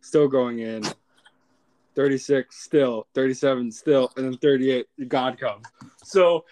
still 0.00 0.28
going 0.28 0.60
in. 0.60 0.82
36 1.94 2.54
still 2.54 3.06
37 3.14 3.72
still 3.72 4.12
and 4.18 4.26
then 4.26 4.36
38 4.36 4.86
god 5.08 5.40
comes 5.40 5.64
so 6.04 6.44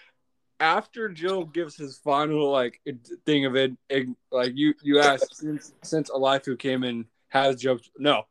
after 0.59 1.09
Job 1.09 1.53
gives 1.53 1.75
his 1.75 1.97
final 1.97 2.49
like 2.49 2.81
thing 3.25 3.45
of 3.45 3.55
it, 3.55 3.73
it 3.89 4.07
like 4.31 4.53
you 4.55 4.73
you 4.81 4.99
asked 4.99 5.35
since 5.35 5.73
since 5.83 6.09
Elihu 6.09 6.55
came 6.55 6.83
in, 6.83 7.05
has 7.29 7.57
Job 7.57 7.79
no, 7.97 8.23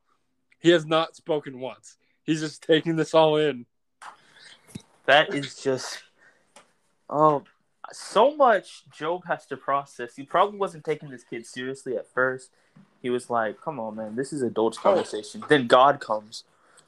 he 0.64 0.70
has 0.70 0.86
not 0.86 1.14
spoken 1.14 1.60
once. 1.60 1.98
He's 2.22 2.40
just 2.40 2.62
taking 2.62 2.96
this 2.96 3.12
all 3.12 3.36
in. 3.36 3.66
that 5.04 5.34
is 5.34 5.62
just 5.62 6.02
oh 7.10 7.44
so 7.92 8.34
much 8.34 8.84
Job 8.90 9.26
has 9.26 9.44
to 9.46 9.58
process. 9.58 10.16
He 10.16 10.22
probably 10.22 10.58
wasn't 10.58 10.84
taking 10.84 11.10
this 11.10 11.22
kid 11.22 11.44
seriously 11.44 11.98
at 11.98 12.08
first. 12.08 12.50
He 13.02 13.10
was 13.10 13.28
like, 13.28 13.60
"Come 13.60 13.78
on, 13.78 13.96
man, 13.96 14.16
this 14.16 14.32
is 14.32 14.40
adults 14.40 14.78
conversation." 14.78 15.44
Then 15.50 15.66
God 15.66 16.00
comes. 16.00 16.44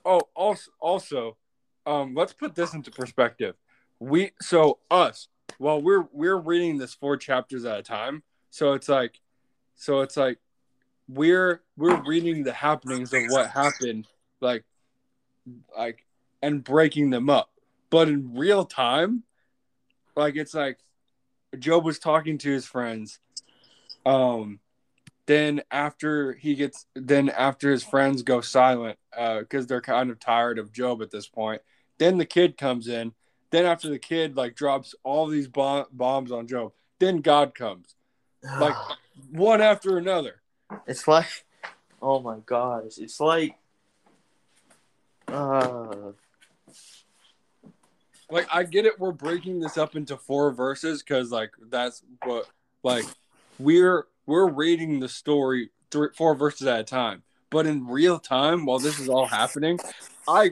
Oh, 0.07 0.22
also 0.35 0.70
also, 0.81 1.37
um, 1.85 2.14
let's 2.14 2.33
put 2.33 2.55
this 2.55 2.72
into 2.72 2.91
perspective. 2.91 3.57
We 4.01 4.33
so 4.41 4.79
us 4.91 5.29
well 5.59 5.83
we're 5.83 6.09
we're 6.12 6.39
reading 6.39 6.79
this 6.79 6.95
four 6.95 7.18
chapters 7.18 7.66
at 7.66 7.79
a 7.79 7.83
time, 7.83 8.22
so 8.49 8.72
it's 8.72 8.89
like, 8.89 9.20
so 9.74 10.01
it's 10.01 10.16
like 10.16 10.39
we're 11.09 11.62
we're 11.76 12.02
reading 12.02 12.42
the 12.42 12.52
happenings 12.52 13.12
of 13.12 13.22
what 13.28 13.50
happened, 13.50 14.07
like, 14.40 14.64
like, 15.76 16.04
and 16.42 16.64
breaking 16.64 17.11
them 17.11 17.30
up. 17.30 17.50
But 17.90 18.09
in 18.09 18.34
real 18.34 18.64
time, 18.64 19.22
like 20.16 20.36
it's 20.36 20.54
like 20.54 20.78
Job 21.59 21.84
was 21.84 21.98
talking 21.98 22.38
to 22.38 22.50
his 22.50 22.66
friends. 22.66 23.20
Um, 24.04 24.61
then 25.26 25.62
after 25.70 26.34
he 26.34 26.54
gets, 26.54 26.86
then 26.94 27.28
after 27.28 27.70
his 27.70 27.82
friends 27.82 28.22
go 28.22 28.40
silent, 28.40 28.98
uh, 29.16 29.40
because 29.40 29.66
they're 29.66 29.80
kind 29.80 30.11
of 30.11 30.18
tired 30.20 30.59
of 30.59 30.72
Job 30.72 31.02
at 31.02 31.11
this 31.11 31.28
point. 31.28 31.62
Then 31.98 32.18
the 32.18 32.26
kid 32.26 32.57
comes 32.57 32.88
in. 32.88 33.12
Then 33.50 33.64
after 33.64 33.88
the 33.88 33.98
kid 33.98 34.36
like 34.36 34.54
drops 34.57 34.94
all 35.02 35.26
these 35.26 35.48
bomb- 35.48 35.86
bombs 35.92 36.32
on 36.32 36.46
Job, 36.46 36.72
then 36.98 37.18
God 37.18 37.54
comes, 37.54 37.94
like 38.42 38.74
one 39.30 39.61
after 39.61 39.98
another. 39.98 40.42
It's 40.86 41.06
like, 41.06 41.44
oh 42.00 42.20
my 42.20 42.38
gosh, 42.44 42.98
it's 42.98 43.20
like, 43.20 43.56
uh, 45.28 46.12
like 48.30 48.46
I 48.52 48.64
get 48.64 48.86
it 48.86 48.98
we're 48.98 49.12
breaking 49.12 49.60
this 49.60 49.78
up 49.78 49.96
into 49.96 50.16
four 50.16 50.52
verses 50.52 51.02
because 51.02 51.30
like 51.30 51.52
that's 51.70 52.02
what 52.24 52.48
like 52.82 53.04
we're 53.58 54.06
we're 54.26 54.48
reading 54.48 55.00
the 55.00 55.08
story 55.08 55.70
three 55.90 56.08
four 56.16 56.34
verses 56.34 56.66
at 56.66 56.80
a 56.80 56.84
time. 56.84 57.22
But 57.50 57.66
in 57.66 57.86
real 57.86 58.18
time 58.18 58.66
while 58.66 58.78
this 58.78 58.98
is 58.98 59.08
all 59.08 59.26
happening 59.26 59.78
I 60.28 60.50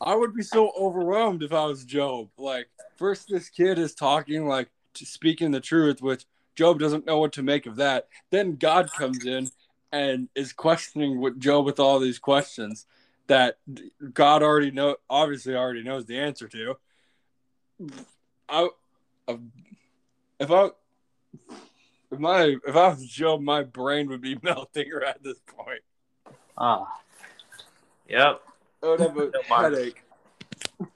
I 0.00 0.14
would 0.14 0.34
be 0.34 0.42
so 0.42 0.72
overwhelmed 0.78 1.42
if 1.42 1.52
I 1.52 1.64
was 1.66 1.84
Job. 1.84 2.28
Like 2.36 2.68
first 2.96 3.28
this 3.28 3.48
kid 3.48 3.78
is 3.78 3.94
talking 3.94 4.46
like 4.46 4.68
speaking 4.94 5.50
the 5.52 5.60
truth 5.60 6.02
which 6.02 6.24
Job 6.56 6.78
doesn't 6.78 7.06
know 7.06 7.18
what 7.18 7.32
to 7.34 7.42
make 7.42 7.66
of 7.66 7.76
that 7.76 8.08
then 8.30 8.56
God 8.56 8.90
comes 8.92 9.24
in 9.24 9.48
and 9.92 10.28
is 10.34 10.52
questioning 10.52 11.20
what 11.20 11.38
Job 11.38 11.64
with 11.64 11.80
all 11.80 11.98
these 11.98 12.18
questions 12.18 12.86
that 13.26 13.58
God 14.12 14.42
already 14.42 14.70
know 14.70 14.96
obviously 15.08 15.54
already 15.54 15.82
knows 15.82 16.06
the 16.06 16.18
answer 16.18 16.48
to. 16.48 16.76
I 18.48 18.68
if 20.38 20.50
I 20.50 20.70
if 22.10 22.18
my 22.18 22.56
if 22.66 22.76
I 22.76 22.88
was 22.88 23.06
Job, 23.06 23.40
my 23.40 23.62
brain 23.62 24.08
would 24.08 24.20
be 24.20 24.38
melting 24.42 24.90
right 24.92 25.08
at 25.08 25.22
this 25.22 25.40
point. 25.46 25.82
ah, 26.58 27.00
yep. 28.08 28.42
I 28.82 28.86
would 28.86 29.00
have 29.00 29.16
a 29.16 29.30
Don't 29.30 29.46
headache. 29.46 30.02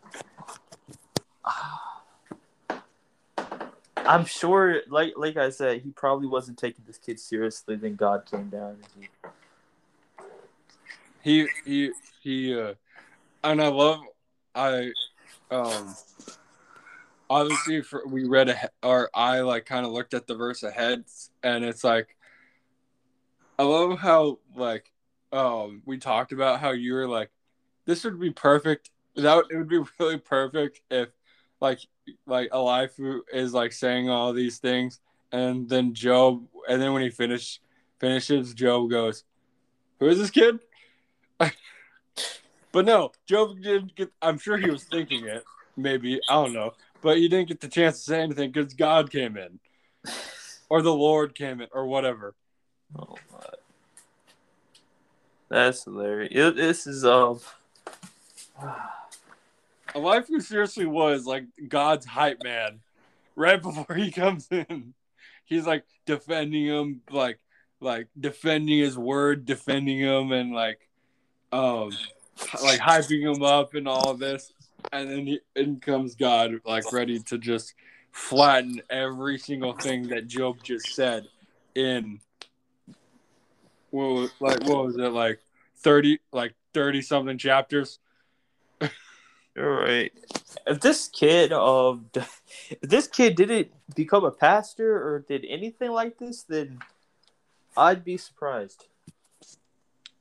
I'm 4.06 4.24
sure, 4.24 4.82
like 4.88 5.14
like 5.16 5.36
I 5.36 5.50
said, 5.50 5.82
he 5.82 5.90
probably 5.90 6.26
wasn't 6.26 6.58
taking 6.58 6.84
this 6.86 6.98
kid 6.98 7.18
seriously. 7.18 7.76
Then 7.76 7.96
God 7.96 8.26
came 8.26 8.48
down. 8.48 8.76
He 11.22 11.48
he 11.64 11.90
he 12.22 12.58
uh 12.58 12.74
and 13.42 13.62
I 13.62 13.68
love 13.68 14.00
I 14.54 14.90
um 15.50 15.94
obviously 17.30 17.82
for, 17.82 18.06
we 18.06 18.24
read 18.24 18.50
a 18.50 18.70
or 18.82 19.10
I 19.14 19.40
like 19.40 19.64
kind 19.64 19.86
of 19.86 19.92
looked 19.92 20.14
at 20.14 20.26
the 20.26 20.34
verse 20.34 20.62
ahead 20.62 21.04
and 21.42 21.64
it's 21.64 21.82
like 21.82 22.16
I 23.58 23.62
love 23.62 23.98
how 23.98 24.38
like 24.54 24.90
um 25.32 25.82
we 25.86 25.96
talked 25.96 26.32
about 26.32 26.60
how 26.60 26.72
you 26.72 26.94
were 26.94 27.08
like 27.08 27.30
this 27.86 28.04
would 28.04 28.20
be 28.20 28.30
perfect 28.30 28.90
that 29.16 29.44
it 29.50 29.56
would 29.56 29.68
be 29.68 29.80
really 29.98 30.18
perfect 30.18 30.82
if 30.90 31.08
like 31.60 31.80
like 32.26 32.48
Elihu 32.52 33.22
is 33.32 33.54
like 33.54 33.72
saying 33.72 34.08
all 34.08 34.32
these 34.32 34.58
things 34.58 35.00
and 35.32 35.68
then 35.68 35.94
Job 35.94 36.44
and 36.68 36.80
then 36.80 36.92
when 36.92 37.02
he 37.02 37.10
finish 37.10 37.60
finishes 37.98 38.54
Job 38.54 38.90
goes 38.90 39.24
who 39.98 40.08
is 40.08 40.18
this 40.18 40.30
kid 40.30 40.58
but 42.72 42.84
no 42.84 43.12
Job 43.26 43.60
didn't 43.62 43.94
get 43.94 44.10
I'm 44.20 44.38
sure 44.38 44.56
he 44.56 44.70
was 44.70 44.84
thinking 44.84 45.26
it 45.26 45.44
maybe 45.76 46.20
I 46.28 46.34
don't 46.34 46.52
know 46.52 46.74
but 47.04 47.20
you 47.20 47.28
didn't 47.28 47.48
get 47.48 47.60
the 47.60 47.68
chance 47.68 47.98
to 47.98 48.04
say 48.04 48.22
anything 48.22 48.50
because 48.50 48.72
God 48.72 49.12
came 49.12 49.36
in, 49.36 49.60
or 50.70 50.80
the 50.80 50.92
Lord 50.92 51.34
came 51.34 51.60
in, 51.60 51.68
or 51.70 51.86
whatever. 51.86 52.34
Oh 52.98 53.16
my, 53.30 53.44
that's 55.50 55.84
hilarious. 55.84 56.32
It, 56.34 56.56
this 56.56 56.86
is 56.86 57.04
um. 57.04 57.40
Who 59.94 60.40
seriously 60.40 60.86
was 60.86 61.26
like 61.26 61.44
God's 61.68 62.06
hype 62.06 62.42
man, 62.42 62.80
right 63.36 63.60
before 63.60 63.94
he 63.96 64.10
comes 64.10 64.48
in, 64.50 64.94
he's 65.44 65.66
like 65.66 65.84
defending 66.06 66.66
him, 66.66 67.02
like 67.10 67.38
like 67.80 68.08
defending 68.18 68.78
his 68.78 68.98
word, 68.98 69.44
defending 69.44 69.98
him, 69.98 70.32
and 70.32 70.52
like 70.52 70.88
um 71.52 71.90
like 72.62 72.80
hyping 72.80 73.22
him 73.22 73.42
up 73.42 73.74
and 73.74 73.86
all 73.86 74.14
this 74.14 74.52
and 74.92 75.10
then 75.10 75.26
he, 75.26 75.40
in 75.56 75.80
comes 75.80 76.14
God, 76.14 76.60
like 76.64 76.92
ready 76.92 77.18
to 77.20 77.38
just 77.38 77.74
flatten 78.12 78.80
every 78.90 79.38
single 79.38 79.72
thing 79.72 80.08
that 80.08 80.26
Job 80.26 80.62
just 80.62 80.94
said 80.94 81.26
in 81.74 82.20
what 83.90 84.12
was, 84.12 84.30
like 84.40 84.64
what 84.64 84.84
was 84.84 84.96
it 84.96 85.10
like 85.10 85.40
thirty 85.78 86.20
like 86.32 86.54
thirty 86.72 87.02
something 87.02 87.38
chapters. 87.38 87.98
You're. 89.56 90.08
If 90.66 90.80
this 90.80 91.08
kid 91.08 91.52
of 91.52 91.96
um, 91.96 92.06
if 92.70 92.80
this 92.80 93.06
kid 93.06 93.36
didn't 93.36 93.68
become 93.94 94.24
a 94.24 94.30
pastor 94.30 94.96
or 94.96 95.20
did 95.20 95.44
anything 95.48 95.92
like 95.92 96.18
this, 96.18 96.42
then 96.42 96.80
I'd 97.76 98.04
be 98.04 98.16
surprised. 98.16 98.86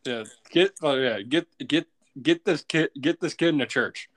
Yeah, 0.06 0.24
get 0.50 0.74
oh 0.82 0.96
yeah, 0.96 1.22
get 1.22 1.48
get 1.66 1.88
get 2.22 2.46
this 2.46 2.62
kid 2.62 2.90
get 3.00 3.20
this 3.22 3.34
kid 3.34 3.50
in 3.50 3.62
a 3.62 3.66
church. 3.66 4.10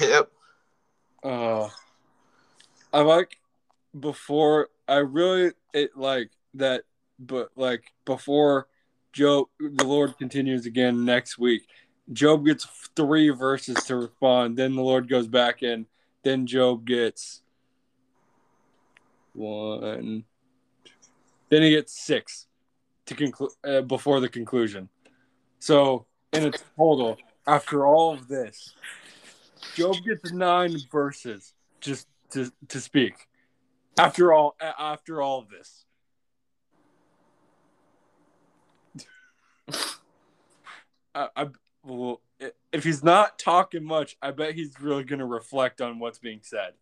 Yep. 0.00 0.30
Uh, 1.22 1.68
I 2.92 3.00
like 3.00 3.38
before 3.98 4.68
I 4.86 4.98
really 4.98 5.52
it 5.74 5.96
like 5.96 6.30
that, 6.54 6.84
but 7.18 7.50
like 7.56 7.92
before 8.04 8.68
Job, 9.18 9.48
the 9.58 9.84
Lord 9.84 10.16
continues 10.16 10.64
again 10.64 11.04
next 11.04 11.38
week. 11.38 11.66
Job 12.12 12.46
gets 12.46 12.68
three 12.94 13.30
verses 13.30 13.74
to 13.86 13.96
respond. 13.96 14.56
Then 14.56 14.76
the 14.76 14.82
Lord 14.82 15.08
goes 15.08 15.26
back 15.26 15.64
in. 15.64 15.86
Then 16.22 16.46
Job 16.46 16.86
gets 16.86 17.42
one. 19.32 20.22
Then 21.48 21.62
he 21.62 21.70
gets 21.70 22.00
six 22.00 22.46
to 23.06 23.16
conclude 23.16 23.50
uh, 23.64 23.80
before 23.80 24.20
the 24.20 24.28
conclusion. 24.28 24.88
So 25.58 26.06
in 26.32 26.44
a 26.44 26.52
total, 26.76 27.16
after 27.44 27.88
all 27.88 28.14
of 28.14 28.28
this, 28.28 28.72
Job 29.74 29.96
gets 30.06 30.30
nine 30.30 30.76
verses 30.92 31.54
just 31.80 32.06
to 32.30 32.52
to 32.68 32.80
speak. 32.80 33.14
After 33.98 34.32
all, 34.32 34.54
after 34.60 35.20
all 35.20 35.40
of 35.40 35.48
this. 35.48 35.86
I, 41.14 41.28
I 41.36 41.46
well, 41.84 42.20
if 42.72 42.84
he's 42.84 43.02
not 43.02 43.38
talking 43.38 43.84
much, 43.84 44.16
I 44.22 44.30
bet 44.30 44.54
he's 44.54 44.80
really 44.80 45.04
going 45.04 45.18
to 45.18 45.26
reflect 45.26 45.80
on 45.80 45.98
what's 45.98 46.18
being 46.18 46.40
said. 46.42 46.74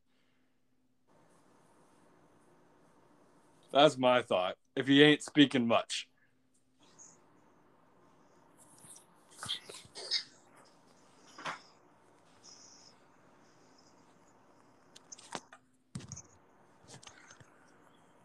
That's 3.73 3.97
my 3.97 4.23
thought. 4.23 4.57
If 4.75 4.87
he 4.87 5.03
ain't 5.03 5.23
speaking 5.23 5.67
much. 5.67 6.09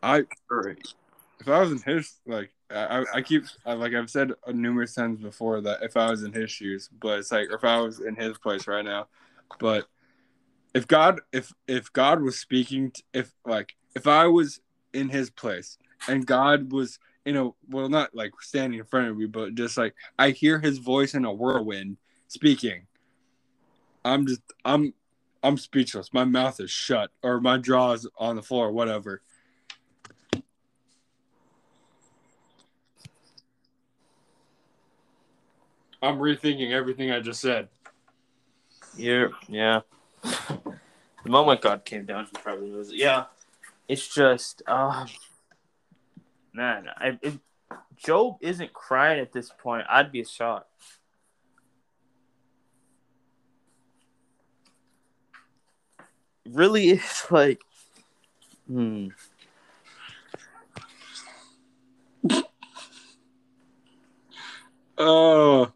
I 0.03 0.23
if 1.39 1.47
I 1.47 1.59
was 1.59 1.71
in 1.71 1.79
his 1.79 2.15
like 2.25 2.51
I, 2.73 3.03
I 3.15 3.21
keep 3.21 3.43
like 3.65 3.93
I've 3.93 4.09
said 4.09 4.31
numerous 4.47 4.93
times 4.93 5.19
before 5.19 5.61
that 5.61 5.83
if 5.83 5.97
I 5.97 6.09
was 6.09 6.23
in 6.23 6.33
his 6.33 6.51
shoes, 6.51 6.89
but 6.99 7.19
it's 7.19 7.31
like 7.31 7.49
if 7.51 7.63
I 7.63 7.79
was 7.79 7.99
in 7.99 8.15
his 8.15 8.37
place 8.37 8.67
right 8.67 8.85
now, 8.85 9.07
but 9.59 9.87
if 10.73 10.87
God 10.87 11.21
if 11.31 11.53
if 11.67 11.91
God 11.93 12.21
was 12.21 12.39
speaking 12.39 12.91
to, 12.91 13.03
if 13.13 13.33
like 13.45 13.75
if 13.95 14.07
I 14.07 14.27
was 14.27 14.59
in 14.93 15.09
his 15.09 15.29
place 15.29 15.77
and 16.07 16.25
God 16.25 16.71
was 16.71 16.99
you 17.25 17.33
know 17.33 17.55
well 17.69 17.89
not 17.89 18.15
like 18.15 18.31
standing 18.41 18.79
in 18.79 18.85
front 18.85 19.07
of 19.07 19.17
me 19.17 19.25
but 19.25 19.55
just 19.55 19.77
like 19.77 19.93
I 20.17 20.31
hear 20.31 20.59
his 20.59 20.77
voice 20.77 21.13
in 21.13 21.25
a 21.25 21.33
whirlwind 21.33 21.97
speaking 22.27 22.87
I'm 24.03 24.25
just 24.27 24.41
I'm 24.65 24.93
I'm 25.43 25.57
speechless. 25.57 26.13
My 26.13 26.23
mouth 26.23 26.59
is 26.59 26.69
shut 26.69 27.11
or 27.23 27.41
my 27.41 27.57
jaw 27.57 27.93
is 27.93 28.07
on 28.17 28.35
the 28.35 28.43
floor 28.43 28.71
whatever 28.71 29.21
I'm 36.01 36.17
rethinking 36.17 36.71
everything 36.71 37.11
I 37.11 37.19
just 37.19 37.41
said. 37.41 37.69
Yeah, 38.97 39.27
yeah. 39.47 39.81
the 40.23 41.29
moment 41.29 41.61
God 41.61 41.85
came 41.85 42.05
down, 42.05 42.25
he 42.25 42.31
probably 42.41 42.69
knows 42.69 42.89
it. 42.89 42.95
Yeah, 42.95 43.25
it's 43.87 44.07
just, 44.07 44.63
uh, 44.67 45.05
man, 46.53 46.87
I, 46.97 47.19
if 47.21 47.37
Job 47.97 48.37
isn't 48.41 48.73
crying 48.73 49.19
at 49.19 49.31
this 49.31 49.51
point, 49.59 49.85
I'd 49.89 50.11
be 50.11 50.23
shocked. 50.23 50.67
Really, 56.49 56.89
it's 56.91 57.31
like, 57.31 57.61
hmm. 58.67 59.09
Oh. 64.97 65.71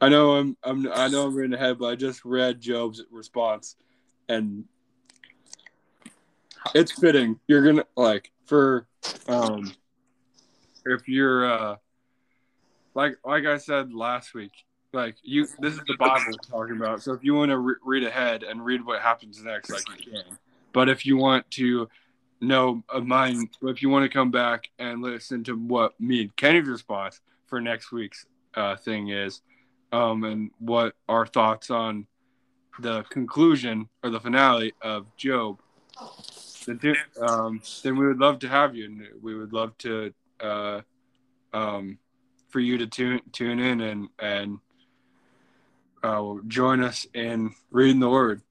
I 0.00 0.08
know 0.08 0.36
I'm 0.36 0.56
I'm 0.62 0.90
I 0.92 1.08
know 1.08 1.26
I'm 1.26 1.34
reading 1.34 1.54
ahead, 1.54 1.78
but 1.78 1.86
I 1.86 1.94
just 1.94 2.24
read 2.24 2.60
Job's 2.60 3.02
response, 3.10 3.76
and 4.28 4.64
it's 6.74 6.92
fitting. 6.92 7.38
You're 7.46 7.64
gonna 7.64 7.84
like 7.96 8.30
for 8.46 8.86
um 9.28 9.74
if 10.86 11.06
you're 11.06 11.52
uh 11.52 11.76
like 12.94 13.18
like 13.24 13.44
I 13.44 13.58
said 13.58 13.92
last 13.92 14.32
week, 14.32 14.52
like 14.92 15.16
you 15.22 15.48
this 15.60 15.74
is 15.74 15.80
the 15.86 15.96
Bible 15.98 16.38
talking 16.50 16.76
about. 16.76 17.02
So 17.02 17.12
if 17.12 17.22
you 17.22 17.34
want 17.34 17.50
to 17.50 17.58
re- 17.58 17.74
read 17.84 18.04
ahead 18.04 18.42
and 18.42 18.64
read 18.64 18.84
what 18.84 19.02
happens 19.02 19.42
next, 19.42 19.70
like 19.70 19.84
you 19.88 20.12
can. 20.12 20.38
But 20.72 20.88
if 20.88 21.04
you 21.04 21.16
want 21.18 21.50
to 21.52 21.88
know 22.40 22.82
of 22.88 23.06
mine, 23.06 23.50
if 23.62 23.82
you 23.82 23.90
want 23.90 24.04
to 24.04 24.08
come 24.08 24.30
back 24.30 24.70
and 24.78 25.02
listen 25.02 25.44
to 25.44 25.56
what 25.56 26.00
me 26.00 26.22
and 26.22 26.36
Kenny's 26.36 26.68
response 26.68 27.20
for 27.46 27.60
next 27.60 27.92
week's 27.92 28.24
uh, 28.54 28.76
thing 28.76 29.08
is, 29.08 29.42
um, 29.92 30.24
and 30.24 30.50
what 30.58 30.94
our 31.08 31.26
thoughts 31.26 31.70
on 31.70 32.06
the 32.78 33.02
conclusion 33.04 33.88
or 34.02 34.10
the 34.10 34.20
finale 34.20 34.72
of 34.80 35.06
Job, 35.16 35.60
then, 36.66 36.96
um, 37.20 37.60
then 37.82 37.96
we 37.96 38.06
would 38.06 38.18
love 38.18 38.38
to 38.40 38.48
have 38.48 38.74
you. 38.74 38.86
And 38.86 39.02
we 39.22 39.34
would 39.34 39.52
love 39.52 39.76
to 39.78 40.12
uh, 40.40 40.80
um, 41.52 41.98
for 42.48 42.60
you 42.60 42.78
to 42.78 42.86
tune 42.86 43.20
tune 43.32 43.58
in 43.58 43.80
and 43.80 44.08
and 44.18 44.58
uh, 46.02 46.34
join 46.46 46.82
us 46.82 47.06
in 47.14 47.54
reading 47.70 48.00
the 48.00 48.08
Word. 48.08 48.42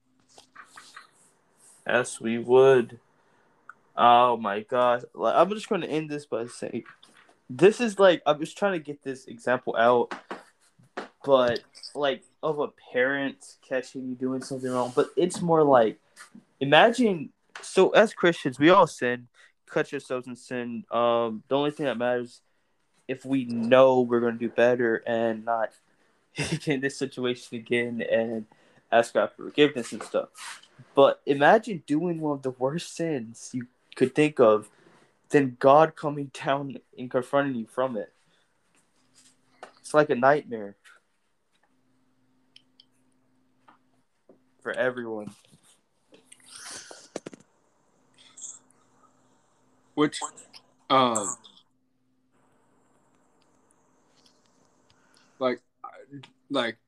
Yes, 1.86 2.20
we 2.20 2.38
would. 2.38 3.00
Oh 3.96 4.36
my 4.36 4.60
gosh! 4.60 5.02
I'm 5.20 5.50
just 5.50 5.68
going 5.68 5.80
to 5.80 5.90
end 5.90 6.08
this 6.08 6.24
by 6.26 6.46
saying, 6.46 6.84
this 7.48 7.80
is 7.80 7.98
like 7.98 8.22
I'm 8.26 8.38
just 8.38 8.56
trying 8.56 8.72
to 8.72 8.78
get 8.78 9.02
this 9.02 9.26
example 9.26 9.74
out 9.76 10.14
but 11.24 11.60
like 11.94 12.22
of 12.42 12.58
a 12.58 12.68
parent 12.92 13.56
catching 13.66 14.08
you 14.08 14.14
doing 14.14 14.42
something 14.42 14.70
wrong, 14.70 14.92
but 14.94 15.10
it's 15.16 15.40
more 15.40 15.62
like 15.62 15.98
imagine. 16.60 17.30
So 17.62 17.90
as 17.90 18.14
Christians, 18.14 18.58
we 18.58 18.70
all 18.70 18.86
sin, 18.86 19.28
cut 19.66 19.92
yourselves 19.92 20.26
in 20.26 20.36
sin. 20.36 20.84
Um, 20.90 21.42
the 21.48 21.56
only 21.56 21.70
thing 21.70 21.86
that 21.86 21.98
matters 21.98 22.40
if 23.10 23.24
we 23.24 23.44
know 23.44 24.00
we're 24.02 24.20
going 24.20 24.34
to 24.34 24.38
do 24.38 24.48
better 24.48 25.02
and 25.06 25.44
not 25.44 25.72
get 26.36 26.68
in 26.68 26.80
this 26.80 26.96
situation 26.96 27.58
again 27.58 28.02
and 28.10 28.46
ask 28.92 29.14
God 29.14 29.30
for 29.36 29.44
forgiveness 29.44 29.92
and 29.92 30.02
stuff. 30.02 30.28
But 30.94 31.20
imagine 31.26 31.82
doing 31.86 32.20
one 32.20 32.36
of 32.36 32.42
the 32.42 32.52
worst 32.52 32.94
sins 32.94 33.50
you 33.52 33.66
could 33.96 34.14
think 34.14 34.38
of, 34.38 34.68
then 35.30 35.56
God 35.58 35.96
coming 35.96 36.30
down 36.32 36.76
and 36.96 37.10
confronting 37.10 37.56
you 37.56 37.66
from 37.66 37.96
it. 37.96 38.12
It's 39.80 39.92
like 39.92 40.10
a 40.10 40.14
nightmare 40.14 40.76
for 44.62 44.72
everyone. 44.72 45.30
Which, 49.94 50.20
um, 50.88 51.36
like, 55.38 55.60
like, 56.48 56.78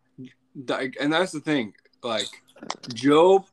like, 0.66 0.96
and 1.00 1.12
that's 1.12 1.32
the 1.32 1.40
thing. 1.40 1.74
Like, 2.02 2.28
Job, 2.94 3.44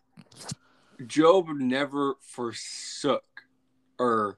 Job 1.05 1.47
never 1.49 2.15
forsook, 2.21 3.25
or 3.97 4.37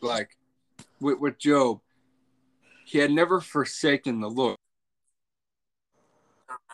like, 0.00 0.36
with 1.00 1.18
with 1.20 1.38
Job, 1.38 1.80
he 2.84 2.98
had 2.98 3.10
never 3.12 3.40
forsaken 3.40 4.20
the 4.20 4.30
Lord, 4.30 4.56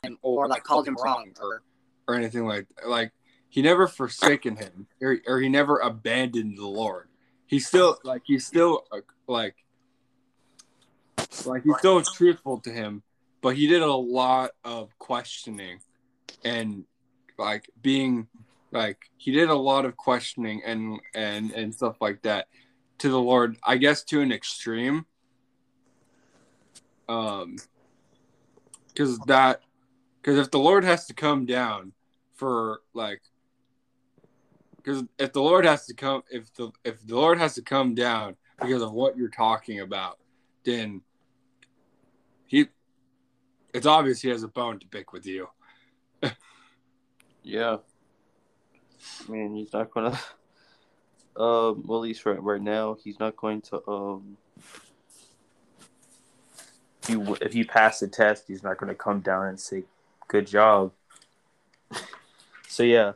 and, 0.06 0.16
or 0.22 0.48
like 0.48 0.64
called 0.64 0.86
him 0.86 0.96
wrong 1.02 1.32
or 1.40 1.62
or 2.08 2.14
anything 2.14 2.46
like 2.46 2.66
like 2.86 3.12
he 3.48 3.62
never 3.62 3.86
forsaken 3.86 4.56
him 4.56 4.86
or, 5.00 5.18
or 5.26 5.40
he 5.40 5.48
never 5.48 5.78
abandoned 5.78 6.58
the 6.58 6.66
lord. 6.66 7.08
He's 7.46 7.66
still 7.66 7.98
like 8.04 8.22
he's 8.24 8.46
still 8.46 8.84
like 9.28 9.54
like 11.44 11.62
he's 11.64 11.78
still 11.78 12.02
truthful 12.02 12.58
to 12.60 12.70
him 12.70 13.02
but 13.46 13.54
he 13.54 13.68
did 13.68 13.82
a 13.82 13.92
lot 13.92 14.50
of 14.64 14.96
questioning 14.98 15.78
and 16.44 16.84
like 17.38 17.70
being 17.80 18.26
like 18.72 18.98
he 19.16 19.30
did 19.30 19.48
a 19.48 19.54
lot 19.54 19.84
of 19.84 19.96
questioning 19.96 20.62
and 20.64 20.98
and 21.14 21.52
and 21.52 21.72
stuff 21.72 21.96
like 22.00 22.20
that 22.22 22.48
to 22.98 23.08
the 23.08 23.20
lord 23.20 23.56
i 23.62 23.76
guess 23.76 24.02
to 24.02 24.20
an 24.20 24.32
extreme. 24.32 25.06
Um 27.08 27.56
because 28.88 29.16
that 29.26 29.60
because 30.26 30.38
if 30.38 30.50
the 30.50 30.58
lord 30.58 30.84
has 30.84 31.06
to 31.06 31.14
come 31.14 31.46
down 31.46 31.92
for 32.34 32.80
like 32.92 33.22
because 34.76 35.04
if 35.18 35.32
the 35.32 35.40
lord 35.40 35.64
has 35.64 35.86
to 35.86 35.94
come 35.94 36.22
if 36.30 36.52
the 36.54 36.70
if 36.84 37.06
the 37.06 37.14
lord 37.14 37.38
has 37.38 37.54
to 37.54 37.62
come 37.62 37.94
down 37.94 38.36
because 38.60 38.82
of 38.82 38.92
what 38.92 39.16
you're 39.16 39.28
talking 39.28 39.80
about 39.80 40.18
then 40.64 41.00
he 42.46 42.66
it's 43.72 43.86
obvious 43.86 44.20
he 44.20 44.28
has 44.28 44.42
a 44.42 44.48
bone 44.48 44.78
to 44.78 44.86
pick 44.88 45.12
with 45.12 45.26
you 45.26 45.48
Yeah. 47.46 47.76
I 49.26 49.30
mean, 49.30 49.54
he's 49.54 49.72
not 49.72 49.90
gonna. 49.90 50.18
Um, 51.38 51.82
well, 51.84 51.98
at 51.98 52.04
least 52.04 52.24
right 52.24 52.42
right 52.42 52.62
now, 52.62 52.96
he's 53.04 53.20
not 53.20 53.36
going 53.36 53.60
to. 53.60 53.86
Um, 53.86 54.38
you 57.08 57.36
if 57.42 57.54
you 57.54 57.66
pass 57.66 58.00
the 58.00 58.08
test, 58.08 58.44
he's 58.48 58.62
not 58.62 58.78
going 58.78 58.88
to 58.88 58.94
come 58.94 59.20
down 59.20 59.48
and 59.48 59.60
say, 59.60 59.84
"Good 60.28 60.46
job." 60.46 60.92
so 62.68 62.82
yeah, 62.82 63.12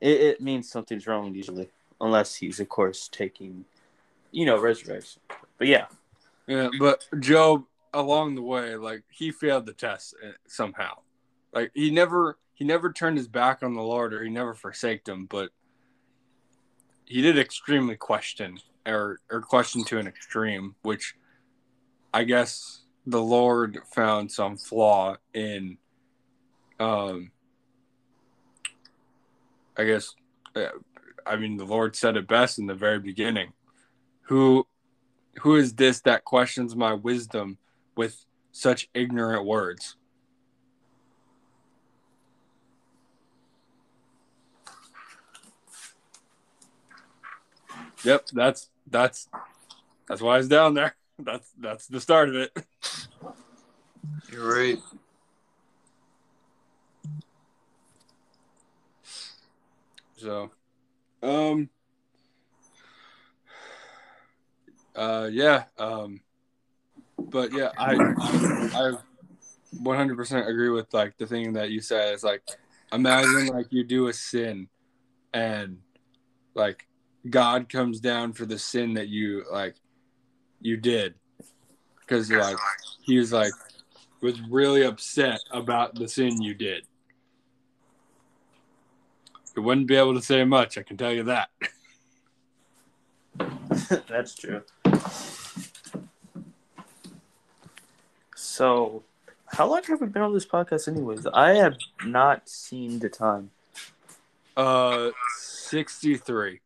it, 0.00 0.20
it 0.20 0.40
means 0.40 0.70
something's 0.70 1.06
wrong 1.06 1.34
usually, 1.34 1.70
unless 2.00 2.34
he's 2.34 2.60
of 2.60 2.68
course 2.68 3.08
taking, 3.08 3.64
you 4.30 4.46
know, 4.46 4.60
resurrection. 4.60 5.20
But 5.58 5.68
yeah, 5.68 5.86
yeah 6.46 6.68
but 6.78 7.06
job 7.20 7.64
along 7.92 8.34
the 8.34 8.42
way 8.42 8.76
like 8.76 9.02
he 9.10 9.30
failed 9.30 9.66
the 9.66 9.72
test 9.72 10.14
uh, 10.24 10.32
somehow 10.46 10.94
like 11.52 11.70
he 11.74 11.90
never 11.90 12.38
he 12.54 12.64
never 12.64 12.92
turned 12.92 13.16
his 13.16 13.28
back 13.28 13.62
on 13.62 13.74
the 13.74 13.82
lord 13.82 14.12
or 14.12 14.22
he 14.22 14.30
never 14.30 14.54
forsaked 14.54 15.08
him 15.08 15.26
but 15.26 15.50
he 17.04 17.22
did 17.22 17.38
extremely 17.38 17.96
question 17.96 18.58
or 18.86 19.20
or 19.30 19.40
question 19.40 19.84
to 19.84 19.98
an 19.98 20.06
extreme 20.06 20.74
which 20.82 21.14
i 22.12 22.24
guess 22.24 22.82
the 23.06 23.22
lord 23.22 23.78
found 23.92 24.30
some 24.30 24.56
flaw 24.56 25.16
in 25.32 25.78
um 26.80 27.30
i 29.76 29.84
guess 29.84 30.14
uh, 30.56 30.66
i 31.26 31.36
mean 31.36 31.56
the 31.56 31.64
lord 31.64 31.94
said 31.94 32.16
it 32.16 32.26
best 32.26 32.58
in 32.58 32.66
the 32.66 32.74
very 32.74 32.98
beginning 32.98 33.52
who 34.22 34.66
who 35.40 35.56
is 35.56 35.74
this 35.74 36.00
that 36.00 36.24
questions 36.24 36.74
my 36.76 36.92
wisdom 36.92 37.58
with 37.96 38.24
such 38.52 38.88
ignorant 38.94 39.44
words 39.44 39.96
Yep, 48.04 48.26
that's 48.34 48.70
that's 48.90 49.28
that's 50.06 50.20
why 50.20 50.38
it's 50.38 50.48
down 50.48 50.74
there. 50.74 50.94
That's 51.20 51.48
that's 51.60 51.86
the 51.86 52.00
start 52.00 52.28
of 52.28 52.34
it. 52.34 52.50
you're 54.32 54.52
right 54.52 54.78
So, 60.24 60.50
um, 61.22 61.68
uh, 64.96 65.28
yeah, 65.30 65.64
um, 65.78 66.22
but 67.30 67.52
yeah, 67.52 67.72
I 67.76 67.92
I 68.74 68.92
100% 69.82 70.48
agree 70.48 70.70
with 70.70 70.94
like 70.94 71.18
the 71.18 71.26
thing 71.26 71.52
that 71.52 71.68
you 71.68 71.82
said. 71.82 72.14
It's 72.14 72.24
like 72.24 72.42
imagine 72.90 73.48
like 73.48 73.66
you 73.68 73.84
do 73.84 74.08
a 74.08 74.14
sin, 74.14 74.68
and 75.34 75.80
like 76.54 76.86
God 77.28 77.68
comes 77.68 78.00
down 78.00 78.32
for 78.32 78.46
the 78.46 78.58
sin 78.58 78.94
that 78.94 79.08
you 79.08 79.44
like 79.52 79.76
you 80.62 80.78
did, 80.78 81.16
because 82.00 82.30
like 82.30 82.56
he 83.02 83.18
was 83.18 83.30
like 83.30 83.52
was 84.22 84.40
really 84.48 84.84
upset 84.84 85.40
about 85.50 85.94
the 85.94 86.08
sin 86.08 86.40
you 86.40 86.54
did. 86.54 86.86
You 89.56 89.62
wouldn't 89.62 89.86
be 89.86 89.96
able 89.96 90.14
to 90.14 90.22
say 90.22 90.44
much, 90.44 90.76
I 90.78 90.82
can 90.82 90.96
tell 90.96 91.12
you 91.12 91.24
that. 91.24 91.50
that's 94.08 94.34
true. 94.34 94.62
So, 98.34 99.02
how 99.46 99.68
long 99.68 99.82
have 99.84 100.00
we 100.00 100.06
been 100.06 100.22
on 100.22 100.32
this 100.32 100.46
podcast, 100.46 100.88
anyways? 100.88 101.26
I 101.26 101.54
have 101.54 101.76
not 102.04 102.48
seen 102.48 102.98
the 102.98 103.08
time. 103.08 103.50
Uh, 104.56 105.10
sixty-three, 105.36 106.60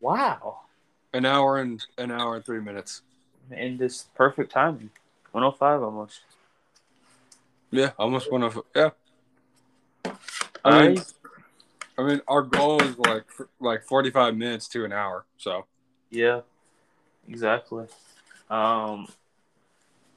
Wow. 0.00 0.60
an 1.14 1.24
hour 1.24 1.58
and 1.58 1.84
an 1.96 2.10
hour 2.10 2.36
and 2.36 2.44
three 2.44 2.60
minutes. 2.60 3.02
In 3.50 3.78
this 3.78 4.06
perfect 4.14 4.52
timing. 4.52 4.90
105 5.32 5.82
almost. 5.82 6.20
Yeah, 7.70 7.90
almost 7.98 8.30
one 8.30 8.42
of 8.42 8.60
yeah. 8.74 8.90
I 10.64 10.96
I 11.96 12.02
mean, 12.02 12.20
our 12.26 12.42
goal 12.42 12.82
is 12.82 12.98
like 12.98 13.24
like 13.60 13.84
forty-five 13.84 14.36
minutes 14.36 14.68
to 14.68 14.84
an 14.84 14.92
hour. 14.92 15.24
So 15.38 15.66
yeah, 16.10 16.40
exactly. 17.28 17.86
Um, 18.50 19.08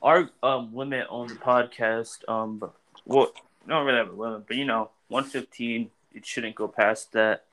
our 0.02 0.30
um 0.42 0.76
limit 0.76 1.08
on 1.10 1.28
the 1.28 1.36
podcast, 1.36 2.28
um, 2.28 2.64
well, 3.06 3.32
we 3.66 3.70
don't 3.70 3.86
really 3.86 3.98
have 3.98 4.10
a 4.10 4.14
limit, 4.14 4.48
but 4.48 4.58
you 4.58 4.66
know, 4.66 4.90
115. 5.10 5.92
It 6.14 6.26
shouldn't 6.26 6.56
go 6.56 6.68
past 6.68 7.12
that. 7.12 7.46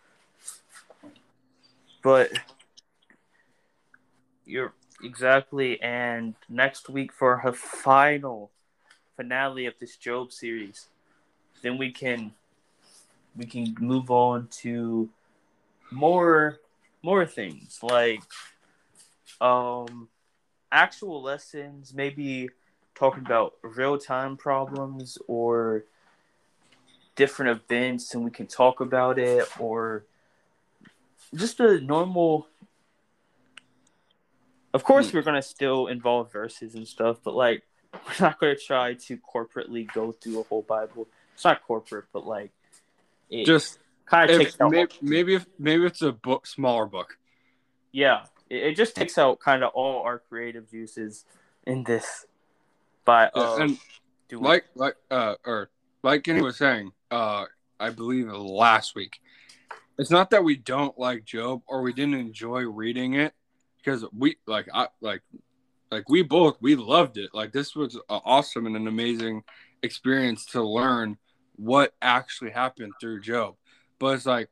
But 2.02 2.32
you're 4.46 4.72
exactly, 5.02 5.80
and 5.82 6.34
next 6.48 6.88
week 6.88 7.12
for 7.12 7.38
her 7.38 7.52
final 7.52 8.50
finale 9.16 9.66
of 9.66 9.74
this 9.80 9.96
Job 9.96 10.32
series, 10.32 10.88
then 11.62 11.78
we 11.78 11.90
can 11.90 12.32
we 13.36 13.46
can 13.46 13.74
move 13.80 14.10
on 14.10 14.48
to 14.48 15.08
more 15.90 16.58
more 17.02 17.26
things 17.26 17.78
like 17.82 18.22
um 19.40 20.08
actual 20.72 21.22
lessons 21.22 21.92
maybe 21.94 22.48
talking 22.94 23.24
about 23.24 23.54
real 23.62 23.98
time 23.98 24.36
problems 24.36 25.18
or 25.26 25.84
different 27.16 27.50
events 27.50 28.14
and 28.14 28.24
we 28.24 28.30
can 28.30 28.46
talk 28.46 28.80
about 28.80 29.18
it 29.18 29.46
or 29.58 30.04
just 31.34 31.60
a 31.60 31.80
normal 31.80 32.48
of 34.72 34.82
course 34.82 35.12
we're 35.12 35.22
going 35.22 35.36
to 35.36 35.42
still 35.42 35.86
involve 35.86 36.32
verses 36.32 36.74
and 36.74 36.88
stuff 36.88 37.18
but 37.22 37.34
like 37.34 37.62
we're 38.06 38.26
not 38.26 38.38
going 38.38 38.54
to 38.54 38.60
try 38.60 38.94
to 38.94 39.18
corporately 39.18 39.90
go 39.92 40.12
through 40.12 40.40
a 40.40 40.42
whole 40.44 40.62
Bible. 40.62 41.08
It's 41.34 41.44
not 41.44 41.62
corporate, 41.66 42.06
but 42.12 42.26
like 42.26 42.52
it 43.30 43.46
Just 43.46 43.78
kind 44.06 44.30
of 44.30 44.38
takes 44.38 44.60
out. 44.60 44.70
maybe, 44.70 44.92
maybe 45.02 45.34
if 45.34 45.46
maybe 45.58 45.86
it's 45.86 46.02
a 46.02 46.12
book, 46.12 46.46
smaller 46.46 46.86
book. 46.86 47.18
Yeah, 47.92 48.24
it, 48.50 48.62
it 48.62 48.76
just 48.76 48.94
takes 48.94 49.18
out 49.18 49.40
kind 49.40 49.62
of 49.62 49.70
all 49.74 50.02
our 50.02 50.18
creative 50.18 50.70
juices 50.70 51.24
in 51.66 51.84
this. 51.84 52.26
By 53.04 53.30
Yeah, 53.34 53.42
uh, 53.42 53.56
and 53.56 53.78
doing 54.28 54.42
like 54.42 54.64
like 54.74 54.96
uh 55.10 55.34
or 55.44 55.70
like 56.02 56.24
Kenny 56.24 56.42
was 56.42 56.56
saying, 56.56 56.92
uh 57.10 57.44
I 57.78 57.90
believe 57.90 58.28
last 58.28 58.94
week. 58.94 59.20
It's 59.98 60.10
not 60.10 60.30
that 60.30 60.42
we 60.42 60.56
don't 60.56 60.98
like 60.98 61.24
Job 61.24 61.62
or 61.66 61.82
we 61.82 61.92
didn't 61.92 62.14
enjoy 62.14 62.62
reading 62.62 63.14
it 63.14 63.32
because 63.78 64.04
we 64.16 64.36
like 64.46 64.68
I 64.72 64.88
like 65.00 65.22
like 65.90 66.08
we 66.08 66.22
both 66.22 66.56
we 66.60 66.74
loved 66.74 67.16
it. 67.18 67.30
Like 67.32 67.52
this 67.52 67.76
was 67.76 67.98
awesome 68.08 68.66
and 68.66 68.76
an 68.76 68.88
amazing 68.88 69.44
experience 69.82 70.46
to 70.46 70.62
learn 70.62 71.16
what 71.56 71.94
actually 72.02 72.50
happened 72.50 72.92
through 73.00 73.20
Job. 73.20 73.54
But 73.98 74.14
it's 74.14 74.26
like 74.26 74.50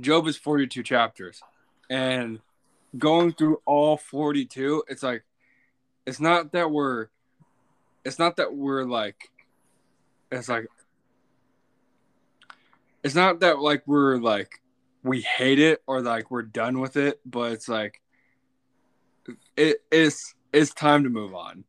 Job 0.00 0.26
is 0.26 0.36
42 0.36 0.82
chapters 0.82 1.42
and 1.90 2.40
going 2.96 3.32
through 3.32 3.60
all 3.66 3.96
42, 3.96 4.84
it's 4.88 5.02
like 5.02 5.24
it's 6.06 6.20
not 6.20 6.52
that 6.52 6.70
we're 6.70 7.08
it's 8.04 8.18
not 8.18 8.36
that 8.36 8.54
we're 8.54 8.84
like 8.84 9.30
it's 10.30 10.48
like 10.48 10.66
it's 13.02 13.14
not 13.14 13.40
that 13.40 13.58
like 13.58 13.82
we're 13.86 14.18
like 14.18 14.60
we 15.02 15.22
hate 15.22 15.58
it 15.58 15.82
or 15.86 16.02
like 16.02 16.30
we're 16.30 16.42
done 16.42 16.80
with 16.80 16.96
it 16.96 17.20
but 17.24 17.52
it's 17.52 17.68
like 17.68 18.00
it 19.56 19.78
is 19.90 20.34
it's 20.52 20.74
time 20.74 21.04
to 21.04 21.10
move 21.10 21.34
on 21.34 21.64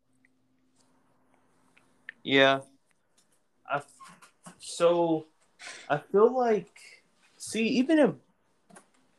Yeah. 2.25 2.61
So 4.67 5.27
I 5.87 5.99
feel 5.99 6.35
like 6.35 7.03
see 7.37 7.67
even 7.67 7.99
if 7.99 8.11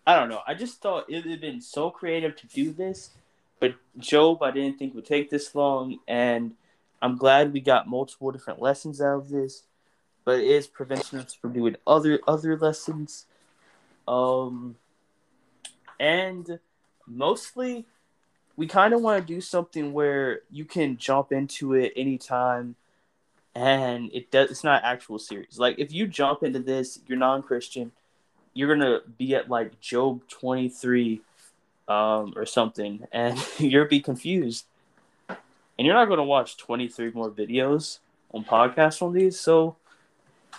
I 0.04 0.16
don't 0.16 0.28
know, 0.28 0.40
I 0.46 0.54
just 0.54 0.82
thought 0.82 1.08
it 1.08 1.24
would 1.24 1.30
have 1.30 1.40
been 1.40 1.60
so 1.60 1.88
creative 1.88 2.34
to 2.36 2.46
do 2.48 2.72
this, 2.72 3.10
but 3.60 3.74
Job 3.96 4.42
I 4.42 4.50
didn't 4.50 4.76
think 4.78 4.94
would 4.94 5.06
take 5.06 5.30
this 5.30 5.54
long 5.54 5.98
and 6.08 6.54
I'm 7.00 7.16
glad 7.16 7.52
we 7.52 7.60
got 7.60 7.88
multiple 7.88 8.32
different 8.32 8.60
lessons 8.60 9.00
out 9.00 9.18
of 9.18 9.28
this, 9.28 9.62
but 10.24 10.40
it 10.40 10.46
is 10.46 10.66
preventing 10.66 11.20
us 11.20 11.32
from 11.34 11.52
doing 11.52 11.76
other 11.86 12.18
other 12.26 12.58
lessons. 12.58 13.26
Um 14.08 14.74
and 16.00 16.58
mostly 17.06 17.86
we 18.56 18.66
kind 18.66 18.92
of 18.92 19.00
want 19.00 19.24
to 19.24 19.34
do 19.34 19.40
something 19.40 19.92
where 19.92 20.40
you 20.50 20.64
can 20.64 20.96
jump 20.96 21.30
into 21.30 21.74
it 21.74 21.92
anytime 21.94 22.74
and 23.56 24.10
it 24.12 24.30
does 24.30 24.50
it's 24.50 24.64
not 24.64 24.84
actual 24.84 25.18
series. 25.18 25.58
Like 25.58 25.78
if 25.78 25.90
you 25.92 26.06
jump 26.06 26.42
into 26.42 26.58
this 26.58 27.00
you're 27.06 27.18
non-christian 27.18 27.90
you're 28.52 28.74
gonna 28.74 29.00
be 29.18 29.34
at 29.34 29.48
like 29.48 29.80
job 29.80 30.20
23 30.28 31.22
um, 31.88 32.34
or 32.36 32.44
something 32.44 33.06
and 33.12 33.42
you'll 33.58 33.88
be 33.88 34.00
confused. 34.00 34.66
And 35.28 35.84
you're 35.84 35.94
not 35.94 36.08
gonna 36.08 36.24
watch 36.24 36.56
23 36.58 37.12
more 37.12 37.30
videos 37.30 37.98
on 38.32 38.44
podcasts 38.44 39.00
on 39.00 39.12
these 39.14 39.40
so 39.40 39.76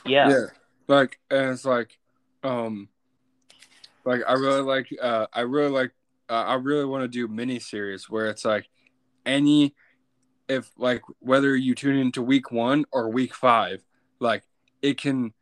yeah, 0.05 0.29
Yeah, 0.29 0.45
like 0.87 1.19
and 1.29 1.51
it's 1.51 1.65
like 1.65 1.99
um 2.43 2.87
like 4.05 4.21
i 4.27 4.33
really 4.33 4.61
like 4.61 4.87
uh 5.01 5.25
i 5.33 5.41
really 5.41 5.69
like 5.69 5.91
uh, 6.29 6.33
i 6.33 6.53
really 6.53 6.85
want 6.85 7.03
to 7.03 7.07
do 7.07 7.27
mini 7.27 7.59
series 7.59 8.09
where 8.09 8.27
it's 8.27 8.45
like 8.45 8.69
any 9.25 9.73
if 10.47 10.71
like 10.77 11.01
whether 11.19 11.55
you 11.55 11.75
tune 11.75 11.97
into 11.97 12.21
week 12.21 12.51
one 12.51 12.85
or 12.91 13.09
week 13.09 13.33
five 13.33 13.83
like 14.19 14.43
it 14.81 14.99
can 14.99 15.33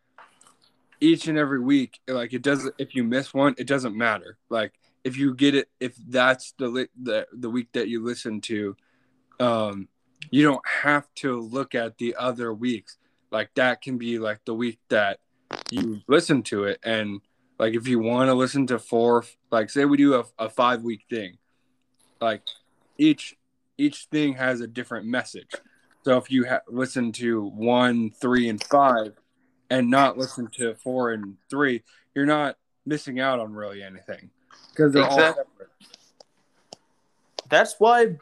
each 1.00 1.28
and 1.28 1.38
every 1.38 1.60
week 1.60 2.00
like 2.08 2.34
it 2.34 2.42
doesn't 2.42 2.74
if 2.78 2.96
you 2.96 3.04
miss 3.04 3.34
one 3.34 3.54
it 3.58 3.68
doesn't 3.68 3.96
matter. 3.96 4.38
Like 4.50 4.74
if 5.04 5.18
you 5.18 5.36
get 5.36 5.56
it 5.56 5.70
if 5.80 5.96
that's 6.08 6.54
the 6.58 6.68
li- 6.68 6.88
the, 7.02 7.28
the 7.34 7.50
week 7.50 7.70
that 7.74 7.88
you 7.88 8.04
listen 8.04 8.42
to 8.42 8.76
um 9.40 9.88
you 10.32 10.44
don't 10.44 10.66
have 10.68 11.08
to 11.16 11.40
look 11.40 11.76
at 11.76 11.98
the 11.98 12.16
other 12.18 12.54
weeks. 12.54 12.98
Like 13.32 13.54
that 13.56 13.82
can 13.82 13.98
be 13.98 14.18
like 14.18 14.40
the 14.46 14.56
week 14.56 14.80
that 14.90 15.20
you 15.70 16.02
listen 16.08 16.42
to 16.44 16.64
it. 16.64 16.80
And 16.84 17.22
like 17.60 17.76
if 17.76 17.88
you 17.88 18.00
want 18.00 18.30
to 18.30 18.34
listen 18.34 18.66
to 18.68 18.80
four 18.80 19.24
like 19.52 19.70
say 19.70 19.86
we 19.86 19.98
do 19.98 20.16
a, 20.16 20.24
a 20.40 20.50
five 20.50 20.84
week 20.84 21.06
thing 21.10 21.38
like 22.22 22.42
each 22.98 23.36
each 23.78 24.08
thing 24.12 24.34
has 24.34 24.62
a 24.62 24.68
different 24.68 25.06
message 25.06 25.52
so 26.04 26.18
if 26.18 26.30
you 26.32 26.46
ha- 26.48 26.62
listen 26.68 27.12
to 27.12 27.44
one 27.50 28.12
three 28.12 28.50
and 28.50 28.64
five 28.64 29.14
and 29.70 29.90
not 29.90 30.18
listen 30.18 30.48
to 30.48 30.76
four 30.76 31.12
and 31.12 31.36
three 31.50 31.84
you're 32.14 32.26
not 32.26 32.58
missing 32.86 33.20
out 33.20 33.40
on 33.40 33.54
really 33.54 33.82
anything 33.84 34.30
because 34.70 34.94
they're 34.94 35.04
all 35.04 35.20
Exactly. 35.20 35.44
separate 35.44 35.70
that's 37.50 37.76
why 37.80 38.16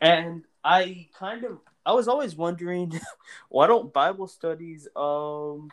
and 0.00 0.44
i 0.64 1.06
kind 1.18 1.44
of 1.44 1.58
i 1.84 1.92
was 1.92 2.08
always 2.08 2.36
wondering 2.36 2.92
why 3.48 3.66
don't 3.66 3.92
bible 3.92 4.26
studies 4.26 4.88
um 4.96 5.70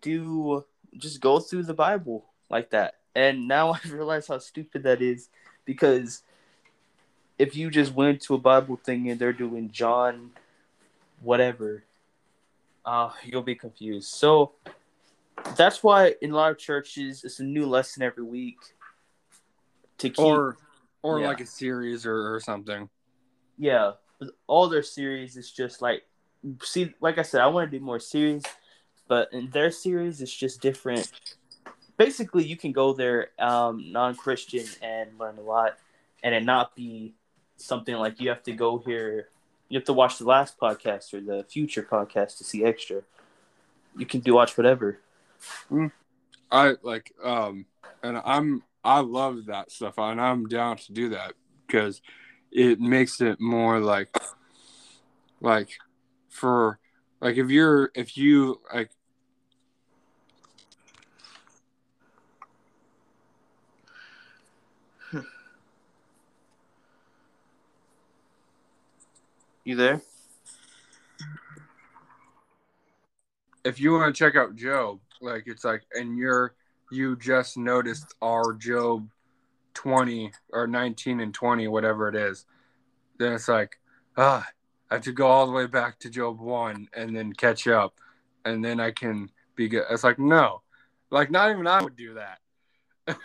do 0.00 0.64
just 0.96 1.20
go 1.20 1.38
through 1.40 1.62
the 1.62 1.74
bible 1.74 2.26
like 2.50 2.70
that 2.70 2.94
and 3.14 3.48
now 3.48 3.72
i 3.84 3.88
realize 3.88 4.26
how 4.28 4.38
stupid 4.38 4.82
that 4.84 5.02
is 5.02 5.28
because 5.64 6.22
if 7.38 7.56
you 7.56 7.70
just 7.70 7.94
went 7.94 8.20
to 8.20 8.34
a 8.34 8.38
bible 8.38 8.76
thing 8.76 9.10
and 9.10 9.20
they're 9.20 9.32
doing 9.32 9.70
john 9.70 10.30
whatever 11.22 11.82
uh 12.84 13.10
you'll 13.24 13.42
be 13.42 13.54
confused 13.54 14.08
so 14.08 14.52
that's 15.56 15.82
why 15.82 16.14
in 16.20 16.32
a 16.32 16.34
lot 16.34 16.50
of 16.50 16.58
churches 16.58 17.24
it's 17.24 17.40
a 17.40 17.44
new 17.44 17.66
lesson 17.66 18.02
every 18.02 18.24
week 18.24 18.58
to 19.98 20.10
keep 20.10 20.18
or 20.18 20.56
or 21.02 21.20
Yeah. 21.20 21.28
like 21.28 21.40
a 21.40 21.46
series 21.46 22.04
or, 22.04 22.34
or 22.34 22.40
something 22.40 22.88
yeah, 23.58 23.92
all 24.46 24.68
their 24.68 24.82
series 24.82 25.36
is 25.36 25.50
just 25.50 25.82
like 25.82 26.04
see 26.62 26.94
like 27.00 27.18
I 27.18 27.22
said, 27.22 27.40
I 27.40 27.48
want 27.48 27.70
to 27.70 27.78
do 27.78 27.84
more 27.84 27.98
series, 27.98 28.44
but 29.08 29.32
in 29.32 29.50
their 29.50 29.70
series 29.70 30.20
it's 30.22 30.34
just 30.34 30.60
different. 30.60 31.10
Basically, 31.96 32.44
you 32.44 32.56
can 32.56 32.70
go 32.70 32.92
there 32.92 33.30
um, 33.40 33.90
non-Christian 33.90 34.64
and 34.80 35.10
learn 35.18 35.36
a 35.38 35.40
lot, 35.40 35.76
and 36.22 36.32
it 36.34 36.44
not 36.44 36.76
be 36.76 37.14
something 37.58 37.94
like 37.96 38.20
you 38.20 38.28
have 38.30 38.42
to 38.44 38.52
go 38.52 38.78
here. 38.78 39.28
You 39.68 39.78
have 39.78 39.84
to 39.84 39.92
watch 39.92 40.18
the 40.18 40.24
last 40.24 40.58
podcast 40.58 41.12
or 41.12 41.20
the 41.20 41.44
future 41.44 41.82
podcast 41.82 42.38
to 42.38 42.44
see 42.44 42.64
extra. 42.64 43.02
You 43.96 44.06
can 44.06 44.20
do 44.20 44.34
watch 44.34 44.56
whatever. 44.56 45.00
I 46.50 46.74
like 46.82 47.12
um 47.22 47.66
and 48.02 48.20
I'm 48.24 48.62
I 48.84 49.00
love 49.00 49.46
that 49.46 49.70
stuff 49.70 49.98
and 49.98 50.20
I'm 50.20 50.46
down 50.46 50.76
to 50.78 50.92
do 50.92 51.10
that 51.10 51.34
because 51.66 52.00
it 52.50 52.80
makes 52.80 53.20
it 53.20 53.40
more 53.40 53.80
like 53.80 54.16
like 55.40 55.70
for 56.28 56.78
like 57.20 57.36
if 57.36 57.50
you're 57.50 57.90
if 57.94 58.16
you 58.16 58.60
like 58.72 58.90
You 69.68 69.76
there? 69.76 70.00
if 73.64 73.78
you 73.78 73.92
want 73.92 74.14
to 74.14 74.18
check 74.18 74.34
out 74.34 74.56
Job 74.56 74.98
like 75.20 75.42
it's 75.44 75.62
like 75.62 75.82
and 75.92 76.16
you're 76.16 76.54
you 76.90 77.16
just 77.16 77.58
noticed 77.58 78.14
our 78.22 78.54
Job 78.54 79.10
20 79.74 80.32
or 80.54 80.66
19 80.66 81.20
and 81.20 81.34
20 81.34 81.68
whatever 81.68 82.08
it 82.08 82.14
is 82.14 82.46
then 83.18 83.34
it's 83.34 83.46
like 83.46 83.78
ah 84.16 84.48
I 84.90 84.94
have 84.94 85.02
to 85.02 85.12
go 85.12 85.26
all 85.26 85.44
the 85.44 85.52
way 85.52 85.66
back 85.66 85.98
to 85.98 86.08
Job 86.08 86.40
1 86.40 86.88
and 86.94 87.14
then 87.14 87.34
catch 87.34 87.68
up 87.68 88.00
and 88.46 88.64
then 88.64 88.80
I 88.80 88.90
can 88.90 89.30
be 89.54 89.68
good 89.68 89.84
it's 89.90 90.02
like 90.02 90.18
no 90.18 90.62
like 91.10 91.30
not 91.30 91.50
even 91.50 91.66
I 91.66 91.82
would 91.82 91.94
do 91.94 92.14
that 92.14 92.38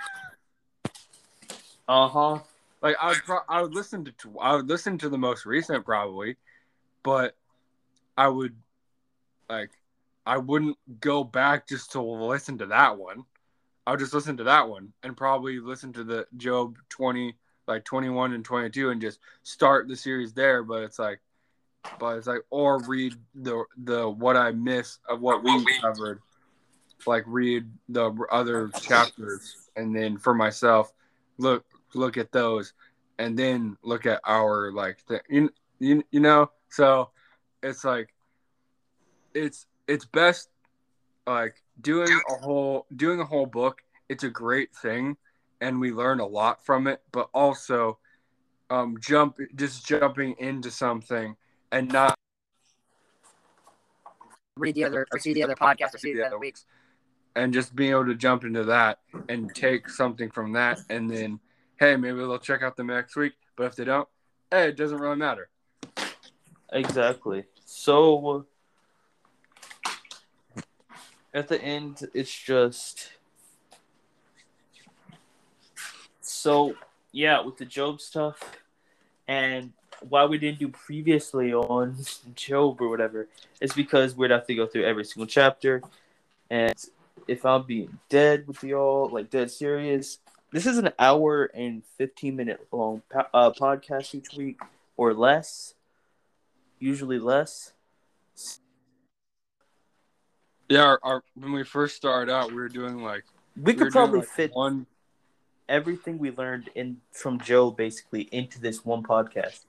Uh 1.87 2.07
huh. 2.09 2.39
Like 2.83 2.95
I 3.01 3.07
would 3.07 3.23
pro- 3.23 3.39
I 3.49 3.61
would 3.61 3.73
listen 3.73 4.05
to 4.05 4.39
I 4.39 4.55
would 4.55 4.69
listen 4.69 4.99
to 4.99 5.09
the 5.09 5.17
most 5.17 5.45
recent 5.45 5.85
probably 5.85 6.35
but 7.01 7.35
I 8.15 8.27
would 8.27 8.55
like 9.49 9.71
I 10.25 10.37
wouldn't 10.37 10.77
go 10.99 11.23
back 11.23 11.67
just 11.67 11.91
to 11.93 12.01
listen 12.01 12.57
to 12.59 12.67
that 12.67 12.97
one. 12.97 13.25
I 13.85 13.91
would 13.91 13.99
just 13.99 14.13
listen 14.13 14.37
to 14.37 14.45
that 14.45 14.69
one 14.69 14.93
and 15.03 15.17
probably 15.17 15.59
listen 15.59 15.91
to 15.93 16.03
the 16.03 16.25
Job 16.37 16.77
20 16.89 17.35
like 17.67 17.83
21 17.85 18.33
and 18.33 18.43
22 18.43 18.89
and 18.89 19.01
just 19.01 19.19
start 19.43 19.87
the 19.87 19.95
series 19.95 20.33
there 20.33 20.63
but 20.63 20.83
it's 20.83 20.99
like 20.99 21.19
but 21.99 22.17
it's 22.17 22.27
like 22.27 22.41
or 22.49 22.81
read 22.83 23.13
the 23.35 23.63
the 23.83 24.09
what 24.09 24.35
I 24.35 24.51
miss 24.51 24.99
of 25.07 25.21
what 25.21 25.43
we 25.43 25.65
covered 25.81 26.21
like 27.05 27.23
read 27.25 27.69
the 27.89 28.13
other 28.31 28.69
chapters 28.81 29.69
and 29.75 29.95
then 29.95 30.17
for 30.17 30.33
myself 30.33 30.91
look 31.37 31.65
look 31.95 32.17
at 32.17 32.31
those 32.31 32.73
and 33.19 33.37
then 33.37 33.77
look 33.83 34.05
at 34.05 34.19
our 34.25 34.71
like 34.71 34.97
the, 35.07 35.21
you, 35.29 35.49
you, 35.79 36.03
you 36.11 36.19
know 36.19 36.51
So 36.69 37.11
it's 37.61 37.83
like 37.83 38.13
it's 39.33 39.65
it's 39.87 40.05
best 40.05 40.49
like 41.27 41.55
doing 41.81 42.19
a 42.29 42.33
whole 42.41 42.85
doing 42.95 43.19
a 43.19 43.25
whole 43.25 43.45
book. 43.45 43.81
It's 44.09 44.23
a 44.23 44.29
great 44.29 44.75
thing, 44.75 45.17
and 45.61 45.79
we 45.79 45.91
learn 45.91 46.19
a 46.19 46.25
lot 46.25 46.65
from 46.65 46.87
it. 46.87 47.01
But 47.11 47.29
also, 47.33 47.99
um, 48.69 48.97
jump 48.99 49.37
just 49.55 49.85
jumping 49.87 50.35
into 50.39 50.71
something 50.71 51.35
and 51.71 51.91
not 51.91 52.15
Read 54.57 54.75
the 54.75 54.83
other 54.83 55.07
or 55.11 55.19
see 55.19 55.33
the 55.33 55.43
other 55.43 55.55
podcast 55.55 55.95
or 55.95 55.97
see 55.97 56.13
the 56.13 56.25
other 56.25 56.37
weeks. 56.37 56.65
and 57.35 57.53
just 57.53 57.75
being 57.75 57.91
able 57.91 58.05
to 58.05 58.15
jump 58.15 58.43
into 58.43 58.63
that 58.65 58.99
and 59.29 59.53
take 59.55 59.89
something 59.89 60.29
from 60.29 60.53
that 60.53 60.79
and 60.89 61.09
then 61.09 61.39
hey 61.83 61.95
maybe 61.95 62.17
they'll 62.17 62.39
check 62.39 62.61
out 62.63 62.75
the 62.75 62.83
next 62.83 63.15
week 63.15 63.33
but 63.55 63.65
if 63.65 63.75
they 63.75 63.85
don't 63.85 64.07
hey 64.51 64.69
it 64.69 64.77
doesn't 64.77 64.97
really 64.97 65.15
matter 65.15 65.49
Exactly. 66.73 67.43
So 67.65 68.47
at 71.33 71.47
the 71.47 71.61
end, 71.61 72.01
it's 72.13 72.35
just 72.35 73.11
so 76.21 76.75
yeah 77.11 77.39
with 77.41 77.57
the 77.57 77.65
Job 77.65 78.01
stuff 78.01 78.39
and 79.27 79.71
why 80.09 80.25
we 80.25 80.39
didn't 80.39 80.59
do 80.59 80.67
previously 80.67 81.53
on 81.53 81.95
Job 82.35 82.81
or 82.81 82.89
whatever 82.89 83.27
is 83.61 83.71
because 83.73 84.15
we'd 84.15 84.31
have 84.31 84.47
to 84.47 84.55
go 84.55 84.65
through 84.65 84.85
every 84.85 85.05
single 85.05 85.27
chapter 85.27 85.81
and 86.49 86.73
if 87.27 87.45
I'm 87.45 87.63
being 87.63 87.99
dead 88.09 88.47
with 88.47 88.63
y'all 88.63 89.09
like 89.09 89.29
dead 89.29 89.51
serious 89.51 90.17
this 90.53 90.65
is 90.65 90.77
an 90.77 90.91
hour 90.97 91.45
and 91.53 91.83
15 91.97 92.35
minute 92.35 92.67
long 92.71 93.01
po- 93.11 93.27
uh, 93.33 93.51
podcast 93.51 94.15
each 94.15 94.29
week 94.37 94.59
or 94.95 95.13
less 95.13 95.73
usually 96.79 97.19
less 97.19 97.73
yeah 100.69 100.83
our, 100.83 100.99
our, 101.03 101.23
when 101.35 101.51
we 101.51 101.63
first 101.63 101.95
started 101.95 102.31
out 102.31 102.49
we 102.49 102.55
were 102.55 102.69
doing 102.69 103.03
like 103.03 103.23
we 103.57 103.63
we 103.63 103.73
could 103.73 103.91
probably 103.91 104.19
like, 104.19 104.29
fit 104.29 104.51
one 104.53 104.85
everything 105.69 106.17
we 106.17 106.31
learned 106.31 106.69
in 106.75 106.97
from 107.11 107.39
Job 107.39 107.77
basically 107.77 108.21
into 108.31 108.59
this 108.59 108.83
one 108.85 109.03
podcast. 109.03 109.61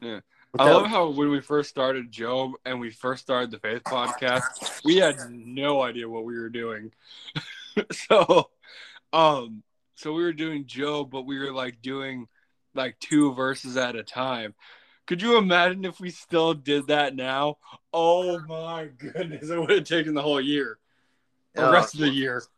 Yeah. 0.00 0.20
Without- 0.52 0.68
I 0.68 0.72
love 0.72 0.86
how 0.86 1.10
when 1.10 1.30
we 1.30 1.40
first 1.40 1.68
started 1.68 2.10
Job 2.10 2.52
and 2.64 2.80
we 2.80 2.90
first 2.90 3.22
started 3.22 3.50
the 3.50 3.58
Faith 3.58 3.82
podcast, 3.84 4.82
we 4.84 4.96
had 4.96 5.16
no 5.30 5.82
idea 5.82 6.08
what 6.08 6.24
we 6.24 6.38
were 6.38 6.48
doing. 6.48 6.92
so, 7.92 8.50
um, 9.12 9.62
so 9.94 10.12
we 10.12 10.22
were 10.22 10.32
doing 10.32 10.66
Job, 10.66 11.10
but 11.10 11.22
we 11.22 11.38
were 11.38 11.52
like 11.52 11.82
doing 11.82 12.28
like 12.74 12.98
two 13.00 13.34
verses 13.34 13.76
at 13.76 13.96
a 13.96 14.02
time. 14.02 14.54
Could 15.06 15.22
you 15.22 15.38
imagine 15.38 15.84
if 15.84 16.00
we 16.00 16.10
still 16.10 16.52
did 16.54 16.88
that 16.88 17.16
now? 17.16 17.56
Oh 17.92 18.38
my 18.40 18.86
goodness, 18.98 19.48
it 19.48 19.58
would 19.58 19.70
have 19.70 19.84
taken 19.84 20.14
the 20.14 20.22
whole 20.22 20.40
year, 20.40 20.78
the 21.54 21.66
Uh, 21.66 21.72
rest 21.72 21.94
of 21.94 22.00
the 22.00 22.10
year. 22.10 22.42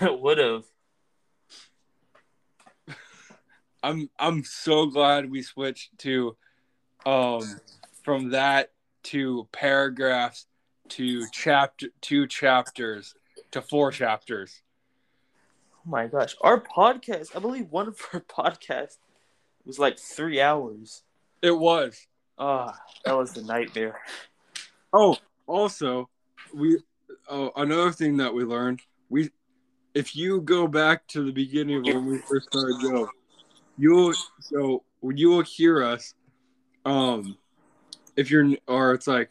It 0.00 0.20
would 0.20 0.38
have. 0.38 0.64
I'm 3.82 4.10
I'm 4.18 4.42
so 4.44 4.86
glad 4.86 5.30
we 5.30 5.42
switched 5.42 5.96
to 5.98 6.36
um 7.06 7.60
from 8.02 8.30
that 8.30 8.72
to 9.04 9.48
paragraphs 9.52 10.46
to 10.90 11.24
chapter 11.32 11.88
two 12.00 12.26
chapters 12.26 13.14
to 13.52 13.62
four 13.62 13.90
chapters. 13.90 14.62
Oh 15.74 15.90
my 15.90 16.06
gosh, 16.06 16.36
our 16.40 16.60
podcast! 16.60 17.36
I 17.36 17.38
believe 17.38 17.70
one 17.70 17.88
of 17.88 18.00
our 18.12 18.20
podcasts 18.28 18.98
was 19.64 19.78
like 19.78 19.98
three 19.98 20.40
hours. 20.40 21.02
It 21.42 21.56
was. 21.56 22.06
Ah, 22.38 22.78
that 23.04 23.16
was 23.16 23.32
the 23.32 23.42
nightmare. 23.42 24.00
Oh, 24.92 25.16
also, 25.46 26.08
we 26.54 26.78
oh 27.28 27.52
another 27.56 27.92
thing 27.92 28.16
that 28.16 28.32
we 28.32 28.44
learned 28.44 28.80
we 29.08 29.30
if 29.94 30.14
you 30.14 30.40
go 30.40 30.66
back 30.66 31.06
to 31.08 31.24
the 31.24 31.32
beginning 31.32 31.78
of 31.78 31.94
when 31.94 32.06
we 32.06 32.18
first 32.18 32.48
started 32.48 32.76
Job, 32.80 33.08
you'll 33.76 34.14
so 34.40 34.82
you 35.02 35.30
will 35.30 35.42
hear 35.42 35.82
us. 35.82 36.14
Um, 36.84 37.36
if 38.16 38.30
you're 38.30 38.48
or 38.66 38.94
it's 38.94 39.06
like 39.06 39.30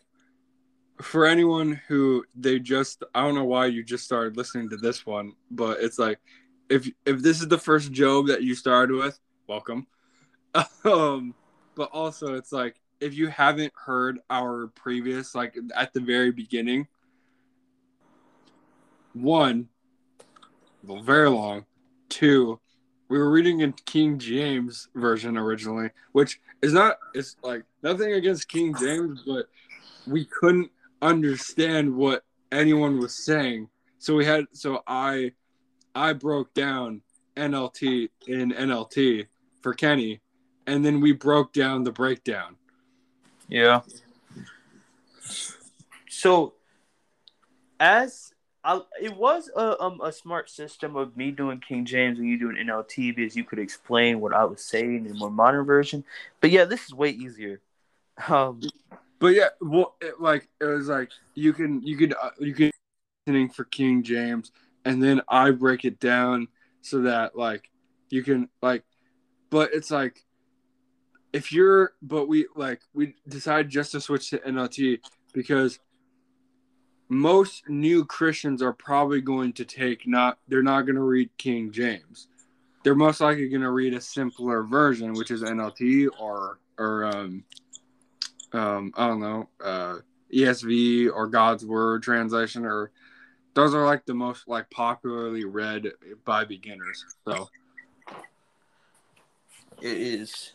for 1.02 1.26
anyone 1.26 1.80
who 1.88 2.26
they 2.36 2.60
just 2.60 3.03
I 3.14 3.22
don't 3.22 3.36
know 3.36 3.45
why 3.45 3.68
you 3.68 3.84
just 3.84 4.06
started 4.06 4.38
listening 4.38 4.69
to 4.69 4.78
this 4.78 5.06
one, 5.06 5.34
but 5.52 5.80
it's 5.80 5.99
like 5.99 6.19
if 6.69 6.90
if 7.06 7.22
this 7.22 7.41
is 7.41 7.48
the 7.48 7.57
first 7.57 7.91
Job 7.91 8.28
that 8.28 8.44
you 8.44 8.56
started 8.56 8.95
with, 8.95 9.19
welcome. 9.48 9.88
Um, 10.86 11.36
but 11.76 11.91
also 11.91 12.34
it's 12.34 12.52
like 12.52 12.82
if 12.99 13.14
you 13.14 13.28
haven't 13.28 13.74
heard 13.76 14.19
our 14.30 14.68
previous 14.68 15.36
like 15.36 15.56
at 15.76 15.94
the 15.94 15.99
very 15.99 16.32
beginning, 16.32 16.88
one, 19.14 19.68
very 20.84 21.30
long. 21.30 21.65
Two, 22.10 22.60
we 23.10 23.18
were 23.18 23.30
reading 23.30 23.60
in 23.60 23.74
King 23.74 24.18
James 24.18 24.88
version 24.95 25.38
originally, 25.38 25.91
which 26.14 26.40
is 26.64 26.74
not 26.74 26.98
it's 27.14 27.36
like 27.44 27.64
nothing 27.84 28.14
against 28.14 28.49
King 28.49 28.74
James, 28.80 29.22
but 29.28 29.48
we 30.07 30.26
couldn't 30.26 30.72
understand 31.02 31.95
what 31.95 32.24
anyone 32.52 32.99
was 32.99 33.26
saying. 33.26 33.69
So 33.99 34.15
we 34.15 34.26
had 34.26 34.45
so 34.52 34.84
I 34.88 35.32
I 35.95 36.14
broke 36.14 36.53
down 36.53 37.02
NLT 37.36 38.10
in 38.28 38.52
NLT 38.52 39.28
for 39.61 39.74
Kenny, 39.74 40.22
and 40.65 40.86
then 40.86 41.02
we 41.02 41.11
broke 41.11 41.53
down 41.53 41.84
the 41.84 41.91
breakdown. 41.91 42.56
Yeah. 43.48 43.82
So, 46.10 46.53
as 47.80 48.34
I, 48.64 48.82
it 49.02 49.15
was 49.15 49.49
a 49.56 49.82
um 49.82 50.02
a 50.02 50.11
smart 50.11 50.49
system 50.49 50.95
of 50.95 51.15
me 51.15 51.32
doing 51.32 51.61
King 51.65 51.86
James 51.86 52.19
and 52.19 52.28
you 52.28 52.38
doing 52.38 52.57
NLT 52.57 53.15
because 53.15 53.36
you 53.36 53.44
could 53.44 53.60
explain 53.60 54.19
what 54.19 54.34
I 54.34 54.44
was 54.45 54.64
saying 54.64 55.06
in 55.06 55.11
a 55.11 55.15
more 55.15 55.32
modern 55.32 55.65
version. 55.65 56.03
But 56.41 56.52
yeah, 56.52 56.65
this 56.65 56.86
is 56.86 56.94
way 56.94 57.11
easier. 57.11 57.61
Um, 58.28 58.61
But 59.19 59.27
yeah, 59.27 59.49
well, 59.61 59.95
it, 60.02 60.19
like 60.22 60.48
it 60.61 60.65
was 60.65 60.88
like 60.88 61.11
you 61.34 61.53
can 61.53 61.81
you 61.81 61.98
can 61.98 62.14
uh, 62.14 62.30
you 62.39 62.53
can 62.53 62.72
listening 63.26 63.49
for 63.49 63.65
King 63.65 64.03
James, 64.03 64.52
and 64.85 65.02
then 65.02 65.22
I 65.27 65.52
break 65.52 65.85
it 65.85 65.99
down 65.99 66.48
so 66.81 67.02
that 67.02 67.35
like 67.38 67.69
you 68.10 68.23
can 68.23 68.49
like, 68.61 68.84
but 69.49 69.73
it's 69.73 69.91
like 69.91 70.23
if 71.34 71.52
you're 71.52 71.94
but 72.02 72.27
we 72.27 72.48
like 72.56 72.81
we 72.94 73.15
decided 73.27 73.69
just 73.69 73.91
to 73.91 74.02
switch 74.02 74.30
to 74.30 74.39
NLT 74.39 74.99
because 75.34 75.80
most 77.10 77.68
new 77.69 78.06
Christians 78.06 78.61
are 78.61 78.73
probably 78.73 79.22
going 79.22 79.53
to 79.53 79.65
take 79.65 80.07
not 80.07 80.39
they're 80.48 80.64
not 80.64 80.81
going 80.81 80.95
to 80.95 81.02
read 81.02 81.30
King 81.38 81.72
James. 81.72 82.27
They're 82.84 82.95
most 82.95 83.19
likely 83.19 83.49
going 83.49 83.61
to 83.61 83.72
read 83.72 83.94
a 83.94 84.02
simpler 84.02 84.64
version, 84.64 85.14
which 85.14 85.31
is 85.31 85.41
NLT 85.41 86.07
or 86.19 86.60
or 86.77 87.06
um 87.06 87.44
um 88.57 88.91
I 88.95 89.07
don't 89.07 89.19
know 89.19 89.49
uh 89.63 89.97
ESV 90.34 91.11
or 91.13 91.27
God's 91.27 91.65
Word 91.65 92.03
translation 92.03 92.65
or 92.65 92.91
those 93.53 93.73
are 93.73 93.85
like 93.85 94.05
the 94.05 94.13
most 94.13 94.47
like 94.47 94.69
popularly 94.69 95.43
read 95.45 95.91
by 96.25 96.45
beginners. 96.45 97.03
So 97.25 97.49
it 99.81 99.97
is. 99.97 100.53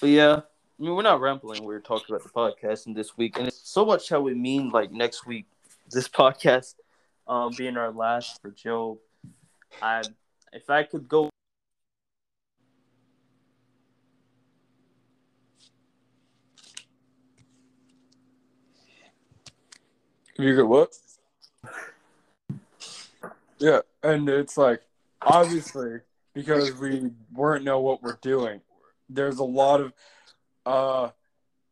But 0.00 0.08
yeah, 0.08 0.40
I 0.78 0.82
mean, 0.82 0.94
we're 0.94 1.02
not 1.02 1.20
rambling. 1.20 1.64
We're 1.64 1.80
talking 1.80 2.14
about 2.14 2.24
the 2.24 2.30
podcast 2.30 2.86
and 2.86 2.94
this 2.94 3.16
week, 3.16 3.38
and 3.38 3.48
it's 3.48 3.68
so 3.68 3.86
much 3.86 4.10
how 4.10 4.20
we 4.20 4.34
mean 4.34 4.70
like 4.70 4.92
next 4.92 5.26
week, 5.26 5.46
this 5.90 6.08
podcast, 6.20 6.74
um, 7.26 7.52
being 7.56 7.76
our 7.76 7.90
last 7.90 8.40
for 8.42 8.50
Job. 8.50 8.98
I, 9.80 10.02
if 10.52 10.68
I 10.68 10.82
could 10.82 11.08
go 11.08 11.30
You 20.38 20.54
get 20.54 20.68
what? 20.68 20.96
Yeah, 23.58 23.80
and 24.04 24.28
it's 24.28 24.56
like 24.56 24.82
obviously 25.20 25.98
because 26.32 26.72
we 26.76 27.10
weren't 27.32 27.64
know 27.64 27.80
what 27.80 28.02
we're 28.02 28.18
doing. 28.22 28.60
There's 29.10 29.38
a 29.38 29.44
lot 29.44 29.80
of 29.80 29.92
uh 30.64 31.10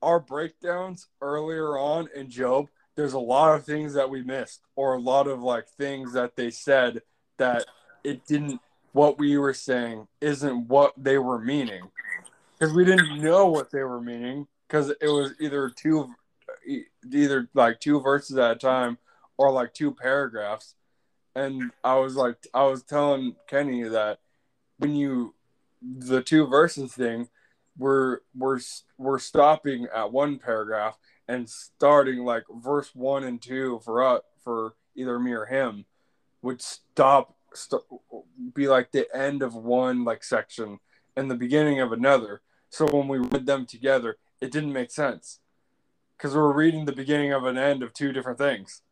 our 0.02 0.18
breakdowns 0.18 1.06
earlier 1.22 1.78
on 1.78 2.09
in 2.14 2.28
Job. 2.28 2.66
There's 2.97 3.12
a 3.12 3.20
lot 3.20 3.55
of 3.55 3.64
things 3.64 3.94
that 3.94 4.10
we 4.10 4.22
missed, 4.22 4.62
or 4.74 4.94
a 4.94 5.01
lot 5.01 5.28
of 5.28 5.43
like 5.43 5.68
things 5.68 6.12
that 6.14 6.34
they 6.34 6.51
said 6.51 7.02
that 7.38 7.66
it 8.02 8.26
didn't. 8.26 8.60
What 8.93 9.18
we 9.18 9.36
were 9.36 9.55
saying 9.55 10.09
isn't 10.20 10.68
what 10.68 10.94
they 10.97 11.18
were 11.18 11.38
meaning, 11.38 11.90
because 12.59 12.74
we 12.74 12.84
didn't 12.84 13.20
know 13.20 13.47
what 13.47 13.70
they 13.70 13.84
were 13.84 14.01
meaning. 14.01 14.48
Because 14.66 14.90
it 14.90 15.09
was 15.09 15.34
either 15.38 15.70
two 15.70 16.01
e- 16.01 16.14
either 17.10 17.48
like 17.55 17.80
two 17.80 18.01
verses 18.01 18.36
at 18.36 18.51
a 18.52 18.56
time 18.56 18.98
or 19.36 19.51
like 19.51 19.74
two 19.74 19.93
paragraphs. 19.93 20.74
And 21.34 21.70
I 21.84 21.97
was 21.97 22.16
like, 22.16 22.47
I 22.55 22.64
was 22.64 22.82
telling 22.82 23.36
Kenny 23.47 23.82
that 23.84 24.20
when 24.78 24.94
you, 24.94 25.34
the 25.82 26.22
two 26.22 26.47
verses 26.47 26.94
thing, 26.94 27.28
we're 27.78 28.20
we're 28.34 28.59
we're 28.97 29.18
stopping 29.18 29.86
at 29.94 30.10
one 30.10 30.38
paragraph 30.38 30.97
and 31.28 31.48
starting 31.48 32.24
like 32.24 32.44
verse 32.51 32.94
one 32.94 33.24
and 33.24 33.43
two 33.43 33.80
for 33.84 34.02
us 34.02 34.22
for 34.43 34.74
either 34.94 35.18
me 35.18 35.32
or 35.32 35.44
him 35.44 35.84
would 36.40 36.62
stop 36.62 37.36
st- 37.52 37.82
be 38.55 38.66
like 38.66 38.93
the 38.93 39.06
end 39.14 39.43
of 39.43 39.55
one 39.55 40.05
like 40.05 40.24
section 40.24 40.78
and 41.16 41.30
the 41.30 41.34
beginning 41.34 41.80
of 41.80 41.93
another. 41.93 42.40
So 42.70 42.86
when 42.86 43.09
we 43.09 43.18
read 43.18 43.44
them 43.44 43.66
together, 43.66 44.16
it 44.40 44.51
didn't 44.51 44.72
make 44.72 44.90
sense 44.90 45.40
because 46.16 46.34
we 46.34 46.40
we're 46.40 46.52
reading 46.52 46.84
the 46.84 46.93
beginning 46.93 47.32
of 47.32 47.44
an 47.44 47.59
end 47.59 47.82
of 47.82 47.93
two 47.93 48.12
different 48.12 48.38
things. 48.38 48.82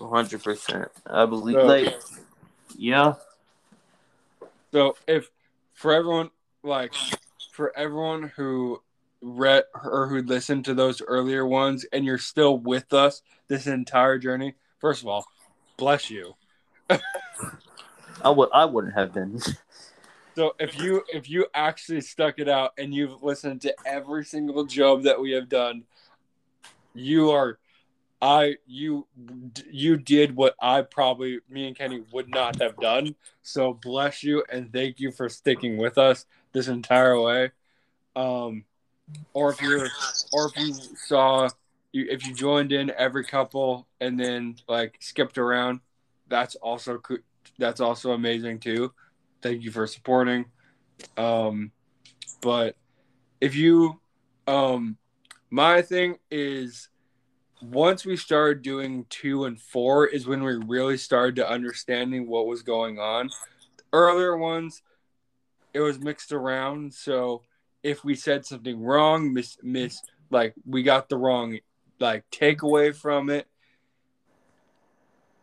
hundred 0.00 0.42
percent. 0.42 0.88
I 1.06 1.26
believe 1.26 1.56
So- 1.56 1.66
like 1.66 1.94
yeah. 2.76 3.14
So 4.72 4.96
if 5.06 5.30
for 5.74 5.92
everyone 5.92 6.30
like 6.62 6.92
for 7.52 7.76
everyone 7.76 8.32
who 8.36 8.82
read 9.20 9.64
or 9.84 10.08
who 10.08 10.22
listened 10.22 10.64
to 10.64 10.74
those 10.74 11.00
earlier 11.02 11.46
ones 11.46 11.86
and 11.92 12.04
you're 12.04 12.18
still 12.18 12.58
with 12.58 12.92
us 12.92 13.22
this 13.48 13.66
entire 13.66 14.18
journey, 14.18 14.54
first 14.78 15.02
of 15.02 15.08
all, 15.08 15.24
bless 15.76 16.10
you. 16.10 16.34
I 18.20 18.30
would 18.30 18.48
I 18.52 18.64
wouldn't 18.64 18.94
have 18.94 19.12
been. 19.12 19.40
So 20.34 20.54
if 20.58 20.78
you 20.78 21.02
if 21.12 21.28
you 21.28 21.46
actually 21.54 22.00
stuck 22.00 22.38
it 22.38 22.48
out 22.48 22.72
and 22.78 22.94
you've 22.94 23.22
listened 23.22 23.60
to 23.62 23.74
every 23.84 24.24
single 24.24 24.64
job 24.64 25.02
that 25.02 25.20
we 25.20 25.32
have 25.32 25.48
done, 25.48 25.84
you 26.94 27.30
are 27.30 27.58
I 28.20 28.56
you 28.66 29.06
you 29.70 29.96
did 29.96 30.34
what 30.34 30.54
I 30.60 30.82
probably 30.82 31.40
me 31.50 31.66
and 31.66 31.76
Kenny 31.76 32.02
would 32.12 32.28
not 32.28 32.60
have 32.62 32.76
done. 32.78 33.14
So 33.42 33.74
bless 33.74 34.22
you 34.22 34.44
and 34.48 34.72
thank 34.72 35.00
you 35.00 35.10
for 35.10 35.28
sticking 35.28 35.76
with 35.76 35.98
us 35.98 36.24
this 36.52 36.68
entire 36.68 37.20
way. 37.20 37.50
Um 38.16 38.64
or 39.34 39.50
if 39.50 39.60
you're 39.60 39.88
or 40.32 40.46
if 40.46 40.56
you 40.56 40.74
saw 40.96 41.48
you 41.92 42.06
if 42.08 42.26
you 42.26 42.32
joined 42.32 42.72
in 42.72 42.90
every 42.96 43.24
couple 43.24 43.86
and 44.00 44.18
then 44.18 44.56
like 44.66 44.96
skipped 45.00 45.36
around, 45.36 45.80
that's 46.28 46.54
also 46.56 46.98
that's 47.58 47.80
also 47.80 48.12
amazing 48.12 48.60
too. 48.60 48.92
Thank 49.42 49.62
you 49.62 49.70
for 49.70 49.86
supporting. 49.86 50.46
Um, 51.16 51.72
but 52.40 52.76
if 53.40 53.54
you, 53.54 54.00
um, 54.46 54.96
my 55.50 55.82
thing 55.82 56.18
is 56.30 56.88
once 57.62 58.04
we 58.04 58.16
started 58.16 58.62
doing 58.62 59.06
two 59.08 59.44
and 59.44 59.60
four 59.60 60.06
is 60.06 60.26
when 60.26 60.42
we 60.42 60.54
really 60.54 60.96
started 60.96 61.36
to 61.36 61.48
understanding 61.48 62.26
what 62.26 62.46
was 62.46 62.62
going 62.62 62.98
on. 62.98 63.30
Earlier 63.92 64.36
ones, 64.36 64.82
it 65.72 65.80
was 65.80 66.00
mixed 66.00 66.32
around. 66.32 66.92
So 66.92 67.42
if 67.82 68.04
we 68.04 68.14
said 68.14 68.44
something 68.44 68.80
wrong, 68.80 69.32
miss, 69.32 69.58
miss, 69.62 70.00
like 70.30 70.54
we 70.66 70.82
got 70.82 71.08
the 71.08 71.16
wrong, 71.16 71.58
like 72.00 72.24
takeaway 72.30 72.94
from 72.94 73.30
it. 73.30 73.46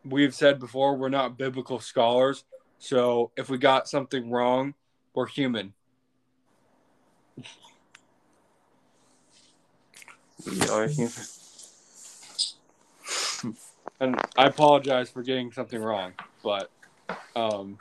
We've 0.06 0.34
said 0.34 0.60
before, 0.60 0.96
we're 0.96 1.10
not 1.10 1.38
biblical 1.38 1.80
scholars. 1.80 2.44
So 2.80 3.32
if 3.36 3.50
we 3.50 3.58
got 3.58 3.88
something 3.88 4.32
wrong, 4.32 4.74
we're 5.14 5.28
human. 5.28 5.74
We 10.46 10.62
are 10.70 10.88
human. 10.88 11.14
And 14.00 14.16
I 14.38 14.46
apologize 14.46 15.10
for 15.10 15.24
getting 15.24 15.52
something 15.52 15.82
wrong, 15.82 16.14
but 16.42 16.72
um, 17.36 17.78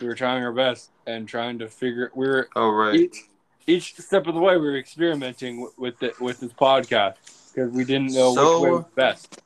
we 0.00 0.06
were 0.06 0.14
trying 0.14 0.42
our 0.42 0.52
best 0.52 0.90
and 1.06 1.28
trying 1.28 1.58
to 1.58 1.68
figure. 1.68 2.10
We 2.14 2.26
were 2.26 2.48
All 2.56 2.72
right. 2.72 2.94
each 2.94 3.28
each 3.66 3.94
step 3.96 4.26
of 4.26 4.34
the 4.34 4.40
way 4.40 4.56
we 4.56 4.66
were 4.66 4.78
experimenting 4.78 5.68
with 5.76 6.02
it 6.02 6.18
with 6.18 6.40
this 6.40 6.52
podcast 6.54 7.16
because 7.52 7.70
we 7.70 7.84
didn't 7.84 8.14
know 8.14 8.30
which 8.30 8.62
way 8.62 8.70
was 8.70 8.84
best. 8.94 9.42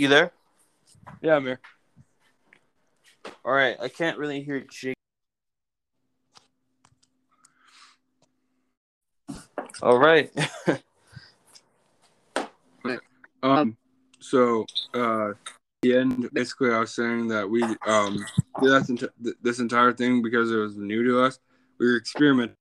You 0.00 0.08
there? 0.08 0.32
Yeah, 1.20 1.36
Amir. 1.36 1.60
All 3.44 3.52
right. 3.52 3.76
I 3.78 3.88
can't 3.88 4.16
really 4.16 4.42
hear 4.42 4.60
Jake. 4.60 4.96
All 9.82 9.98
right. 9.98 10.32
Um, 13.42 13.76
so 14.20 14.66
uh, 14.92 15.32
the 15.82 15.96
end. 15.96 16.28
Basically, 16.32 16.70
I 16.72 16.78
was 16.78 16.94
saying 16.94 17.28
that 17.28 17.48
we 17.48 17.62
um 17.86 18.16
did 18.60 18.70
that 18.70 18.86
ent- 18.90 19.12
th- 19.22 19.36
this 19.42 19.60
entire 19.60 19.92
thing 19.92 20.20
because 20.20 20.50
it 20.50 20.56
was 20.56 20.76
new 20.76 21.02
to 21.04 21.22
us. 21.22 21.38
We 21.78 21.86
were 21.86 21.96
experimenting, 21.96 22.56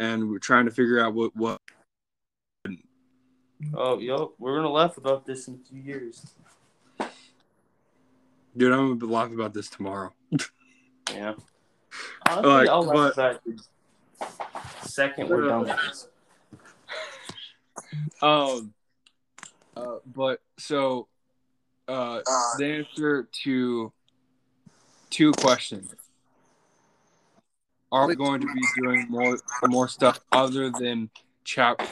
and 0.00 0.28
we're 0.28 0.38
trying 0.40 0.64
to 0.64 0.72
figure 0.72 1.04
out 1.04 1.14
what 1.14 1.36
what. 1.36 1.60
Oh, 3.74 3.98
yo, 3.98 4.32
we're 4.38 4.56
gonna 4.56 4.70
laugh 4.70 4.96
about 4.96 5.24
this 5.24 5.48
in 5.48 5.60
two 5.68 5.76
years. 5.76 6.34
Dude, 8.56 8.72
I'm 8.72 8.98
gonna 8.98 9.12
laugh 9.12 9.32
about 9.32 9.54
this 9.54 9.68
tomorrow. 9.68 10.12
Yeah. 11.10 11.34
Honestly, 12.28 12.50
Like, 12.50 12.68
I'll 12.68 12.82
laugh 12.82 12.94
but- 12.94 13.12
about 13.12 13.40
it 13.46 13.60
second 14.82 15.28
we're 15.28 15.48
done 15.48 15.60
with 15.60 15.76
this. 15.76 16.08
Um, 18.22 18.72
uh, 19.76 19.96
but 20.06 20.40
so, 20.58 21.06
uh, 21.86 22.20
the 22.58 22.86
answer 22.88 23.28
to 23.44 23.92
two 25.10 25.32
questions: 25.32 25.94
Are 27.92 28.06
we 28.08 28.16
going 28.16 28.40
to 28.40 28.46
be 28.46 28.62
doing 28.80 29.06
more 29.08 29.38
more 29.66 29.88
stuff 29.88 30.20
other 30.32 30.70
than 30.70 31.10
chapter 31.44 31.86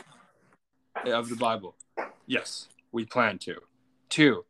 of 1.07 1.29
the 1.29 1.37
Bible? 1.37 1.77
Yes, 2.27 2.69
we 2.93 3.05
plan 3.05 3.39
to. 3.41 3.57
Two: 4.09 4.45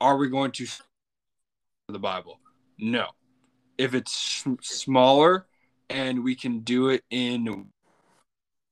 Are 0.00 0.16
we 0.16 0.28
going 0.28 0.52
to 0.52 0.66
the 1.88 1.98
Bible? 1.98 2.38
No. 2.78 3.06
If 3.76 3.94
it's 3.94 4.44
smaller 4.60 5.46
and 5.88 6.24
we 6.24 6.34
can 6.34 6.60
do 6.60 6.88
it 6.88 7.04
in 7.10 7.66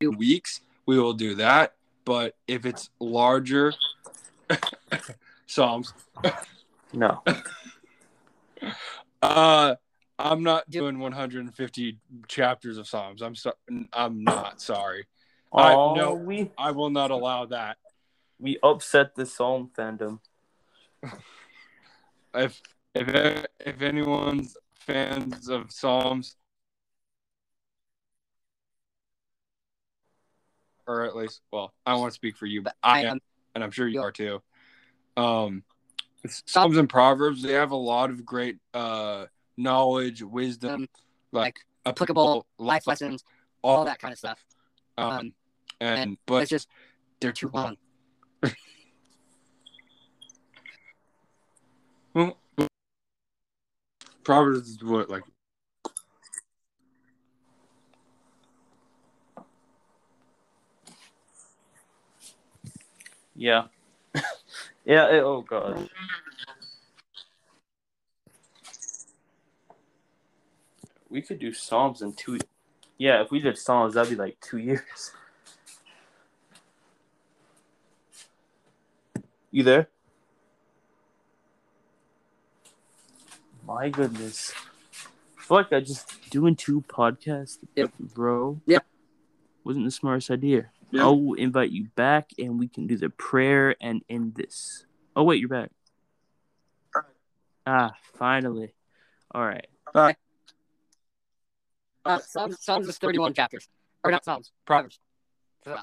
weeks, 0.00 0.60
we 0.86 0.98
will 0.98 1.14
do 1.14 1.34
that. 1.36 1.74
But 2.04 2.36
if 2.46 2.66
it's 2.66 2.90
larger, 3.00 3.72
Psalms. 5.46 5.92
No. 6.92 7.22
Uh, 9.22 9.74
I'm 10.18 10.42
not 10.42 10.68
doing 10.70 10.98
150 10.98 11.98
chapters 12.28 12.78
of 12.78 12.86
Psalms. 12.86 13.22
I'm 13.22 13.34
so, 13.34 13.52
I'm 13.92 14.22
not 14.22 14.60
sorry. 14.60 15.06
I- 15.52 15.74
no. 15.74 16.14
we 16.14 16.50
I 16.58 16.70
will 16.72 16.90
not 16.90 17.10
allow 17.10 17.46
that. 17.46 17.78
we 18.38 18.58
upset 18.62 19.14
the 19.14 19.26
Psalm 19.26 19.70
fandom. 19.76 20.20
If 22.34 22.60
if 22.94 23.46
if 23.60 23.80
anyone's 23.80 24.58
fans 24.74 25.48
of 25.48 25.72
Psalms, 25.72 26.36
or 30.86 31.04
at 31.04 31.16
least, 31.16 31.40
well, 31.50 31.72
I 31.86 31.92
don't 31.92 32.00
want 32.00 32.12
to 32.12 32.14
speak 32.14 32.36
for 32.36 32.44
you, 32.44 32.60
but 32.60 32.74
I 32.82 33.04
am, 33.04 33.20
and 33.54 33.64
I'm 33.64 33.70
sure 33.70 33.88
you 33.88 34.02
are 34.02 34.12
too. 34.12 34.42
Um, 35.16 35.62
Psalms 36.26 36.76
and 36.76 36.88
Proverbs 36.88 37.42
they 37.42 37.52
have 37.54 37.70
a 37.70 37.76
lot 37.76 38.10
of 38.10 38.24
great 38.24 38.58
uh 38.74 39.26
knowledge, 39.56 40.22
wisdom, 40.22 40.82
Um, 40.82 40.88
like 41.32 41.56
applicable 41.86 42.46
life 42.58 42.86
lessons, 42.86 43.24
all 43.62 43.84
that 43.86 43.98
kind 43.98 44.12
of 44.12 44.18
stuff. 44.18 44.44
Um, 44.50 44.55
Um, 44.98 45.32
and 45.80 46.16
but 46.26 46.42
it's 46.42 46.50
just 46.50 46.68
they're 47.20 47.32
too 47.32 47.50
long. 47.52 47.76
well, 52.14 52.36
Proverbs 54.24 54.68
is 54.68 54.82
what 54.82 55.10
like 55.10 55.22
Yeah. 63.36 63.64
yeah. 64.84 65.08
It, 65.08 65.22
oh 65.22 65.42
god. 65.42 65.88
We 71.08 71.22
could 71.22 71.38
do 71.38 71.52
Psalms 71.52 72.02
in 72.02 72.14
two. 72.14 72.38
Yeah, 72.98 73.22
if 73.22 73.30
we 73.30 73.40
did 73.40 73.58
Psalms, 73.58 73.94
that'd 73.94 74.10
be 74.10 74.16
like 74.16 74.38
two 74.40 74.58
years. 74.58 75.12
You 79.50 79.62
there? 79.62 79.88
My 83.66 83.88
goodness. 83.88 84.52
I 85.38 85.42
feel 85.42 85.56
like 85.58 85.72
I 85.72 85.80
just 85.80 86.30
doing 86.30 86.56
two 86.56 86.82
podcasts, 86.88 87.58
Yep. 87.74 87.92
bro. 87.98 88.60
Yep. 88.66 88.84
Wasn't 89.64 89.84
the 89.84 89.90
smartest 89.90 90.30
idea. 90.30 90.70
Yep. 90.92 91.02
I'll 91.02 91.32
invite 91.34 91.70
you 91.70 91.88
back 91.96 92.30
and 92.38 92.58
we 92.58 92.68
can 92.68 92.86
do 92.86 92.96
the 92.96 93.10
prayer 93.10 93.74
and 93.80 94.02
end 94.08 94.34
this. 94.36 94.86
Oh 95.14 95.24
wait, 95.24 95.40
you're 95.40 95.48
back. 95.48 95.70
Ah, 97.66 97.92
finally. 98.14 98.72
All 99.34 99.44
right. 99.44 99.66
Uh, 102.06 102.18
Psalms, 102.20 102.56
Psalms 102.60 102.88
is 102.88 102.98
31 102.98 103.34
chapters. 103.34 103.68
Or 104.04 104.10
not 104.10 104.24
Psalms, 104.24 104.52
Proverbs. 104.64 105.00
Ugh. 105.66 105.78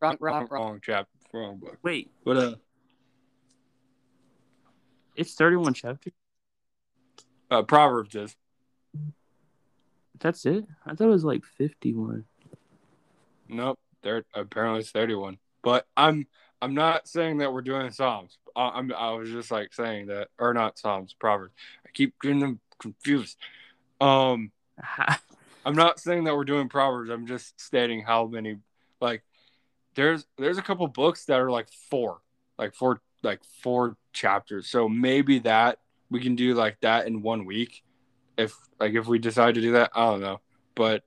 Wrong, 0.00 0.16
wrong, 0.20 0.34
wrong. 0.34 0.48
Wrong 0.50 0.80
chapter. 0.82 1.08
Wrong 1.32 1.56
book. 1.58 1.78
Wait, 1.82 2.10
But 2.24 2.36
uh, 2.36 2.54
it's 5.16 5.34
31 5.34 5.74
chapters? 5.74 6.12
uh 7.50 7.62
Proverbs 7.62 8.14
is. 8.14 8.36
That's 10.20 10.44
it? 10.46 10.64
I 10.86 10.94
thought 10.94 11.04
it 11.06 11.10
was 11.10 11.24
like 11.24 11.44
51. 11.44 12.24
Nope. 13.48 13.78
There 14.02 14.24
apparently 14.34 14.80
it's 14.80 14.90
31. 14.90 15.38
But 15.62 15.86
I'm 15.96 16.26
I'm 16.60 16.74
not 16.74 17.08
saying 17.08 17.38
that 17.38 17.52
we're 17.52 17.62
doing 17.62 17.90
Psalms. 17.90 18.38
I, 18.54 18.68
I'm 18.70 18.92
I 18.92 19.10
was 19.12 19.30
just 19.30 19.50
like 19.50 19.72
saying 19.72 20.06
that 20.06 20.28
or 20.38 20.52
not 20.54 20.78
Psalms, 20.78 21.14
Proverbs. 21.18 21.54
I 21.86 21.90
keep 21.92 22.14
getting 22.20 22.40
them 22.40 22.60
confused. 22.78 23.38
Um 24.00 24.52
I'm 25.64 25.74
not 25.74 25.98
saying 25.98 26.24
that 26.24 26.36
we're 26.36 26.44
doing 26.44 26.68
Proverbs. 26.68 27.10
I'm 27.10 27.26
just 27.26 27.60
stating 27.60 28.02
how 28.02 28.26
many 28.26 28.56
like 29.00 29.22
there's 29.94 30.26
there's 30.36 30.58
a 30.58 30.62
couple 30.62 30.86
books 30.88 31.24
that 31.26 31.40
are 31.40 31.50
like 31.50 31.68
four. 31.90 32.20
Like 32.58 32.74
four 32.74 33.00
like 33.22 33.40
four 33.62 33.96
chapters. 34.12 34.68
So 34.68 34.88
maybe 34.88 35.38
that 35.40 35.78
we 36.10 36.20
can 36.20 36.36
do 36.36 36.54
like 36.54 36.78
that 36.80 37.06
in 37.06 37.22
one 37.22 37.44
week 37.46 37.82
if 38.36 38.54
like 38.78 38.94
if 38.94 39.06
we 39.06 39.18
decide 39.18 39.54
to 39.54 39.60
do 39.60 39.72
that. 39.72 39.90
I 39.94 40.10
don't 40.10 40.20
know. 40.20 40.40
But 40.74 41.04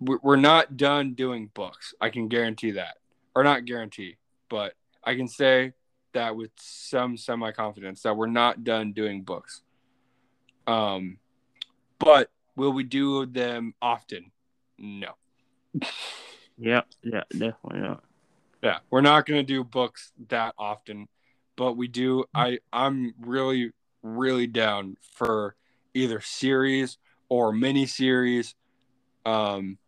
we- 0.00 0.18
we're 0.22 0.36
not 0.36 0.76
done 0.76 1.14
doing 1.14 1.50
books. 1.54 1.94
I 2.00 2.10
can 2.10 2.28
guarantee 2.28 2.72
that. 2.72 2.96
Or 3.34 3.44
not 3.44 3.64
guarantee, 3.64 4.16
but 4.50 4.74
I 5.02 5.14
can 5.14 5.28
say 5.28 5.72
that 6.12 6.36
with 6.36 6.50
some 6.56 7.16
semi 7.16 7.52
confidence 7.52 8.02
that 8.02 8.16
we're 8.16 8.26
not 8.26 8.64
done 8.64 8.92
doing 8.92 9.22
books. 9.22 9.62
Um 10.66 11.18
but 11.98 12.30
will 12.56 12.72
we 12.72 12.84
do 12.84 13.26
them 13.26 13.74
often? 13.80 14.30
No. 14.78 15.12
yeah, 16.58 16.82
yeah, 17.02 17.22
definitely 17.30 17.80
not. 17.80 18.04
Yeah, 18.62 18.78
we're 18.90 19.00
not 19.00 19.26
going 19.26 19.40
to 19.40 19.46
do 19.46 19.64
books 19.64 20.12
that 20.28 20.54
often, 20.56 21.08
but 21.56 21.76
we 21.76 21.88
do 21.88 22.24
I 22.34 22.58
I'm 22.72 23.14
really 23.20 23.72
really 24.02 24.46
down 24.46 24.96
for 25.14 25.56
either 25.94 26.20
series 26.20 26.98
or 27.28 27.52
mini 27.52 27.86
series 27.86 28.54
um 29.24 29.78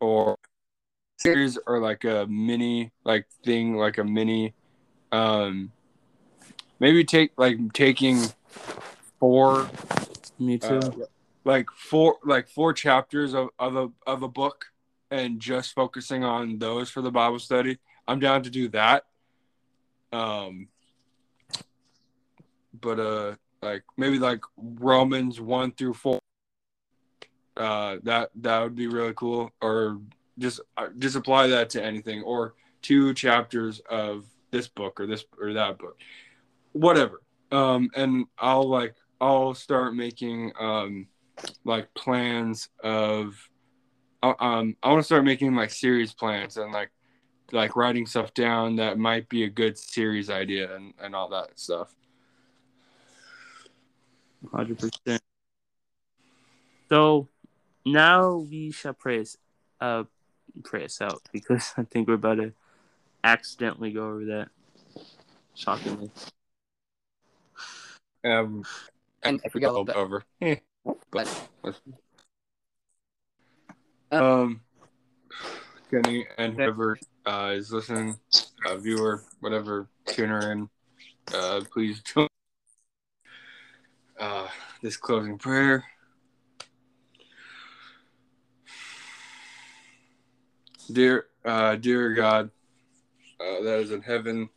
or 0.00 0.36
series 1.18 1.58
or 1.66 1.80
like 1.80 2.04
a 2.04 2.26
mini 2.28 2.92
like 3.04 3.26
thing 3.44 3.74
like 3.74 3.96
a 3.98 4.04
mini 4.04 4.52
um 5.12 5.72
maybe 6.78 7.04
take 7.04 7.32
like 7.38 7.56
taking 7.72 8.22
four 9.18 9.70
Me 10.38 10.58
too. 10.58 10.80
uh, 10.80 10.90
like 11.46 11.70
four 11.70 12.16
like 12.24 12.48
four 12.48 12.72
chapters 12.72 13.32
of, 13.32 13.48
of 13.58 13.76
a 13.76 13.88
of 14.06 14.24
a 14.24 14.28
book 14.28 14.66
and 15.12 15.38
just 15.38 15.74
focusing 15.74 16.24
on 16.24 16.58
those 16.58 16.90
for 16.90 17.00
the 17.00 17.10
Bible 17.10 17.38
study. 17.38 17.78
I'm 18.08 18.18
down 18.18 18.42
to 18.42 18.50
do 18.50 18.68
that. 18.70 19.04
Um 20.12 20.68
but 22.78 22.98
uh 22.98 23.36
like 23.62 23.84
maybe 23.96 24.18
like 24.18 24.40
Romans 24.56 25.40
one 25.40 25.70
through 25.70 25.94
four. 25.94 26.18
Uh 27.56 27.98
that 28.02 28.30
that 28.34 28.62
would 28.62 28.74
be 28.74 28.88
really 28.88 29.14
cool. 29.14 29.52
Or 29.62 30.00
just 30.40 30.60
uh, 30.76 30.88
just 30.98 31.14
apply 31.14 31.46
that 31.46 31.70
to 31.70 31.82
anything 31.82 32.22
or 32.24 32.54
two 32.82 33.14
chapters 33.14 33.80
of 33.88 34.26
this 34.50 34.66
book 34.66 34.98
or 34.98 35.06
this 35.06 35.24
or 35.40 35.52
that 35.52 35.78
book. 35.78 35.96
Whatever. 36.72 37.22
Um 37.52 37.88
and 37.94 38.26
I'll 38.36 38.68
like 38.68 38.96
I'll 39.20 39.54
start 39.54 39.94
making 39.94 40.52
um 40.58 41.06
like 41.64 41.92
plans 41.94 42.68
of 42.82 43.36
uh, 44.22 44.34
um 44.40 44.76
I 44.82 44.88
want 44.88 45.00
to 45.00 45.04
start 45.04 45.24
making 45.24 45.54
like 45.54 45.70
series 45.70 46.12
plans 46.12 46.56
and 46.56 46.72
like 46.72 46.90
like 47.52 47.76
writing 47.76 48.06
stuff 48.06 48.34
down 48.34 48.76
that 48.76 48.98
might 48.98 49.28
be 49.28 49.44
a 49.44 49.48
good 49.48 49.78
series 49.78 50.30
idea 50.30 50.74
and, 50.74 50.94
and 51.00 51.14
all 51.14 51.28
that 51.28 51.58
stuff. 51.58 51.94
Hundred 54.52 54.78
percent. 54.78 55.22
So 56.88 57.28
now 57.84 58.36
we 58.36 58.70
shall 58.70 58.94
pray 58.94 59.20
us, 59.20 59.36
uh, 59.80 60.04
pray 60.64 60.84
us 60.84 61.00
out 61.00 61.22
because 61.32 61.72
I 61.76 61.82
think 61.82 62.08
we're 62.08 62.14
about 62.14 62.36
to 62.36 62.52
accidentally 63.24 63.92
go 63.92 64.06
over 64.06 64.24
that. 64.26 64.48
Shockingly. 65.54 66.10
Um 68.24 68.64
And 69.22 69.40
if 69.44 69.54
we 69.54 69.60
go 69.60 69.70
a 69.70 69.78
little 69.78 69.98
over. 69.98 70.24
But 71.10 71.28
um 74.12 74.60
Kenny 75.90 76.26
and 76.36 76.54
whoever 76.54 76.98
uh, 77.24 77.52
is 77.54 77.72
listening, 77.72 78.18
uh, 78.66 78.76
viewer, 78.76 79.22
whatever, 79.40 79.88
tuner 80.06 80.52
in, 80.52 80.68
uh, 81.32 81.60
please 81.72 82.00
join 82.02 82.28
uh, 84.18 84.48
this 84.82 84.96
closing 84.96 85.38
prayer. 85.38 85.84
Dear, 90.90 91.26
uh, 91.44 91.76
dear 91.76 92.14
God, 92.14 92.50
uh, 93.40 93.62
that 93.62 93.80
is 93.80 93.90
in 93.92 94.02
heaven. 94.02 94.48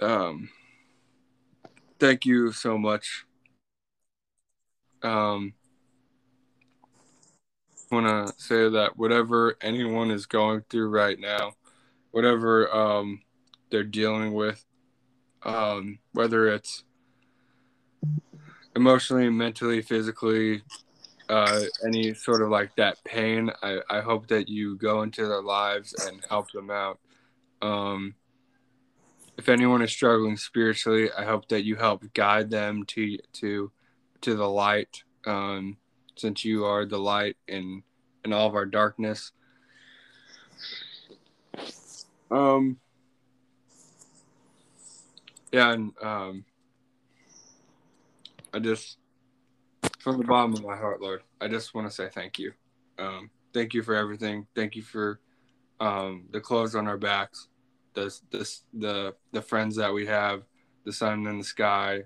Um, 0.00 0.50
thank 1.98 2.26
you 2.26 2.52
so 2.52 2.78
much. 2.78 3.24
Um, 5.04 5.54
want 7.90 8.06
to 8.06 8.42
say 8.42 8.68
that 8.68 8.96
whatever 8.96 9.56
anyone 9.60 10.10
is 10.10 10.26
going 10.26 10.62
through 10.68 10.88
right 10.88 11.18
now, 11.18 11.52
whatever 12.10 12.74
um, 12.74 13.20
they're 13.70 13.84
dealing 13.84 14.32
with, 14.32 14.64
um, 15.42 15.98
whether 16.12 16.48
it's 16.48 16.84
emotionally, 18.74 19.30
mentally, 19.30 19.82
physically, 19.82 20.62
uh, 21.28 21.60
any 21.86 22.12
sort 22.14 22.42
of 22.42 22.50
like 22.50 22.74
that 22.76 23.02
pain, 23.04 23.50
I, 23.62 23.80
I 23.88 24.00
hope 24.00 24.26
that 24.28 24.48
you 24.48 24.76
go 24.76 25.02
into 25.02 25.26
their 25.26 25.42
lives 25.42 25.94
and 26.06 26.24
help 26.28 26.50
them 26.52 26.70
out. 26.70 26.98
Um, 27.62 28.14
if 29.38 29.48
anyone 29.48 29.82
is 29.82 29.90
struggling 29.90 30.36
spiritually, 30.36 31.10
I 31.16 31.24
hope 31.24 31.48
that 31.48 31.64
you 31.64 31.76
help 31.76 32.04
guide 32.12 32.50
them 32.50 32.84
to 32.86 33.18
to 33.34 33.72
to 34.24 34.34
the 34.34 34.48
light. 34.48 35.02
Um, 35.26 35.76
since 36.16 36.44
you 36.44 36.64
are 36.64 36.84
the 36.84 36.98
light 36.98 37.36
in 37.48 37.82
in 38.24 38.32
all 38.32 38.46
of 38.46 38.54
our 38.54 38.66
darkness. 38.66 39.32
Um 42.30 42.78
yeah, 45.52 45.72
and 45.72 45.92
um 46.02 46.44
I 48.52 48.58
just 48.58 48.98
from 49.98 50.18
the 50.18 50.24
bottom 50.24 50.54
of 50.54 50.62
my 50.62 50.76
heart, 50.76 51.00
Lord, 51.00 51.22
I 51.40 51.48
just 51.48 51.74
want 51.74 51.88
to 51.88 51.94
say 51.94 52.08
thank 52.08 52.38
you. 52.38 52.52
Um 52.98 53.30
thank 53.52 53.74
you 53.74 53.82
for 53.82 53.94
everything. 53.94 54.46
Thank 54.54 54.76
you 54.76 54.82
for 54.82 55.20
um 55.80 56.24
the 56.30 56.40
clothes 56.40 56.74
on 56.74 56.88
our 56.88 56.98
backs, 56.98 57.48
the 57.94 58.14
this 58.30 58.62
the 58.72 59.14
the 59.32 59.42
friends 59.42 59.76
that 59.76 59.92
we 59.92 60.06
have, 60.06 60.44
the 60.84 60.92
sun 60.92 61.26
in 61.26 61.38
the 61.38 61.44
sky, 61.44 62.04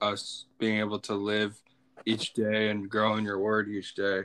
us 0.00 0.46
being 0.58 0.78
able 0.78 0.98
to 1.00 1.14
live 1.14 1.60
each 2.04 2.32
day 2.32 2.70
and 2.70 2.88
grow 2.88 3.16
in 3.16 3.24
your 3.24 3.38
word 3.38 3.68
each 3.68 3.94
day. 3.94 4.22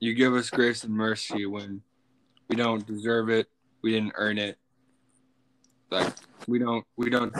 You 0.00 0.14
give 0.14 0.34
us 0.34 0.50
grace 0.50 0.84
and 0.84 0.94
mercy 0.94 1.46
when 1.46 1.82
we 2.48 2.56
don't 2.56 2.86
deserve 2.86 3.28
it, 3.30 3.48
we 3.82 3.92
didn't 3.92 4.14
earn 4.16 4.38
it. 4.38 4.58
Like 5.90 6.12
we 6.46 6.58
don't 6.58 6.84
we 6.96 7.10
don't 7.10 7.34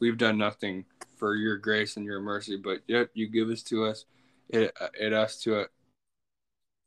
we've 0.00 0.18
done 0.18 0.38
nothing 0.38 0.84
for 1.16 1.36
your 1.36 1.56
grace 1.56 1.96
and 1.96 2.04
your 2.04 2.20
mercy, 2.20 2.56
but 2.56 2.80
yet 2.86 3.08
you 3.14 3.28
give 3.28 3.48
us 3.48 3.62
to 3.64 3.84
us 3.84 4.04
it 4.48 4.76
it 4.94 5.12
us 5.12 5.40
to 5.42 5.60
it 5.60 5.70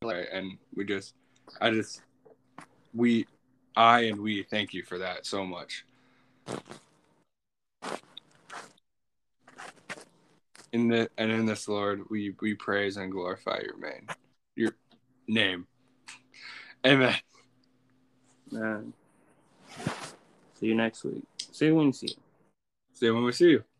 and 0.04 0.58
we 0.76 0.86
just 0.86 1.14
I 1.62 1.72
just 1.72 2.02
we 2.94 3.26
I 3.76 4.02
and 4.02 4.20
we 4.20 4.44
thank 4.44 4.74
you 4.74 4.84
for 4.84 5.00
that 5.00 5.26
so 5.26 5.46
much. 5.46 5.86
In 10.74 10.88
the 10.88 11.10
and 11.18 11.32
in 11.32 11.46
this 11.46 11.68
Lord, 11.68 12.02
we 12.10 12.36
we 12.42 12.56
praise 12.56 12.98
and 12.98 13.12
glorify 13.12 13.60
your 13.62 13.80
name, 13.80 14.08
your 14.56 14.72
name. 15.28 15.68
Amen. 16.86 17.16
Man. 18.52 18.94
See 20.60 20.68
you 20.68 20.76
next 20.76 21.04
week. 21.06 21.24
See 21.38 21.68
you 21.68 21.76
when 21.76 21.88
you 21.88 21.94
see 21.94 22.08
you. 22.08 22.16
See 22.94 23.06
you 23.06 23.14
when 23.14 23.24
we 23.24 23.32
see 23.32 23.52
you. 23.52 23.64